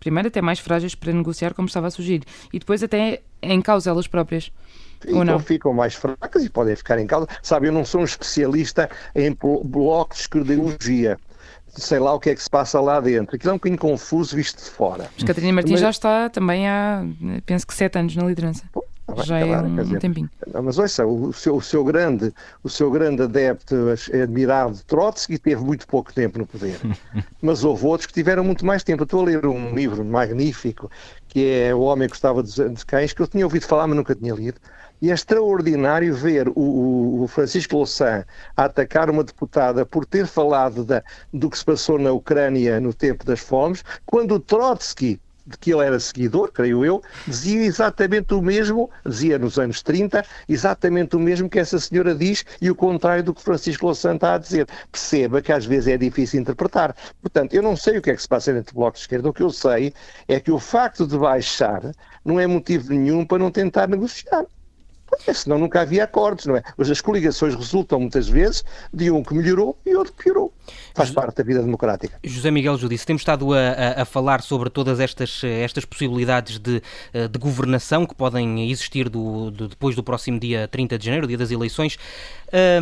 primeiro, 0.00 0.28
até 0.28 0.42
mais 0.42 0.58
frágeis 0.58 0.94
para 0.94 1.12
negociar, 1.12 1.54
como 1.54 1.66
estava 1.66 1.86
a 1.86 1.90
sugerir, 1.90 2.22
e 2.52 2.58
depois 2.58 2.82
até 2.82 3.22
em 3.42 3.60
causa 3.62 3.90
elas 3.90 4.06
próprias. 4.06 4.50
Ou 5.06 5.22
Então 5.22 5.24
não? 5.24 5.38
ficam 5.38 5.72
mais 5.74 5.94
fracas 5.94 6.44
e 6.44 6.48
podem 6.48 6.74
ficar 6.74 6.98
em 6.98 7.06
causa. 7.06 7.28
Sabe, 7.42 7.68
eu 7.68 7.72
não 7.72 7.84
sou 7.84 8.00
um 8.00 8.04
especialista 8.04 8.88
em 9.14 9.32
blo- 9.32 9.62
blocos 9.62 10.20
de 10.22 10.28
cardiologia. 10.30 11.18
Sei 11.76 11.98
lá 11.98 12.12
o 12.14 12.20
que 12.20 12.30
é 12.30 12.34
que 12.34 12.42
se 12.42 12.50
passa 12.50 12.80
lá 12.80 13.00
dentro. 13.00 13.36
Aquilo 13.36 13.50
é 13.50 13.54
um 13.54 13.56
bocadinho 13.56 13.78
confuso 13.80 14.36
visto 14.36 14.62
de 14.62 14.70
fora. 14.70 15.08
Mas 15.14 15.24
Catarina 15.24 15.52
Martins 15.52 15.72
Mas- 15.72 15.80
já 15.80 15.90
está 15.90 16.28
também 16.30 16.68
há, 16.68 17.04
penso 17.44 17.66
que, 17.66 17.74
sete 17.74 17.98
anos 17.98 18.14
na 18.16 18.24
liderança. 18.24 18.62
Tá 19.06 19.12
bem, 19.16 19.24
já 19.26 19.38
é 19.38 19.46
claro, 19.46 19.66
um, 19.66 19.76
dizer, 19.76 19.98
tempinho. 19.98 20.30
Mas 20.62 20.78
ouça, 20.78 21.04
o 21.04 21.30
seu, 21.32 21.56
o 21.56 21.60
seu 21.60 21.84
grande, 21.84 22.32
o 22.62 22.70
seu 22.70 22.90
grande 22.90 23.22
adepto, 23.22 23.74
é 24.10 24.22
admirado 24.22 24.80
Trotsky, 24.86 25.36
teve 25.38 25.62
muito 25.62 25.86
pouco 25.86 26.12
tempo 26.12 26.38
no 26.38 26.46
poder. 26.46 26.78
mas 27.42 27.64
houve 27.64 27.84
outros 27.84 28.06
que 28.06 28.14
tiveram 28.14 28.42
muito 28.42 28.64
mais 28.64 28.82
tempo. 28.82 29.02
Eu 29.02 29.04
estou 29.04 29.20
a 29.20 29.24
ler 29.24 29.44
um 29.44 29.74
livro 29.74 30.02
magnífico, 30.04 30.90
que 31.28 31.46
é 31.46 31.74
O 31.74 31.80
Homem 31.80 32.08
que 32.08 32.12
Gostava 32.14 32.42
dos 32.42 32.84
Cães, 32.84 33.12
que 33.12 33.20
eu 33.20 33.26
tinha 33.26 33.44
ouvido 33.44 33.66
falar, 33.66 33.86
mas 33.86 33.96
nunca 33.96 34.14
tinha 34.14 34.32
lido. 34.32 34.58
E 35.04 35.10
é 35.10 35.14
extraordinário 35.14 36.14
ver 36.14 36.48
o, 36.48 36.52
o- 37.24 37.28
Francisco 37.28 37.76
Louçã 37.76 38.24
a 38.56 38.64
atacar 38.64 39.10
uma 39.10 39.22
deputada 39.22 39.84
por 39.84 40.06
ter 40.06 40.26
falado 40.26 40.82
da- 40.82 41.02
do 41.30 41.50
que 41.50 41.58
se 41.58 41.64
passou 41.64 41.98
na 41.98 42.10
Ucrânia 42.10 42.80
no 42.80 42.94
tempo 42.94 43.22
das 43.22 43.40
fomes, 43.40 43.84
quando 44.06 44.32
o 44.36 44.40
Trotsky 44.40 45.20
de 45.46 45.58
que 45.58 45.74
ele 45.74 45.84
era 45.84 46.00
seguidor, 46.00 46.50
creio 46.50 46.82
eu, 46.86 47.02
dizia 47.26 47.66
exatamente 47.66 48.32
o 48.32 48.40
mesmo, 48.40 48.90
dizia 49.04 49.38
nos 49.38 49.58
anos 49.58 49.82
30, 49.82 50.24
exatamente 50.48 51.16
o 51.16 51.20
mesmo 51.20 51.50
que 51.50 51.58
essa 51.58 51.78
senhora 51.78 52.14
diz 52.14 52.42
e 52.62 52.70
o 52.70 52.74
contrário 52.74 53.22
do 53.22 53.34
que 53.34 53.42
Francisco 53.42 53.84
Louçã 53.84 54.14
está 54.14 54.34
a 54.36 54.38
dizer. 54.38 54.66
Perceba 54.90 55.42
que 55.42 55.52
às 55.52 55.66
vezes 55.66 55.88
é 55.88 55.98
difícil 55.98 56.40
interpretar. 56.40 56.96
Portanto, 57.20 57.52
eu 57.52 57.62
não 57.62 57.76
sei 57.76 57.98
o 57.98 58.02
que 58.02 58.10
é 58.10 58.16
que 58.16 58.22
se 58.22 58.28
passa 58.28 58.52
entre 58.52 58.72
o 58.72 58.76
Bloco 58.78 58.94
de 58.96 59.00
Esquerda, 59.02 59.28
o 59.28 59.34
que 59.34 59.42
eu 59.42 59.50
sei 59.50 59.92
é 60.26 60.40
que 60.40 60.50
o 60.50 60.58
facto 60.58 61.06
de 61.06 61.18
baixar 61.18 61.82
não 62.24 62.40
é 62.40 62.46
motivo 62.46 62.88
nenhum 62.94 63.26
para 63.26 63.38
não 63.38 63.50
tentar 63.50 63.86
negociar. 63.86 64.46
É, 65.26 65.32
senão 65.32 65.58
nunca 65.58 65.80
havia 65.80 66.04
acordos, 66.04 66.46
não 66.46 66.56
é? 66.56 66.62
Mas 66.76 66.90
as 66.90 67.00
coligações 67.00 67.54
resultam 67.54 68.00
muitas 68.00 68.28
vezes 68.28 68.64
de 68.92 69.10
um 69.10 69.22
que 69.22 69.34
melhorou 69.34 69.78
e 69.84 69.94
outro 69.94 70.12
que 70.12 70.24
piorou. 70.24 70.52
Faz 70.94 71.10
parte 71.10 71.36
da 71.36 71.44
vida 71.44 71.62
democrática. 71.62 72.18
José 72.22 72.50
Miguel 72.50 72.76
Judice, 72.76 73.06
temos 73.06 73.22
estado 73.22 73.52
a, 73.52 73.58
a, 73.58 74.02
a, 74.02 74.04
falar 74.04 74.42
sobre 74.42 74.70
todas 74.70 75.00
estas, 75.00 75.42
estas 75.44 75.84
possibilidades 75.84 76.58
de, 76.58 76.82
eh, 77.12 77.28
de 77.28 77.38
governação 77.38 78.06
que 78.06 78.14
podem 78.14 78.70
existir 78.70 79.08
do, 79.08 79.50
do, 79.50 79.68
depois 79.68 79.94
do 79.94 80.02
próximo 80.02 80.38
dia 80.38 80.68
30 80.68 80.98
de 80.98 81.04
janeiro, 81.04 81.26
dia 81.26 81.38
das 81.38 81.50
eleições. 81.50 81.98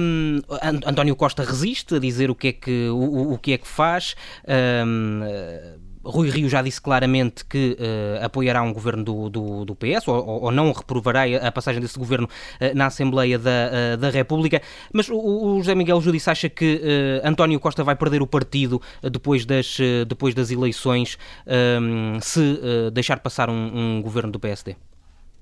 Um, 0.01 0.41
António 0.87 1.17
Costa 1.17 1.43
resiste 1.43 1.97
a 1.97 1.99
dizer 1.99 2.31
o 2.31 2.35
que 2.35 2.49
é 2.49 2.53
que, 2.53 2.89
o, 2.89 3.33
o 3.33 3.39
que, 3.39 3.53
é 3.53 3.59
que 3.59 3.67
faz. 3.67 4.15
Um, 4.47 5.92
Rui 6.05 6.31
Rio 6.31 6.49
já 6.49 6.63
disse 6.63 6.81
claramente 6.81 7.45
que 7.45 7.77
uh, 7.79 8.25
apoiará 8.25 8.63
um 8.63 8.73
governo 8.73 9.05
do, 9.05 9.29
do, 9.29 9.65
do 9.65 9.75
PS 9.75 10.09
ou, 10.09 10.45
ou, 10.45 10.51
não 10.51 10.73
reprovará 10.73 11.23
a 11.41 11.53
passagem 11.53 11.81
desse 11.81 11.99
governo 11.99 12.27
uh, 12.27 12.77
na 12.77 12.87
Assembleia 12.87 13.39
da, 13.39 13.51
uh, 13.51 13.97
da 13.97 14.11
República. 14.11 14.61
Mas 14.93 15.09
o, 15.09 15.17
o, 15.17 15.59
José 15.59 15.75
Miguel 15.75 16.01
Judice 16.01 16.31
acha 16.31 16.49
que 16.49 16.81
António 17.25 17.59
Costa 17.61 17.85
vai 17.85 17.95
perder 17.95 18.23
o 18.23 18.27
partido 18.27 18.81
depois, 19.03 19.45
das, 19.45 19.79
depois 20.07 20.35
das 20.35 20.51
eleições 20.51 21.19
ehm, 21.47 22.19
se 22.21 22.59
deixar 22.93 23.21
passar 23.21 23.49
um, 23.49 23.99
um 23.99 24.03
governo 24.03 24.31
do 24.33 24.41
PSD? 24.41 24.77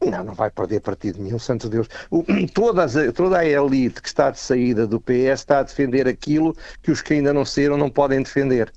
Não, 0.02 0.24
não 0.24 0.34
vai 0.34 0.50
perder 0.50 0.80
partido 0.80 1.22
nenhum, 1.22 1.38
santo 1.38 1.68
Deus. 1.68 1.86
O, 2.10 2.24
toda, 2.54 2.84
a, 2.84 3.12
toda 3.12 3.38
a 3.38 3.46
elite 3.46 4.00
que 4.00 4.08
está 4.08 4.30
de 4.30 4.38
saída 4.38 4.86
do 4.86 4.98
PS 4.98 5.40
está 5.40 5.58
a 5.58 5.62
defender 5.62 6.08
aquilo 6.08 6.56
que 6.82 6.90
os 6.90 7.02
que 7.02 7.14
ainda 7.14 7.34
não 7.34 7.44
saíram 7.44 7.76
não 7.76 7.90
podem 7.90 8.22
defender. 8.22 8.72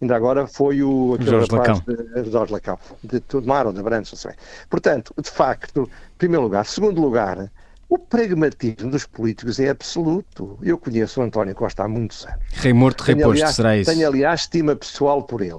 Ainda 0.00 0.14
agora 0.14 0.46
foi 0.46 0.82
o 0.82 1.14
aquele 1.14 1.30
Jorge 1.30 1.50
rapaz 1.50 1.82
Lacão. 1.86 2.22
de 2.24 2.30
Jorge 2.30 2.52
Lacão, 2.52 2.78
de 3.02 3.20
Tomar 3.20 3.66
ou 3.66 3.72
de 3.72 3.82
Brandes, 3.82 4.12
não 4.12 4.18
sei. 4.18 4.32
Portanto, 4.70 5.12
de 5.20 5.30
facto, 5.30 5.90
em 6.14 6.18
primeiro 6.18 6.42
lugar. 6.44 6.64
Segundo 6.64 7.00
lugar, 7.00 7.50
o 7.88 7.98
pragmatismo 7.98 8.90
dos 8.90 9.06
políticos 9.06 9.58
é 9.58 9.70
absoluto. 9.70 10.58
Eu 10.62 10.78
conheço 10.78 11.20
o 11.20 11.24
António 11.24 11.54
Costa 11.54 11.84
há 11.84 11.88
muitos 11.88 12.26
anos. 12.26 12.38
Rei 12.52 12.72
morto, 12.72 13.00
rei 13.02 13.16
posto, 13.16 13.48
será 13.52 13.76
isso? 13.76 13.90
Tenho, 13.90 14.06
aliás, 14.06 14.42
estima 14.42 14.76
pessoal 14.76 15.22
por 15.22 15.40
ele. 15.40 15.58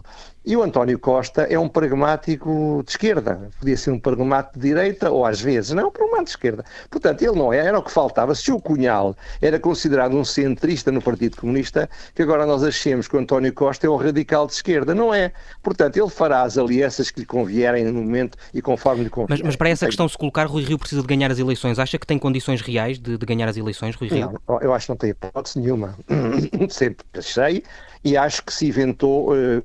E 0.50 0.58
o 0.58 0.64
António 0.64 0.98
Costa 0.98 1.44
é 1.44 1.60
um 1.60 1.70
pragmático 1.70 2.82
de 2.84 2.90
esquerda. 2.90 3.52
Podia 3.60 3.78
ser 3.78 3.92
um 3.92 4.00
pragmático 4.00 4.58
de 4.58 4.70
direita, 4.70 5.12
ou 5.12 5.24
às 5.24 5.40
vezes, 5.40 5.70
não, 5.74 5.90
um 5.90 5.92
pragmático 5.92 6.24
de 6.24 6.30
esquerda. 6.32 6.66
Portanto, 6.90 7.22
ele 7.22 7.38
não 7.38 7.54
é, 7.54 7.60
era 7.60 7.78
o 7.78 7.84
que 7.84 7.92
faltava. 7.92 8.34
Se 8.34 8.52
o 8.52 8.60
Cunhal 8.60 9.16
era 9.44 9.60
considerado 9.60 10.18
um 10.18 10.26
centrista 10.26 10.92
no 10.92 11.04
Partido 11.04 11.38
Comunista, 11.38 11.88
que 12.16 12.24
agora 12.24 12.48
nós 12.48 12.64
achemos 12.64 13.08
que 13.08 13.16
o 13.16 13.20
António 13.20 13.54
Costa 13.54 13.86
é 13.86 13.90
um 13.92 13.96
radical 13.96 14.48
de 14.48 14.54
esquerda. 14.54 14.96
Não 14.96 15.14
é. 15.14 15.32
Portanto, 15.62 15.98
ele 15.98 16.10
fará 16.10 16.42
as 16.42 16.58
alianças 16.58 17.12
que 17.12 17.20
lhe 17.20 17.28
convierem 17.28 17.86
no 17.86 18.02
momento 18.02 18.36
e 18.52 18.60
conforme 18.60 19.04
lhe 19.04 19.10
convier. 19.12 19.30
Mas, 19.30 19.42
mas 19.44 19.56
para 19.56 19.70
essa 19.70 19.86
questão 19.86 20.10
se 20.10 20.18
colocar, 20.18 20.48
Rui 20.48 20.64
Rio 20.64 20.80
precisa 20.80 21.04
de 21.04 21.08
ganhar 21.08 21.30
as 21.30 21.38
eleições. 21.38 21.78
Acha 21.78 22.00
que 22.00 22.08
tem 22.08 22.18
condições 22.18 22.60
reais 22.62 22.98
de, 22.98 23.20
de 23.20 23.26
ganhar 23.28 23.48
as 23.48 23.56
eleições, 23.56 23.96
Rui 23.96 24.10
Rio? 24.10 24.42
Não, 24.48 24.60
eu 24.62 24.74
acho 24.74 24.88
que 24.88 24.92
não 24.94 24.98
tem 24.98 25.12
hipótese 25.12 25.60
nenhuma. 25.60 25.96
Sempre 26.72 27.06
achei 27.14 27.64
e 28.04 28.18
acho 28.18 28.44
que 28.44 28.54
se 28.54 28.68
inventou. 28.68 29.34
Uh, 29.34 29.64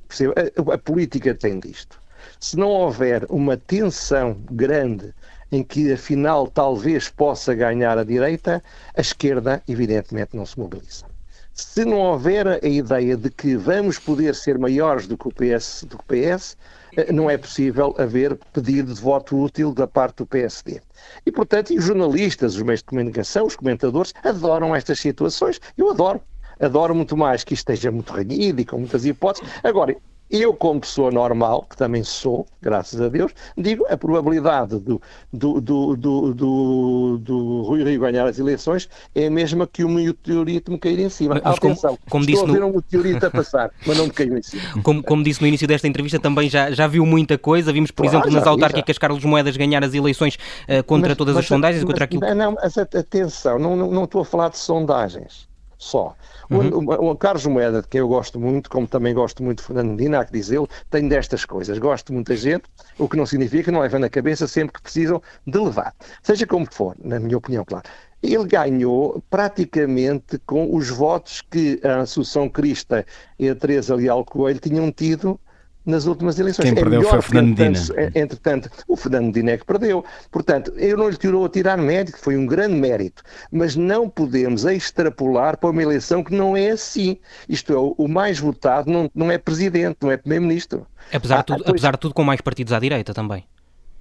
a, 0.68 0.74
a 0.74 0.78
política 0.78 1.34
tem 1.34 1.58
disto. 1.60 1.98
Se 2.40 2.56
não 2.56 2.68
houver 2.68 3.24
uma 3.28 3.56
tensão 3.56 4.36
grande 4.50 5.14
em 5.50 5.62
que 5.62 5.92
afinal 5.92 6.48
talvez 6.48 7.08
possa 7.08 7.54
ganhar 7.54 7.96
a 7.96 8.04
direita, 8.04 8.62
a 8.96 9.00
esquerda 9.00 9.62
evidentemente 9.68 10.36
não 10.36 10.44
se 10.44 10.58
mobiliza. 10.58 11.06
Se 11.52 11.84
não 11.84 11.98
houver 11.98 12.48
a 12.48 12.66
ideia 12.66 13.16
de 13.16 13.30
que 13.30 13.56
vamos 13.56 13.96
poder 13.96 14.34
ser 14.34 14.58
maiores 14.58 15.06
do 15.06 15.16
que 15.16 15.28
o 15.28 15.32
PS, 15.32 15.84
do 15.88 15.96
que 15.96 16.04
o 16.04 16.36
PS 16.36 16.56
eh, 16.96 17.12
não 17.12 17.30
é 17.30 17.38
possível 17.38 17.94
haver 17.96 18.36
pedido 18.52 18.92
de 18.92 19.00
voto 19.00 19.40
útil 19.40 19.72
da 19.72 19.86
parte 19.86 20.16
do 20.16 20.26
PSD. 20.26 20.80
E, 21.24 21.30
portanto, 21.30 21.72
os 21.72 21.84
jornalistas, 21.84 22.56
os 22.56 22.62
meios 22.62 22.80
de 22.80 22.86
comunicação, 22.86 23.46
os 23.46 23.54
comentadores, 23.54 24.12
adoram 24.24 24.74
estas 24.74 24.98
situações. 24.98 25.60
Eu 25.78 25.90
adoro 25.90 26.20
adoro 26.60 26.94
muito 26.94 27.16
mais 27.16 27.44
que 27.44 27.54
isto 27.54 27.70
esteja 27.70 27.90
muito 27.90 28.12
renhido 28.12 28.60
e 28.60 28.64
com 28.64 28.78
muitas 28.78 29.04
hipóteses. 29.04 29.48
Agora, 29.62 29.96
eu, 30.30 30.54
como 30.54 30.80
pessoa 30.80 31.10
normal, 31.10 31.66
que 31.68 31.76
também 31.76 32.02
sou, 32.02 32.46
graças 32.60 33.00
a 33.00 33.08
Deus, 33.08 33.32
digo 33.56 33.86
a 33.88 33.96
probabilidade 33.96 34.78
do, 34.78 35.00
do, 35.32 35.60
do, 35.60 35.96
do, 35.96 36.34
do, 36.34 37.18
do 37.18 37.62
Rui 37.62 37.84
Rio 37.84 38.00
ganhar 38.00 38.26
as 38.26 38.38
eleições 38.38 38.88
é 39.14 39.26
a 39.26 39.30
mesma 39.30 39.66
que 39.66 39.84
o 39.84 39.88
meteorito 39.88 40.72
me 40.72 40.78
cair 40.78 40.98
em 40.98 41.08
cima. 41.08 41.40
Mas, 41.44 41.56
Atenção, 41.56 41.90
como, 41.90 42.10
como 42.10 42.24
estou 42.24 42.34
disse 42.34 42.50
a 42.50 42.52
ver 42.52 42.60
no... 42.60 42.66
um 42.68 42.76
meteorito 42.76 43.26
a 43.26 43.30
passar, 43.30 43.70
mas 43.86 43.96
não 43.96 44.06
me 44.06 44.12
caiu 44.12 44.36
em 44.36 44.42
cima. 44.42 44.62
Como, 44.82 45.02
como 45.02 45.22
disse 45.22 45.40
no 45.40 45.46
início 45.46 45.68
desta 45.68 45.86
entrevista, 45.86 46.18
também 46.18 46.48
já, 46.48 46.70
já 46.70 46.86
viu 46.86 47.06
muita 47.06 47.38
coisa. 47.38 47.72
Vimos, 47.72 47.90
por 47.90 48.02
claro, 48.02 48.18
exemplo, 48.18 48.32
nas 48.32 48.46
autárquicas 48.46 48.98
Carlos 48.98 49.24
Moedas 49.24 49.56
ganhar 49.56 49.82
as 49.84 49.94
eleições 49.94 50.34
uh, 50.68 50.82
contra 50.84 51.10
mas, 51.10 51.18
todas 51.18 51.34
mas, 51.34 51.44
as 51.44 51.48
sondagens, 51.48 51.84
contra 51.84 52.04
aquilo... 52.04 52.34
Não, 52.34 52.52
mas 52.52 52.76
atenção, 52.76 53.58
não, 53.58 53.76
não, 53.76 53.90
não 53.90 54.04
estou 54.04 54.22
a 54.22 54.24
falar 54.24 54.48
de 54.48 54.58
sondagens 54.58 55.48
só. 55.78 56.14
Uhum. 56.50 56.86
O, 56.86 57.10
o, 57.10 57.16
Carlos 57.16 57.46
Moeda, 57.46 57.82
de 57.82 57.88
quem 57.88 58.00
eu 58.00 58.08
gosto 58.08 58.38
muito, 58.38 58.68
como 58.70 58.86
também 58.86 59.14
gosto 59.14 59.42
muito 59.42 59.58
de 59.58 59.66
Fernando 59.66 59.90
Medina, 59.90 60.20
há 60.20 60.24
que 60.24 60.32
dizê-lo, 60.32 60.68
tem 60.90 61.08
destas 61.08 61.44
coisas. 61.44 61.78
Gosto 61.78 62.08
de 62.08 62.12
muita 62.12 62.36
gente, 62.36 62.64
o 62.98 63.08
que 63.08 63.16
não 63.16 63.26
significa 63.26 63.64
que 63.64 63.70
não 63.70 63.80
leva 63.80 63.98
na 63.98 64.08
cabeça 64.08 64.46
sempre 64.46 64.74
que 64.74 64.82
precisam 64.82 65.22
de 65.46 65.58
levar. 65.58 65.94
Seja 66.22 66.46
como 66.46 66.66
for, 66.70 66.96
na 67.02 67.18
minha 67.18 67.38
opinião, 67.38 67.64
claro. 67.64 67.84
Ele 68.22 68.44
ganhou 68.46 69.22
praticamente 69.28 70.38
com 70.46 70.74
os 70.74 70.88
votos 70.88 71.42
que 71.42 71.78
a 71.84 72.00
Assunção 72.00 72.48
Crista 72.48 73.04
e 73.38 73.48
a 73.48 73.54
Teresa 73.54 73.94
Leal 73.94 74.24
Coelho 74.24 74.58
tinham 74.58 74.90
tido 74.90 75.38
nas 75.84 76.06
últimas 76.06 76.38
eleições. 76.38 76.64
Quem 76.64 76.72
é 76.72 76.80
perdeu 76.80 77.02
foi 77.02 77.18
o 77.18 77.22
Fernando 77.22 77.58
Medina. 77.58 77.78
É, 77.96 78.20
entretanto, 78.20 78.70
o 78.88 78.96
Fernando 78.96 79.26
Medina 79.26 79.52
é 79.52 79.58
que 79.58 79.64
perdeu. 79.64 80.04
Portanto, 80.30 80.72
eu 80.76 80.96
não 80.96 81.08
lhe 81.08 81.16
tirou 81.16 81.44
a 81.44 81.48
tirar 81.48 81.76
mérito, 81.76 82.18
foi 82.18 82.36
um 82.36 82.46
grande 82.46 82.74
mérito, 82.74 83.22
mas 83.50 83.76
não 83.76 84.08
podemos 84.08 84.64
extrapolar 84.64 85.58
para 85.58 85.70
uma 85.70 85.82
eleição 85.82 86.22
que 86.22 86.34
não 86.34 86.56
é 86.56 86.70
assim. 86.70 87.18
Isto 87.48 87.72
é, 87.72 87.94
o 88.02 88.08
mais 88.08 88.38
votado 88.38 88.90
não, 88.90 89.10
não 89.14 89.30
é 89.30 89.38
presidente, 89.38 89.98
não 90.02 90.10
é 90.10 90.16
primeiro-ministro. 90.16 90.86
Apesar, 91.12 91.38
de 91.38 91.46
tudo, 91.46 91.58
depois... 91.58 91.70
apesar 91.70 91.92
de 91.92 91.98
tudo, 91.98 92.14
com 92.14 92.24
mais 92.24 92.40
partidos 92.40 92.72
à 92.72 92.78
direita 92.78 93.12
também. 93.12 93.44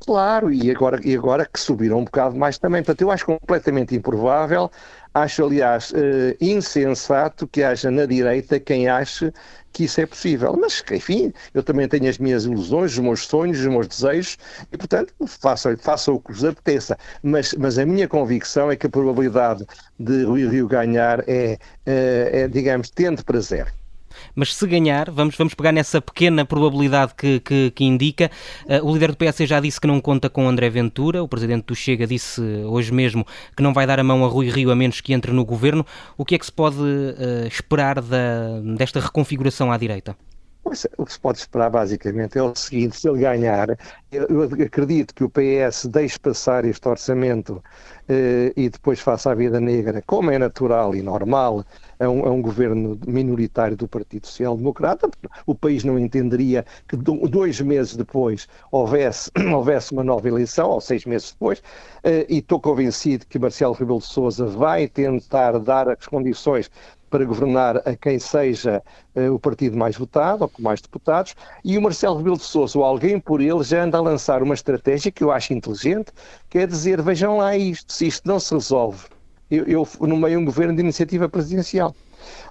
Claro, 0.06 0.52
e 0.52 0.69
agora, 0.69 1.00
e 1.02 1.15
agora 1.15 1.46
que 1.46 1.58
subiram 1.58 2.00
um 2.00 2.04
bocado 2.04 2.36
mais 2.36 2.58
também. 2.58 2.84
Portanto, 2.84 3.02
eu 3.02 3.10
acho 3.10 3.26
completamente 3.26 3.96
improvável, 3.96 4.69
acho, 5.13 5.45
aliás, 5.45 5.91
uh, 5.91 6.36
insensato 6.41 7.47
que 7.47 7.63
haja 7.63 7.91
na 7.91 8.06
direita 8.06 8.60
quem 8.60 8.88
ache 8.88 9.32
que 9.71 9.86
isso 9.86 9.99
é 10.02 10.06
possível. 10.06 10.56
Mas, 10.60 10.84
enfim, 10.91 11.34
eu 11.54 11.63
também 11.63 11.88
tenho 11.88 12.10
as 12.10 12.17
minhas 12.17 12.45
ilusões, 12.45 12.93
os 12.93 12.99
meus 12.99 13.26
sonhos, 13.26 13.60
os 13.60 13.65
meus 13.67 13.88
desejos, 13.88 14.38
e, 14.71 14.78
portanto, 14.78 15.13
faça, 15.28 15.76
faça 15.78 16.12
o 16.12 16.19
que 16.19 16.32
vos 16.32 16.45
apeteça. 16.45 16.97
Mas, 17.21 17.54
mas 17.54 17.78
a 17.78 17.86
minha 17.86 18.08
convicção 18.08 18.71
é 18.71 18.76
que 18.76 18.88
a 18.88 18.89
probabilidade 18.89 19.65
de 19.99 20.23
Rui 20.23 20.47
Rio 20.47 20.67
ganhar 20.67 21.23
é, 21.28 21.58
é, 21.86 22.30
é 22.41 22.47
digamos, 22.47 22.89
tende 22.89 23.23
para 23.23 23.39
zero 23.39 23.83
mas 24.36 24.56
se 24.56 24.65
ganhar, 24.67 25.10
vamos, 25.12 25.36
vamos 25.36 25.54
pegar 25.54 25.72
nessa 25.72 26.02
pequena 26.02 26.46
probabilidade 26.46 27.13
que, 27.15 27.39
que, 27.39 27.72
que 27.72 27.84
indica. 27.84 28.30
Uh, 28.65 28.86
o 28.88 28.93
líder 28.93 29.12
do 29.12 29.17
PS 29.17 29.48
já 29.48 29.60
disse 29.60 29.80
que 29.80 29.88
não 29.88 30.00
conta 30.00 30.30
com 30.30 30.48
André 30.48 30.69
Ventura, 30.69 31.24
o 31.24 31.28
presidente 31.28 31.65
do 31.65 31.76
Chega 31.76 32.08
disse 32.08 32.41
hoje 32.41 32.91
mesmo 32.93 33.26
que 33.56 33.63
não 33.63 33.74
vai 33.74 33.86
dar 33.86 34.00
a 34.00 34.04
mão 34.04 34.24
a 34.24 34.28
Rui 34.28 34.50
Rio 34.50 34.72
a 34.72 34.76
menos 34.76 35.02
que 35.02 35.13
entre 35.13 35.32
no 35.32 35.46
governo. 35.46 35.86
O 36.17 36.26
que 36.26 36.36
é 36.36 36.38
que 36.38 36.46
se 36.46 36.52
pode 36.52 36.78
uh, 36.78 37.48
esperar 37.48 38.02
da, 38.02 38.60
desta 38.76 39.00
reconfiguração 39.00 39.72
à 39.72 39.78
direita? 39.78 40.15
O 40.63 41.06
que 41.06 41.12
se 41.13 41.19
pode 41.19 41.39
esperar 41.39 41.69
basicamente 41.69 42.38
é 42.38 42.41
o 42.43 42.56
seguinte: 42.56 42.97
se 42.97 43.10
ele 43.10 43.19
ganhar, 43.19 43.78
eu 44.12 44.43
acredito 44.43 45.13
que 45.13 45.23
o 45.23 45.30
PS 45.30 45.86
deixe 45.88 46.17
passar 46.17 46.63
este 46.63 46.88
orçamento 46.88 47.62
eh, 48.08 48.54
e 48.56 48.69
depois 48.69 48.99
faça 48.99 49.32
a 49.32 49.36
vida 49.36 49.60
negra, 49.60 50.02
como 50.06 50.32
é 50.32 50.38
natural 50.38 50.95
e 50.95 51.02
normal, 51.02 51.65
a 51.99 52.08
um, 52.08 52.26
a 52.26 52.32
um 52.32 52.41
governo 52.41 52.97
minoritário 53.06 53.76
do 53.76 53.88
Partido 53.88 54.26
Social 54.26 54.56
Democrata. 54.56 55.10
O 55.45 55.54
país 55.54 55.84
não 55.84 55.99
entenderia 55.99 56.65
que 56.88 56.95
dois 56.95 57.60
meses 57.60 57.95
depois 57.95 58.47
houvesse, 58.71 59.30
houvesse 59.54 59.91
uma 59.91 60.04
nova 60.04 60.28
eleição, 60.28 60.69
ou 60.69 60.80
seis 60.82 61.06
meses 61.06 61.32
depois, 61.32 61.62
eh, 62.04 62.26
e 62.30 62.38
estou 62.38 62.60
convencido 62.60 63.26
que 63.26 63.38
Marcelo 63.38 63.73
Rebelo 63.73 63.99
de 63.99 64.06
Sousa 64.06 64.45
vai 64.45 64.88
tentar 64.88 65.60
dar 65.60 65.89
as 65.89 66.08
condições 66.08 66.71
para 67.13 67.26
governar 67.26 67.78
a 67.88 67.95
quem 67.95 68.17
seja 68.17 68.81
uh, 69.15 69.31
o 69.31 69.38
partido 69.38 69.77
mais 69.77 69.96
votado 69.96 70.42
ou 70.42 70.50
com 70.50 70.63
mais 70.63 70.81
deputados, 70.81 71.35
e 71.63 71.77
o 71.77 71.81
Marcelo 71.83 72.17
Rebelo 72.17 72.38
de 72.38 72.44
Sousa, 72.44 72.75
ou 72.79 72.83
alguém 72.83 73.19
por 73.19 73.40
ele, 73.40 73.63
já 73.63 73.83
anda 73.83 74.00
a 74.00 74.02
lançar 74.02 74.42
uma 74.42 74.56
estratégia 74.56 75.12
que 75.12 75.23
eu 75.23 75.31
acho 75.31 75.54
inteligente, 75.54 76.12
que 76.50 76.58
é 76.58 76.65
dizer, 76.65 77.04
vejam 77.04 77.38
lá 77.38 77.56
isto, 77.56 77.94
se 77.94 78.08
isto 78.08 78.27
não 78.27 78.40
se 78.40 78.52
resolve 78.52 79.13
eu, 79.50 79.88
eu 80.00 80.08
nomeei 80.08 80.35
um 80.35 80.46
governo 80.46 80.75
de 80.75 80.81
iniciativa 80.81 81.29
presidencial. 81.29 81.96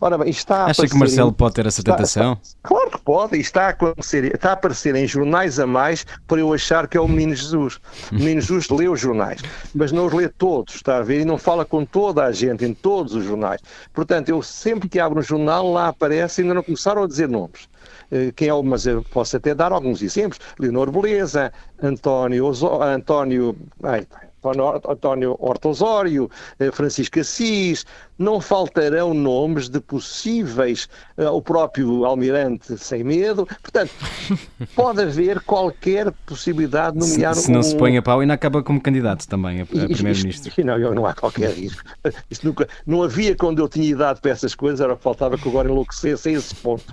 Ora 0.01 0.18
bem, 0.18 0.31
está 0.31 0.66
Acha 0.66 0.87
que 0.87 0.97
Marcelo 0.97 1.31
em- 1.31 1.35
pode 1.35 1.55
ter 1.55 1.66
essa 1.66 1.81
está- 1.81 1.93
tentação? 1.97 2.39
Claro 2.62 2.91
que 2.91 2.99
pode, 3.01 3.37
e 3.37 3.41
está 3.41 3.66
a, 3.66 3.68
acontecer, 3.68 4.35
está 4.35 4.51
a 4.51 4.53
aparecer 4.53 4.95
em 4.95 5.07
jornais 5.07 5.59
a 5.61 5.66
mais 5.66 6.05
para 6.27 6.41
eu 6.41 6.53
achar 6.53 6.87
que 6.89 6.97
é 6.97 7.01
o 7.01 7.09
Menino 7.09 7.35
Jesus. 7.35 7.79
O 8.11 8.14
Menino 8.14 8.41
Jesus 8.41 8.68
lê 8.68 8.89
os 8.89 9.01
jornais, 9.01 9.41
mas 9.75 9.93
não 9.93 10.07
os 10.07 10.12
lê 10.12 10.29
todos, 10.29 10.75
está 10.75 10.99
a 10.99 11.03
ver? 11.03 11.20
E 11.20 11.25
não 11.25 11.39
fala 11.39 11.64
com 11.64 11.85
toda 11.85 12.25
a 12.25 12.33
gente 12.33 12.64
em 12.64 12.75
todos 12.75 13.14
os 13.14 13.25
jornais. 13.25 13.61
Portanto, 13.93 14.29
eu 14.29 14.43
sempre 14.43 14.89
que 14.89 14.99
abro 15.01 15.20
um 15.20 15.23
jornal, 15.23 15.70
lá 15.73 15.89
aparece, 15.89 16.43
ainda 16.43 16.55
não 16.55 16.62
começaram 16.62 17.03
a 17.03 17.07
dizer 17.07 17.29
nomes. 17.29 17.68
Eh, 18.11 18.33
Quem 18.37 18.49
é 18.49 18.55
o, 18.55 18.62
mas 18.62 18.87
eu 18.87 19.03
posso 19.12 19.37
até 19.37 19.55
dar 19.55 19.73
alguns 19.73 20.03
exemplos. 20.03 20.39
Leonor 20.59 20.91
Beleza, 20.91 21.53
António, 21.83 22.51
António, 22.83 23.57
ai, 23.83 24.07
António- 24.45 24.80
António 24.88 25.36
Horta 25.38 25.68
Osório, 25.68 26.30
eh, 26.59 26.70
Francisco 26.72 27.20
Assis, 27.20 27.84
não 28.18 28.40
faltarão 28.40 29.14
nomes 29.14 29.68
de 29.68 29.80
possíveis, 29.80 30.88
eh, 31.16 31.28
o 31.28 31.40
próprio 31.40 32.05
Almirante 32.05 32.76
Sem 32.78 33.05
Medo, 33.05 33.47
portanto, 33.62 33.93
pode 34.74 35.03
haver 35.03 35.40
qualquer 35.40 36.11
possibilidade 36.26 36.99
de 36.99 37.05
Se, 37.05 37.11
nomear 37.12 37.34
se 37.34 37.51
não 37.51 37.61
um, 37.61 37.62
se 37.62 37.76
põe 37.76 37.97
a 37.97 38.03
pau, 38.03 38.20
ainda 38.20 38.34
acaba 38.34 38.62
como 38.62 38.80
candidato 38.80 39.26
também 39.28 39.61
a, 39.61 39.62
a 39.62 39.66
primeiro-ministro. 39.66 40.53
Não, 40.64 40.95
não 40.95 41.07
há 41.07 41.14
qualquer 41.14 41.51
risco. 41.53 41.82
Isto 42.30 42.47
nunca, 42.47 42.68
não 42.86 43.03
havia 43.03 43.34
quando 43.36 43.61
eu 43.61 43.68
tinha 43.68 43.86
idade 43.88 44.20
para 44.20 44.30
essas 44.32 44.55
coisas, 44.55 44.80
era 44.80 44.93
o 44.93 44.97
que 44.97 45.03
faltava 45.03 45.36
que 45.38 45.49
agora 45.49 45.68
enlouquecesse 45.68 46.28
a 46.28 46.32
esse 46.32 46.55
ponto. 46.57 46.84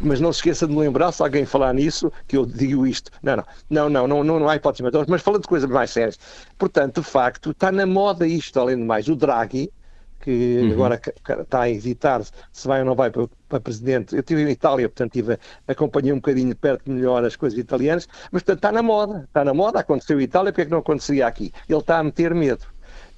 Mas 0.00 0.20
não 0.20 0.32
se 0.32 0.38
esqueça 0.38 0.66
de 0.66 0.72
me 0.72 0.80
lembrar, 0.80 1.10
se 1.12 1.22
alguém 1.22 1.44
falar 1.44 1.72
nisso, 1.74 2.12
que 2.28 2.36
eu 2.36 2.46
digo 2.46 2.86
isto. 2.86 3.10
Não, 3.22 3.36
não, 3.36 3.44
não, 3.68 3.88
não, 3.90 4.06
não, 4.08 4.24
não, 4.24 4.40
não 4.40 4.48
há 4.48 4.56
hipótese. 4.56 4.82
Mas- 4.82 5.06
Mas 5.08 5.22
falando 5.22 5.42
de 5.42 5.48
coisas 5.48 5.68
mais 5.68 5.90
sérias. 5.90 6.18
Portanto, 6.56 6.97
de 7.00 7.02
facto, 7.02 7.50
está 7.50 7.70
na 7.72 7.86
moda 7.86 8.26
isto, 8.26 8.58
além 8.58 8.76
de 8.76 8.84
mais. 8.84 9.08
O 9.08 9.16
Draghi, 9.16 9.72
que 10.20 10.30
Uhum. 10.62 10.72
agora 10.72 11.00
está 11.42 11.62
a 11.62 11.70
hesitar 11.70 12.22
se 12.52 12.66
vai 12.68 12.80
ou 12.80 12.86
não 12.86 12.94
vai 12.96 13.10
para, 13.10 13.28
para 13.48 13.60
presidente. 13.60 14.14
Eu 14.14 14.20
estive 14.20 14.42
em 14.42 14.50
Itália, 14.50 14.88
portanto, 14.88 15.12
tive, 15.12 15.38
acompanhei 15.66 16.12
um 16.12 16.16
bocadinho 16.16 16.48
de 16.50 16.54
perto 16.56 16.90
melhor 16.90 17.24
as 17.24 17.36
coisas 17.36 17.58
italianas, 17.58 18.06
mas 18.32 18.42
portanto 18.42 18.58
está 18.58 18.72
na 18.72 18.82
moda, 18.82 19.24
está 19.28 19.44
na 19.44 19.54
moda, 19.54 19.80
aconteceu 19.80 20.20
em 20.20 20.24
Itália, 20.24 20.52
porque 20.52 20.62
é 20.62 20.64
que 20.66 20.70
não 20.70 20.78
aconteceria 20.78 21.26
aqui? 21.26 21.52
Ele 21.68 21.78
está 21.78 21.98
a 21.98 22.04
meter 22.04 22.34
medo. 22.34 22.64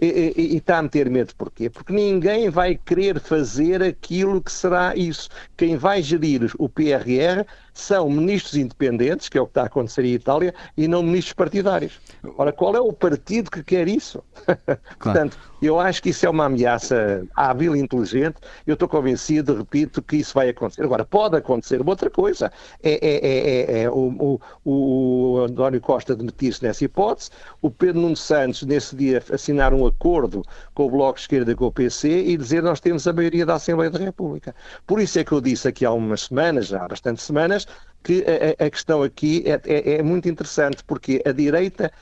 E, 0.01 0.07
e- 0.37 0.55
e 0.55 0.57
está 0.57 0.79
a 0.79 0.83
meter 0.83 1.09
medo 1.11 1.35
porquê? 1.37 1.69
Porque 1.71 1.93
ninguém 1.93 2.49
vai 2.51 2.75
querer 2.77 3.21
fazer 3.21 3.83
aquilo 3.83 4.43
que 4.43 4.51
será 4.53 4.97
isso. 4.97 5.29
Quem 5.57 5.77
vai 5.77 6.03
gerir 6.03 6.51
o 6.59 6.69
PRR 6.69 7.47
são 7.73 8.09
ministros 8.11 8.57
independentes, 8.57 9.29
que 9.29 9.39
é 9.39 9.41
o 9.41 9.47
que 9.47 9.51
está 9.51 9.63
a 9.63 9.67
acontecer 9.67 10.05
em 10.05 10.13
Itália, 10.13 10.55
e 10.77 10.87
não 10.89 11.03
ministros 11.03 11.33
partidários. 11.35 12.01
Ora, 12.37 12.53
qual 12.53 12.75
é 12.75 12.81
o 12.81 12.93
partido 12.93 13.51
que 13.51 13.63
quer 13.63 13.89
isso? 13.89 14.23
Portanto, 14.99 15.39
eu 15.63 15.79
acho 15.79 16.03
que 16.03 16.11
isso 16.11 16.25
é 16.27 16.31
uma 16.31 16.47
ameaça 16.47 17.27
hábil 17.37 17.77
e 17.77 17.81
inteligente. 17.81 18.37
Eu 18.67 18.75
estou 18.75 18.89
convencido, 18.89 19.57
repito, 19.57 20.01
que 20.03 20.17
isso 20.17 20.35
vai 20.35 20.49
acontecer. 20.49 20.83
Agora, 20.83 21.05
pode 21.05 21.37
acontecer 21.37 21.81
uma 21.81 21.91
outra 21.91 22.09
coisa. 22.11 22.51
É, 22.83 22.93
é- 22.93 23.27
é- 23.27 23.81
é- 23.81 23.83
é 23.83 23.91
o, 23.91 24.39
o- 24.65 25.35
o 25.35 25.39
António 25.45 25.81
Costa 25.81 26.15
demitir-se 26.17 26.63
nessa 26.63 26.85
hipótese, 26.85 27.31
o 27.61 27.71
Pedro 27.71 28.01
Nuno 28.01 28.17
Santos, 28.17 28.63
nesse 28.63 28.97
dia, 28.97 29.23
assinar 29.33 29.73
um 29.75 29.87
acordo 29.87 30.43
com 30.75 30.87
o 30.87 30.91
Bloco 30.91 31.15
de 31.17 31.21
Esquerda 31.23 31.53
e 31.53 31.55
com 31.55 31.67
o 31.67 31.73
PC 31.73 32.09
e 32.09 32.37
dizer 32.37 32.63
nós 32.63 32.81
temos 32.81 33.07
a 33.07 33.13
maioria 33.13 33.45
da 33.45 33.55
Assembleia 33.55 33.91
da 33.91 33.99
República. 33.99 34.55
Por 34.87 35.01
isso 35.01 35.19
é 35.19 35.25
que 35.25 35.33
eu 35.33 35.41
disse 35.41 35.69
aqui 35.69 35.85
há 35.85 35.93
umas 35.93 36.23
semanas, 36.23 36.69
já 36.69 36.85
há 36.85 36.89
bastantes 36.89 37.25
semanas, 37.25 37.67
que 38.03 38.25
a, 38.61 38.65
a- 38.67 38.71
questão 38.71 39.03
aqui 39.03 39.43
é, 39.47 39.61
é- 39.65 39.95
é 39.99 40.03
muito 40.03 40.29
interessante, 40.29 40.83
porque 40.85 41.23
a 41.27 41.33
direita 41.33 41.93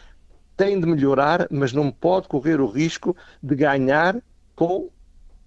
tem 0.56 0.80
de 0.80 0.86
melhorar, 0.86 1.46
mas 1.50 1.72
não 1.72 1.90
pode 1.90 2.28
correr 2.28 2.60
o 2.60 2.66
risco 2.66 3.16
de 3.42 3.54
ganhar 3.56 4.16
com 4.56 4.90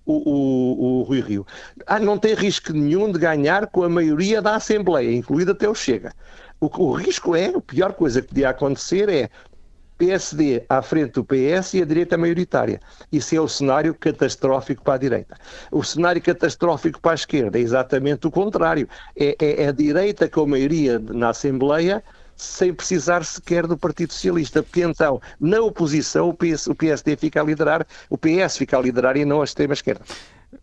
o, 0.05 0.13
o, 0.15 0.99
o 1.01 1.03
Rui 1.03 1.21
Rio. 1.21 1.45
Ah, 1.85 1.99
não 1.99 2.17
tem 2.17 2.33
risco 2.33 2.73
nenhum 2.73 3.11
de 3.11 3.19
ganhar 3.19 3.67
com 3.67 3.83
a 3.83 3.89
maioria 3.89 4.41
da 4.41 4.55
Assembleia, 4.55 5.11
incluído 5.13 5.51
até 5.51 5.69
o 5.69 5.75
Chega. 5.75 6.13
O, 6.59 6.67
o 6.85 6.93
risco 6.93 7.35
é, 7.35 7.47
a 7.47 7.61
pior 7.61 7.93
coisa 7.93 8.21
que 8.21 8.29
podia 8.29 8.49
acontecer 8.49 9.09
é 9.09 9.29
PSD 10.01 10.63
à 10.67 10.81
frente 10.81 11.11
do 11.11 11.23
PS 11.23 11.75
e 11.75 11.81
a 11.83 11.85
direita 11.85 12.17
maioritária. 12.17 12.79
Isso 13.11 13.35
é 13.35 13.39
o 13.39 13.47
cenário 13.47 13.93
catastrófico 13.93 14.83
para 14.83 14.95
a 14.95 14.97
direita. 14.97 15.37
O 15.71 15.83
cenário 15.83 16.19
catastrófico 16.19 16.99
para 16.99 17.11
a 17.11 17.15
esquerda 17.15 17.59
é 17.59 17.61
exatamente 17.61 18.25
o 18.25 18.31
contrário. 18.31 18.89
É, 19.15 19.35
é- 19.39 19.63
é 19.63 19.67
a 19.67 19.71
direita 19.71 20.27
com 20.27 20.41
a 20.41 20.47
maioria 20.47 20.97
na 20.97 21.29
Assembleia 21.29 22.03
sem 22.35 22.73
precisar 22.73 23.23
sequer 23.23 23.67
do 23.67 23.77
Partido 23.77 24.11
Socialista, 24.13 24.63
porque 24.63 24.81
então, 24.81 25.21
na 25.39 25.61
oposição, 25.61 26.29
o, 26.29 26.33
PS, 26.33 26.65
o 26.65 26.73
PSD 26.73 27.15
fica 27.15 27.39
a 27.39 27.43
liderar, 27.43 27.85
o 28.09 28.17
PS 28.17 28.57
fica 28.57 28.75
a 28.79 28.81
liderar 28.81 29.15
e 29.15 29.23
não 29.23 29.41
a 29.41 29.43
extrema-esquerda. 29.43 30.01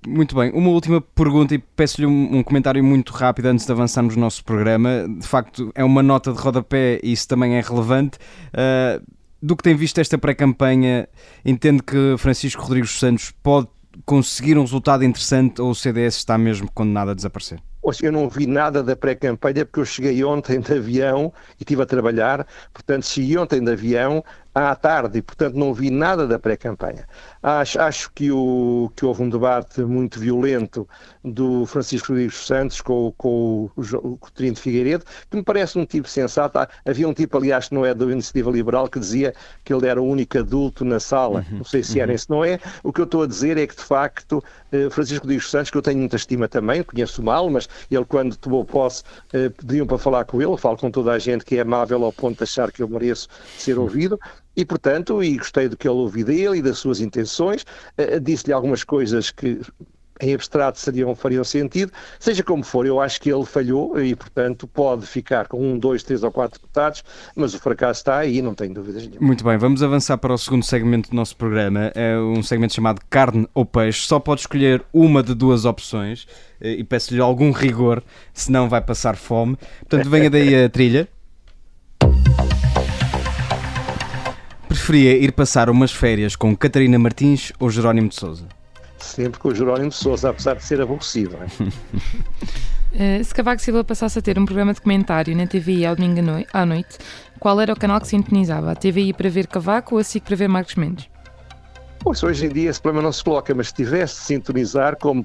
Muito 0.06 0.34
bem, 0.34 0.50
uma 0.52 0.70
última 0.70 1.00
pergunta 1.00 1.54
e 1.54 1.58
peço-lhe 1.58 2.06
um, 2.06 2.42
comentário 2.42 2.82
muito 2.82 3.12
rápido 3.12 3.46
antes 3.46 3.64
de 3.64 3.70
avançarmos 3.70 4.16
no 4.16 4.20
nosso 4.22 4.44
programa. 4.44 5.06
De 5.08 5.26
facto, 5.26 5.70
é 5.74 5.84
uma 5.84 6.02
nota 6.02 6.32
de 6.32 6.38
rodapé 6.38 6.98
e 7.02 7.12
isso 7.12 7.28
também 7.28 7.56
é 7.56 7.60
relevante. 7.60 8.18
Ah, 8.52 9.00
do 9.40 9.56
que 9.56 9.62
tem 9.62 9.74
visto 9.74 9.98
esta 9.98 10.18
pré-campanha, 10.18 11.08
entende 11.44 11.82
que 11.82 12.16
Francisco 12.18 12.62
Rodrigues 12.62 12.98
Santos 12.98 13.32
pode 13.42 13.68
conseguir 14.04 14.56
um 14.58 14.62
resultado 14.62 15.04
interessante 15.04 15.60
ou 15.60 15.70
o 15.70 15.74
CDS 15.74 16.16
está 16.16 16.36
mesmo 16.36 16.70
condenado 16.72 17.10
a 17.10 17.14
desaparecer? 17.14 17.60
Eu 18.02 18.12
não 18.12 18.28
vi 18.28 18.46
nada 18.46 18.82
da 18.82 18.94
pré-campanha 18.94 19.64
porque 19.64 19.80
eu 19.80 19.84
cheguei 19.84 20.22
ontem 20.22 20.60
de 20.60 20.74
avião 20.74 21.32
e 21.58 21.62
estive 21.62 21.82
a 21.82 21.86
trabalhar, 21.86 22.46
portanto 22.70 23.06
cheguei 23.06 23.38
ontem 23.38 23.64
de 23.64 23.72
avião 23.72 24.22
à 24.54 24.74
tarde 24.74 25.18
e 25.18 25.22
portanto 25.22 25.54
não 25.54 25.72
vi 25.72 25.88
nada 25.88 26.26
da 26.26 26.38
pré-campanha. 26.38 27.08
Acho, 27.42 27.80
acho 27.80 28.12
que, 28.12 28.30
o, 28.30 28.90
que 28.96 29.04
houve 29.04 29.22
um 29.22 29.28
debate 29.28 29.82
muito 29.82 30.18
violento 30.18 30.88
do 31.24 31.66
Francisco 31.66 32.08
Rodrigues 32.08 32.46
Santos 32.46 32.80
com, 32.80 33.12
com 33.16 33.70
o, 33.76 33.82
o 33.96 34.16
Coutinho 34.16 34.54
de 34.54 34.60
Figueiredo, 34.60 35.04
que 35.30 35.36
me 35.36 35.42
parece 35.42 35.78
um 35.78 35.84
tipo 35.84 36.08
sensato. 36.08 36.58
Havia 36.86 37.08
um 37.08 37.14
tipo, 37.14 37.36
aliás, 37.36 37.68
que 37.68 37.74
não 37.74 37.84
é 37.84 37.94
da 37.94 38.04
Iniciativa 38.06 38.50
Liberal, 38.50 38.88
que 38.88 38.98
dizia 38.98 39.34
que 39.64 39.72
ele 39.72 39.86
era 39.86 40.00
o 40.00 40.04
único 40.04 40.38
adulto 40.38 40.84
na 40.84 40.98
sala. 40.98 41.44
Não 41.50 41.64
sei 41.64 41.82
se 41.82 42.00
era, 42.00 42.16
se 42.16 42.28
não 42.28 42.44
é. 42.44 42.58
O 42.82 42.92
que 42.92 43.00
eu 43.00 43.04
estou 43.04 43.22
a 43.22 43.26
dizer 43.26 43.56
é 43.56 43.66
que, 43.66 43.76
de 43.76 43.82
facto, 43.82 44.42
eh, 44.72 44.88
Francisco 44.90 45.24
Rodrigues 45.24 45.50
Santos, 45.50 45.70
que 45.70 45.76
eu 45.76 45.82
tenho 45.82 45.98
muita 45.98 46.16
estima 46.16 46.48
também, 46.48 46.82
conheço 46.82 47.22
mal, 47.22 47.48
mas 47.50 47.68
ele, 47.90 48.04
quando 48.04 48.36
tomou 48.36 48.64
posse, 48.64 49.02
eh, 49.32 49.48
pediam 49.50 49.86
para 49.86 49.98
falar 49.98 50.24
com 50.24 50.40
ele. 50.40 50.50
Eu 50.50 50.56
falo 50.56 50.76
com 50.76 50.90
toda 50.90 51.12
a 51.12 51.18
gente 51.18 51.44
que 51.44 51.56
é 51.56 51.60
amável 51.60 52.04
ao 52.04 52.12
ponto 52.12 52.38
de 52.38 52.44
achar 52.44 52.72
que 52.72 52.82
eu 52.82 52.88
mereço 52.88 53.28
ser 53.56 53.78
ouvido. 53.78 54.18
E, 54.58 54.64
portanto, 54.64 55.22
e 55.22 55.36
gostei 55.36 55.68
do 55.68 55.76
que 55.76 55.86
ele 55.86 55.98
ouvi 55.98 56.24
dele 56.24 56.58
e 56.58 56.62
das 56.62 56.78
suas 56.78 57.00
intenções. 57.00 57.64
Eh, 57.96 58.18
Disse-lhe 58.18 58.52
algumas 58.52 58.82
coisas 58.82 59.30
que 59.30 59.60
em 60.20 60.34
abstrato 60.34 60.80
seriam, 60.80 61.14
fariam 61.14 61.44
sentido. 61.44 61.92
Seja 62.18 62.42
como 62.42 62.64
for, 62.64 62.84
eu 62.84 63.00
acho 63.00 63.20
que 63.20 63.30
ele 63.30 63.44
falhou 63.44 64.00
e, 64.00 64.16
portanto, 64.16 64.66
pode 64.66 65.06
ficar 65.06 65.46
com 65.46 65.62
um, 65.62 65.78
dois, 65.78 66.02
três 66.02 66.24
ou 66.24 66.32
quatro 66.32 66.60
deputados, 66.60 67.04
mas 67.36 67.54
o 67.54 67.60
fracasso 67.60 68.00
está 68.00 68.18
aí, 68.18 68.42
não 68.42 68.52
tenho 68.52 68.74
dúvidas 68.74 69.06
nenhuma. 69.06 69.24
Muito 69.24 69.44
bem, 69.44 69.56
vamos 69.56 69.80
avançar 69.80 70.18
para 70.18 70.34
o 70.34 70.38
segundo 70.38 70.64
segmento 70.64 71.10
do 71.10 71.14
nosso 71.14 71.36
programa. 71.36 71.92
É 71.94 72.18
um 72.18 72.42
segmento 72.42 72.74
chamado 72.74 73.00
Carne 73.08 73.46
ou 73.54 73.64
Peixe. 73.64 74.08
Só 74.08 74.18
pode 74.18 74.40
escolher 74.40 74.82
uma 74.92 75.22
de 75.22 75.34
duas 75.34 75.64
opções 75.64 76.26
eh, 76.60 76.72
e 76.72 76.82
peço-lhe 76.82 77.20
algum 77.20 77.52
rigor, 77.52 78.02
senão 78.32 78.68
vai 78.68 78.80
passar 78.80 79.16
fome. 79.16 79.56
Portanto, 79.88 80.10
venha 80.10 80.28
daí 80.28 80.64
a 80.64 80.68
trilha. 80.68 81.08
Preferia 84.88 85.18
ir 85.18 85.32
passar 85.32 85.68
umas 85.68 85.92
férias 85.92 86.34
com 86.34 86.56
Catarina 86.56 86.98
Martins 86.98 87.52
ou 87.60 87.68
Jerónimo 87.68 88.08
de 88.08 88.14
Souza? 88.14 88.46
Sempre 88.96 89.38
com 89.38 89.50
o 89.50 89.54
Jerónimo 89.54 89.90
de 89.90 89.94
Sousa, 89.94 90.30
apesar 90.30 90.54
de 90.56 90.64
ser 90.64 90.80
aborrecido. 90.80 91.36
não 91.36 91.42
é? 91.42 91.48
Eh, 92.98 93.22
se 93.22 93.34
Cavaco 93.34 93.60
Silva 93.60 93.84
passasse 93.84 94.18
a 94.18 94.22
ter 94.22 94.38
um 94.38 94.46
programa 94.46 94.72
de 94.72 94.80
comentário 94.80 95.36
na 95.36 95.46
TVI 95.46 95.84
ao 95.84 95.94
domingo 95.94 96.20
à 96.20 96.22
noi- 96.22 96.46
à 96.54 96.64
noite, 96.64 96.96
qual 97.38 97.60
era 97.60 97.70
o 97.70 97.78
canal 97.78 98.00
que 98.00 98.08
sintonizava? 98.08 98.72
A 98.72 98.74
TVI 98.74 99.12
para 99.12 99.28
ver 99.28 99.46
Cavaco 99.46 99.96
ou 99.96 100.00
a 100.00 100.04
SIC 100.04 100.24
para 100.24 100.36
ver 100.36 100.48
Marcos 100.48 100.74
Mendes? 100.76 101.06
Pois 101.98 102.22
hoje 102.22 102.46
em 102.46 102.48
dia 102.48 102.70
esse 102.70 102.80
problema 102.80 103.04
não 103.04 103.12
se 103.12 103.22
coloca, 103.22 103.54
mas 103.54 103.68
se 103.68 103.74
tivesse 103.74 104.14
de 104.20 104.22
sintonizar, 104.22 104.96
como 104.96 105.22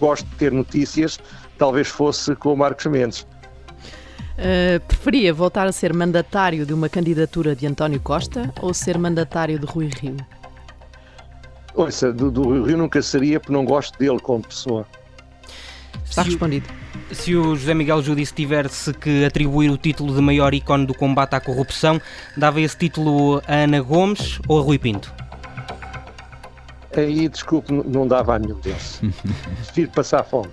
gosto 0.00 0.26
de 0.26 0.34
ter 0.34 0.50
notícias, 0.50 1.20
talvez 1.56 1.86
fosse 1.86 2.34
com 2.34 2.52
o 2.52 2.56
Marcos 2.56 2.86
Mendes. 2.86 3.24
Uh, 4.38 4.78
preferia 4.86 5.32
voltar 5.32 5.66
a 5.66 5.72
ser 5.72 5.94
mandatário 5.94 6.66
de 6.66 6.74
uma 6.74 6.88
candidatura 6.90 7.56
de 7.56 7.66
António 7.66 7.98
Costa 8.00 8.52
ou 8.60 8.74
ser 8.74 8.98
mandatário 8.98 9.58
de 9.58 9.64
Rui 9.64 9.88
Rio? 9.88 10.16
Ouça, 11.74 12.12
do, 12.12 12.30
do 12.30 12.62
Rio 12.64 12.76
nunca 12.76 13.00
seria 13.00 13.40
porque 13.40 13.52
não 13.52 13.64
gosto 13.64 13.98
dele 13.98 14.18
como 14.20 14.42
pessoa. 14.42 14.86
Está 16.04 16.22
Se 16.22 16.28
o- 16.28 16.32
respondido. 16.32 16.68
Se 17.12 17.34
o 17.34 17.54
José 17.56 17.72
Miguel 17.72 18.02
Judice 18.02 18.32
tivesse 18.34 18.92
que 18.94 19.24
atribuir 19.24 19.70
o 19.70 19.76
título 19.78 20.14
de 20.14 20.20
maior 20.20 20.52
ícone 20.54 20.84
do 20.86 20.92
combate 20.94 21.34
à 21.34 21.40
corrupção, 21.40 22.00
dava 22.36 22.60
esse 22.60 22.76
título 22.76 23.42
a 23.46 23.54
Ana 23.54 23.80
Gomes 23.80 24.38
ou 24.48 24.58
a 24.58 24.62
Rui 24.62 24.78
Pinto? 24.78 25.12
Aí, 26.96 27.28
desculpe, 27.28 27.70
não 27.72 28.08
dava 28.08 28.36
a 28.36 28.38
nenhum 28.38 28.58
deles. 28.60 29.02
Prefiro 29.64 29.90
passar 29.90 30.24
fome. 30.24 30.48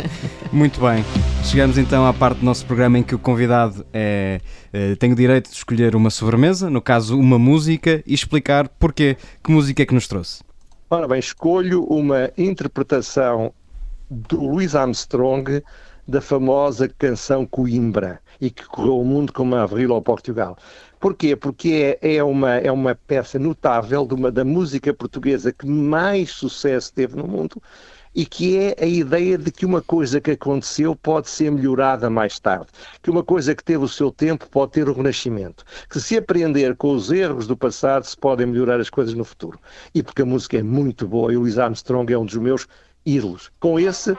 Muito 0.50 0.80
bem, 0.80 1.04
chegamos 1.44 1.76
então 1.76 2.06
à 2.06 2.14
parte 2.14 2.38
do 2.38 2.46
nosso 2.46 2.64
programa 2.64 2.98
em 2.98 3.02
que 3.02 3.14
o 3.14 3.18
convidado 3.18 3.84
é, 3.92 4.40
eh, 4.72 4.96
tem 4.96 5.12
o 5.12 5.14
direito 5.14 5.50
de 5.50 5.56
escolher 5.56 5.94
uma 5.94 6.08
sobremesa, 6.08 6.70
no 6.70 6.80
caso 6.80 7.18
uma 7.18 7.38
música, 7.38 8.02
e 8.06 8.14
explicar 8.14 8.68
porquê, 8.68 9.18
que 9.44 9.52
música 9.52 9.82
é 9.82 9.86
que 9.86 9.92
nos 9.92 10.08
trouxe. 10.08 10.42
Ora 10.88 11.06
bem, 11.06 11.18
escolho 11.18 11.84
uma 11.84 12.30
interpretação 12.38 13.52
do 14.10 14.40
Louis 14.40 14.74
Armstrong 14.74 15.62
da 16.08 16.22
famosa 16.22 16.88
canção 16.88 17.44
Coimbra 17.44 18.21
e 18.42 18.50
que 18.50 18.66
correu 18.66 18.98
o 18.98 19.04
mundo 19.04 19.32
como 19.32 19.54
Avril 19.54 19.94
ao 19.94 20.02
Portugal. 20.02 20.58
Porquê? 20.98 21.36
Porque 21.36 21.96
é, 22.02 22.16
é, 22.16 22.24
uma, 22.24 22.56
é 22.56 22.72
uma 22.72 22.92
peça 22.92 23.38
notável 23.38 24.04
de 24.04 24.14
uma, 24.14 24.32
da 24.32 24.44
música 24.44 24.92
portuguesa 24.92 25.52
que 25.52 25.64
mais 25.64 26.32
sucesso 26.32 26.92
teve 26.92 27.14
no 27.14 27.28
mundo 27.28 27.62
e 28.12 28.26
que 28.26 28.58
é 28.58 28.76
a 28.80 28.84
ideia 28.84 29.38
de 29.38 29.52
que 29.52 29.64
uma 29.64 29.80
coisa 29.80 30.20
que 30.20 30.32
aconteceu 30.32 30.96
pode 30.96 31.30
ser 31.30 31.52
melhorada 31.52 32.10
mais 32.10 32.40
tarde, 32.40 32.66
que 33.00 33.10
uma 33.10 33.22
coisa 33.22 33.54
que 33.54 33.62
teve 33.62 33.84
o 33.84 33.88
seu 33.88 34.10
tempo 34.10 34.48
pode 34.50 34.72
ter 34.72 34.88
o 34.88 34.92
renascimento, 34.92 35.64
que 35.88 36.00
se 36.00 36.18
aprender 36.18 36.76
com 36.76 36.94
os 36.94 37.12
erros 37.12 37.46
do 37.46 37.56
passado 37.56 38.04
se 38.04 38.16
podem 38.16 38.46
melhorar 38.46 38.80
as 38.80 38.90
coisas 38.90 39.14
no 39.14 39.24
futuro. 39.24 39.58
E 39.94 40.02
porque 40.02 40.22
a 40.22 40.26
música 40.26 40.58
é 40.58 40.64
muito 40.64 41.06
boa 41.06 41.32
e 41.32 41.36
o 41.36 41.40
Louis 41.40 41.58
Armstrong 41.58 42.12
é 42.12 42.18
um 42.18 42.26
dos 42.26 42.36
meus 42.36 42.66
ídolos. 43.06 43.50
Com 43.60 43.78
esse 43.78 44.16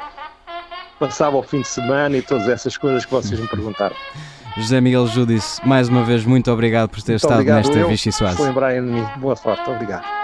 passava 1.07 1.35
o 1.37 1.43
fim 1.43 1.61
de 1.61 1.67
semana 1.67 2.17
e 2.17 2.21
todas 2.21 2.47
essas 2.47 2.77
coisas 2.77 3.03
que 3.05 3.11
vocês 3.11 3.39
me 3.39 3.47
perguntaram. 3.47 3.95
José 4.55 4.79
Miguel 4.79 5.07
Judice, 5.07 5.59
mais 5.65 5.89
uma 5.89 6.03
vez, 6.03 6.23
muito 6.25 6.51
obrigado 6.51 6.87
por 6.87 7.01
ter 7.01 7.13
Muito 7.13 7.23
estado 7.23 7.33
obrigado 7.33 7.65
nesta 7.67 7.87
Vichy 7.87 8.11
Soase. 8.11 8.37
por 8.37 8.45
lembrarem 8.45 8.85
de 8.85 8.91
mim. 8.91 9.05
Boa 9.17 9.35
sorte, 9.35 9.67
obrigado. 9.69 10.22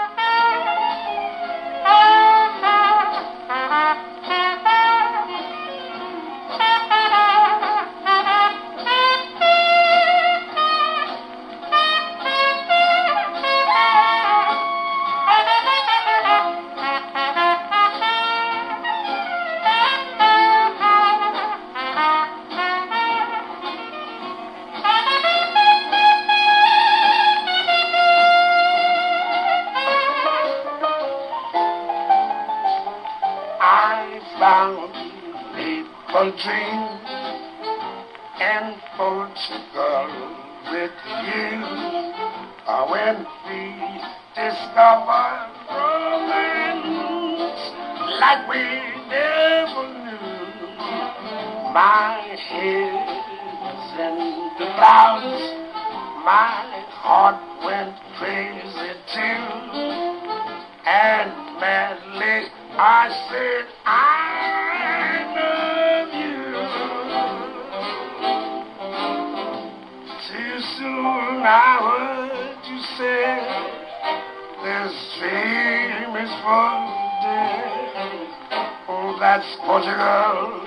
That's 79.20 79.54
Portugal, 79.66 80.64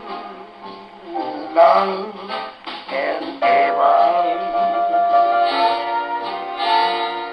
love 1.57 2.13
and 2.87 3.41
ever. 3.41 3.97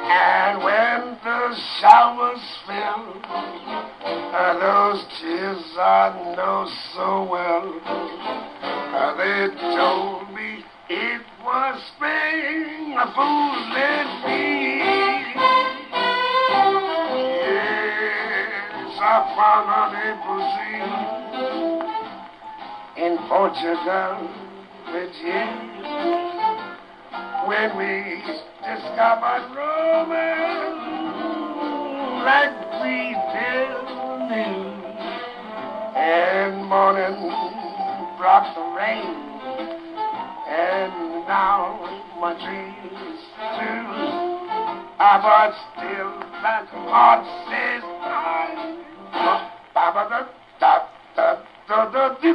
And 0.09 0.65
when 0.65 1.19
the 1.23 1.57
showers 1.79 2.41
fell, 2.67 3.21
uh, 4.33 4.59
those 4.61 5.05
tears 5.21 5.63
I 5.77 6.35
know 6.39 6.67
so 6.95 7.29
well, 7.31 7.81
uh, 8.97 9.15
they 9.19 9.49
told 9.77 10.35
me 10.35 10.65
it 10.89 11.21
was 11.45 11.83
spring, 11.97 12.97
a 12.97 13.13
fool 13.15 13.51
let 13.75 14.27
me. 14.27 14.80
An 19.23 19.93
April 19.97 20.41
tree 20.57 20.81
in 23.05 23.19
Portugal 23.29 24.17
with 24.93 25.15
you 25.21 25.45
when 27.47 27.69
we 27.77 28.17
discovered 28.65 29.45
romance 29.55 30.81
like 32.25 32.57
we 32.81 33.13
never 33.13 34.25
knew. 34.31 34.65
And 35.97 36.65
morning 36.67 37.17
brought 38.17 38.49
the 38.57 38.65
rain, 38.75 39.15
and 40.49 40.93
now 41.29 41.77
my 42.19 42.33
dreams 42.41 43.21
too. 43.59 43.85
But 44.99 45.53
still 45.75 46.13
that 46.41 46.69
heart 46.69 47.25
says. 47.51 47.90
Ba 49.81 49.91
ba 49.95 50.05
da 50.11 50.19
da 50.61 50.73
da 51.17 51.37
da 51.67 52.09
da 52.21 52.35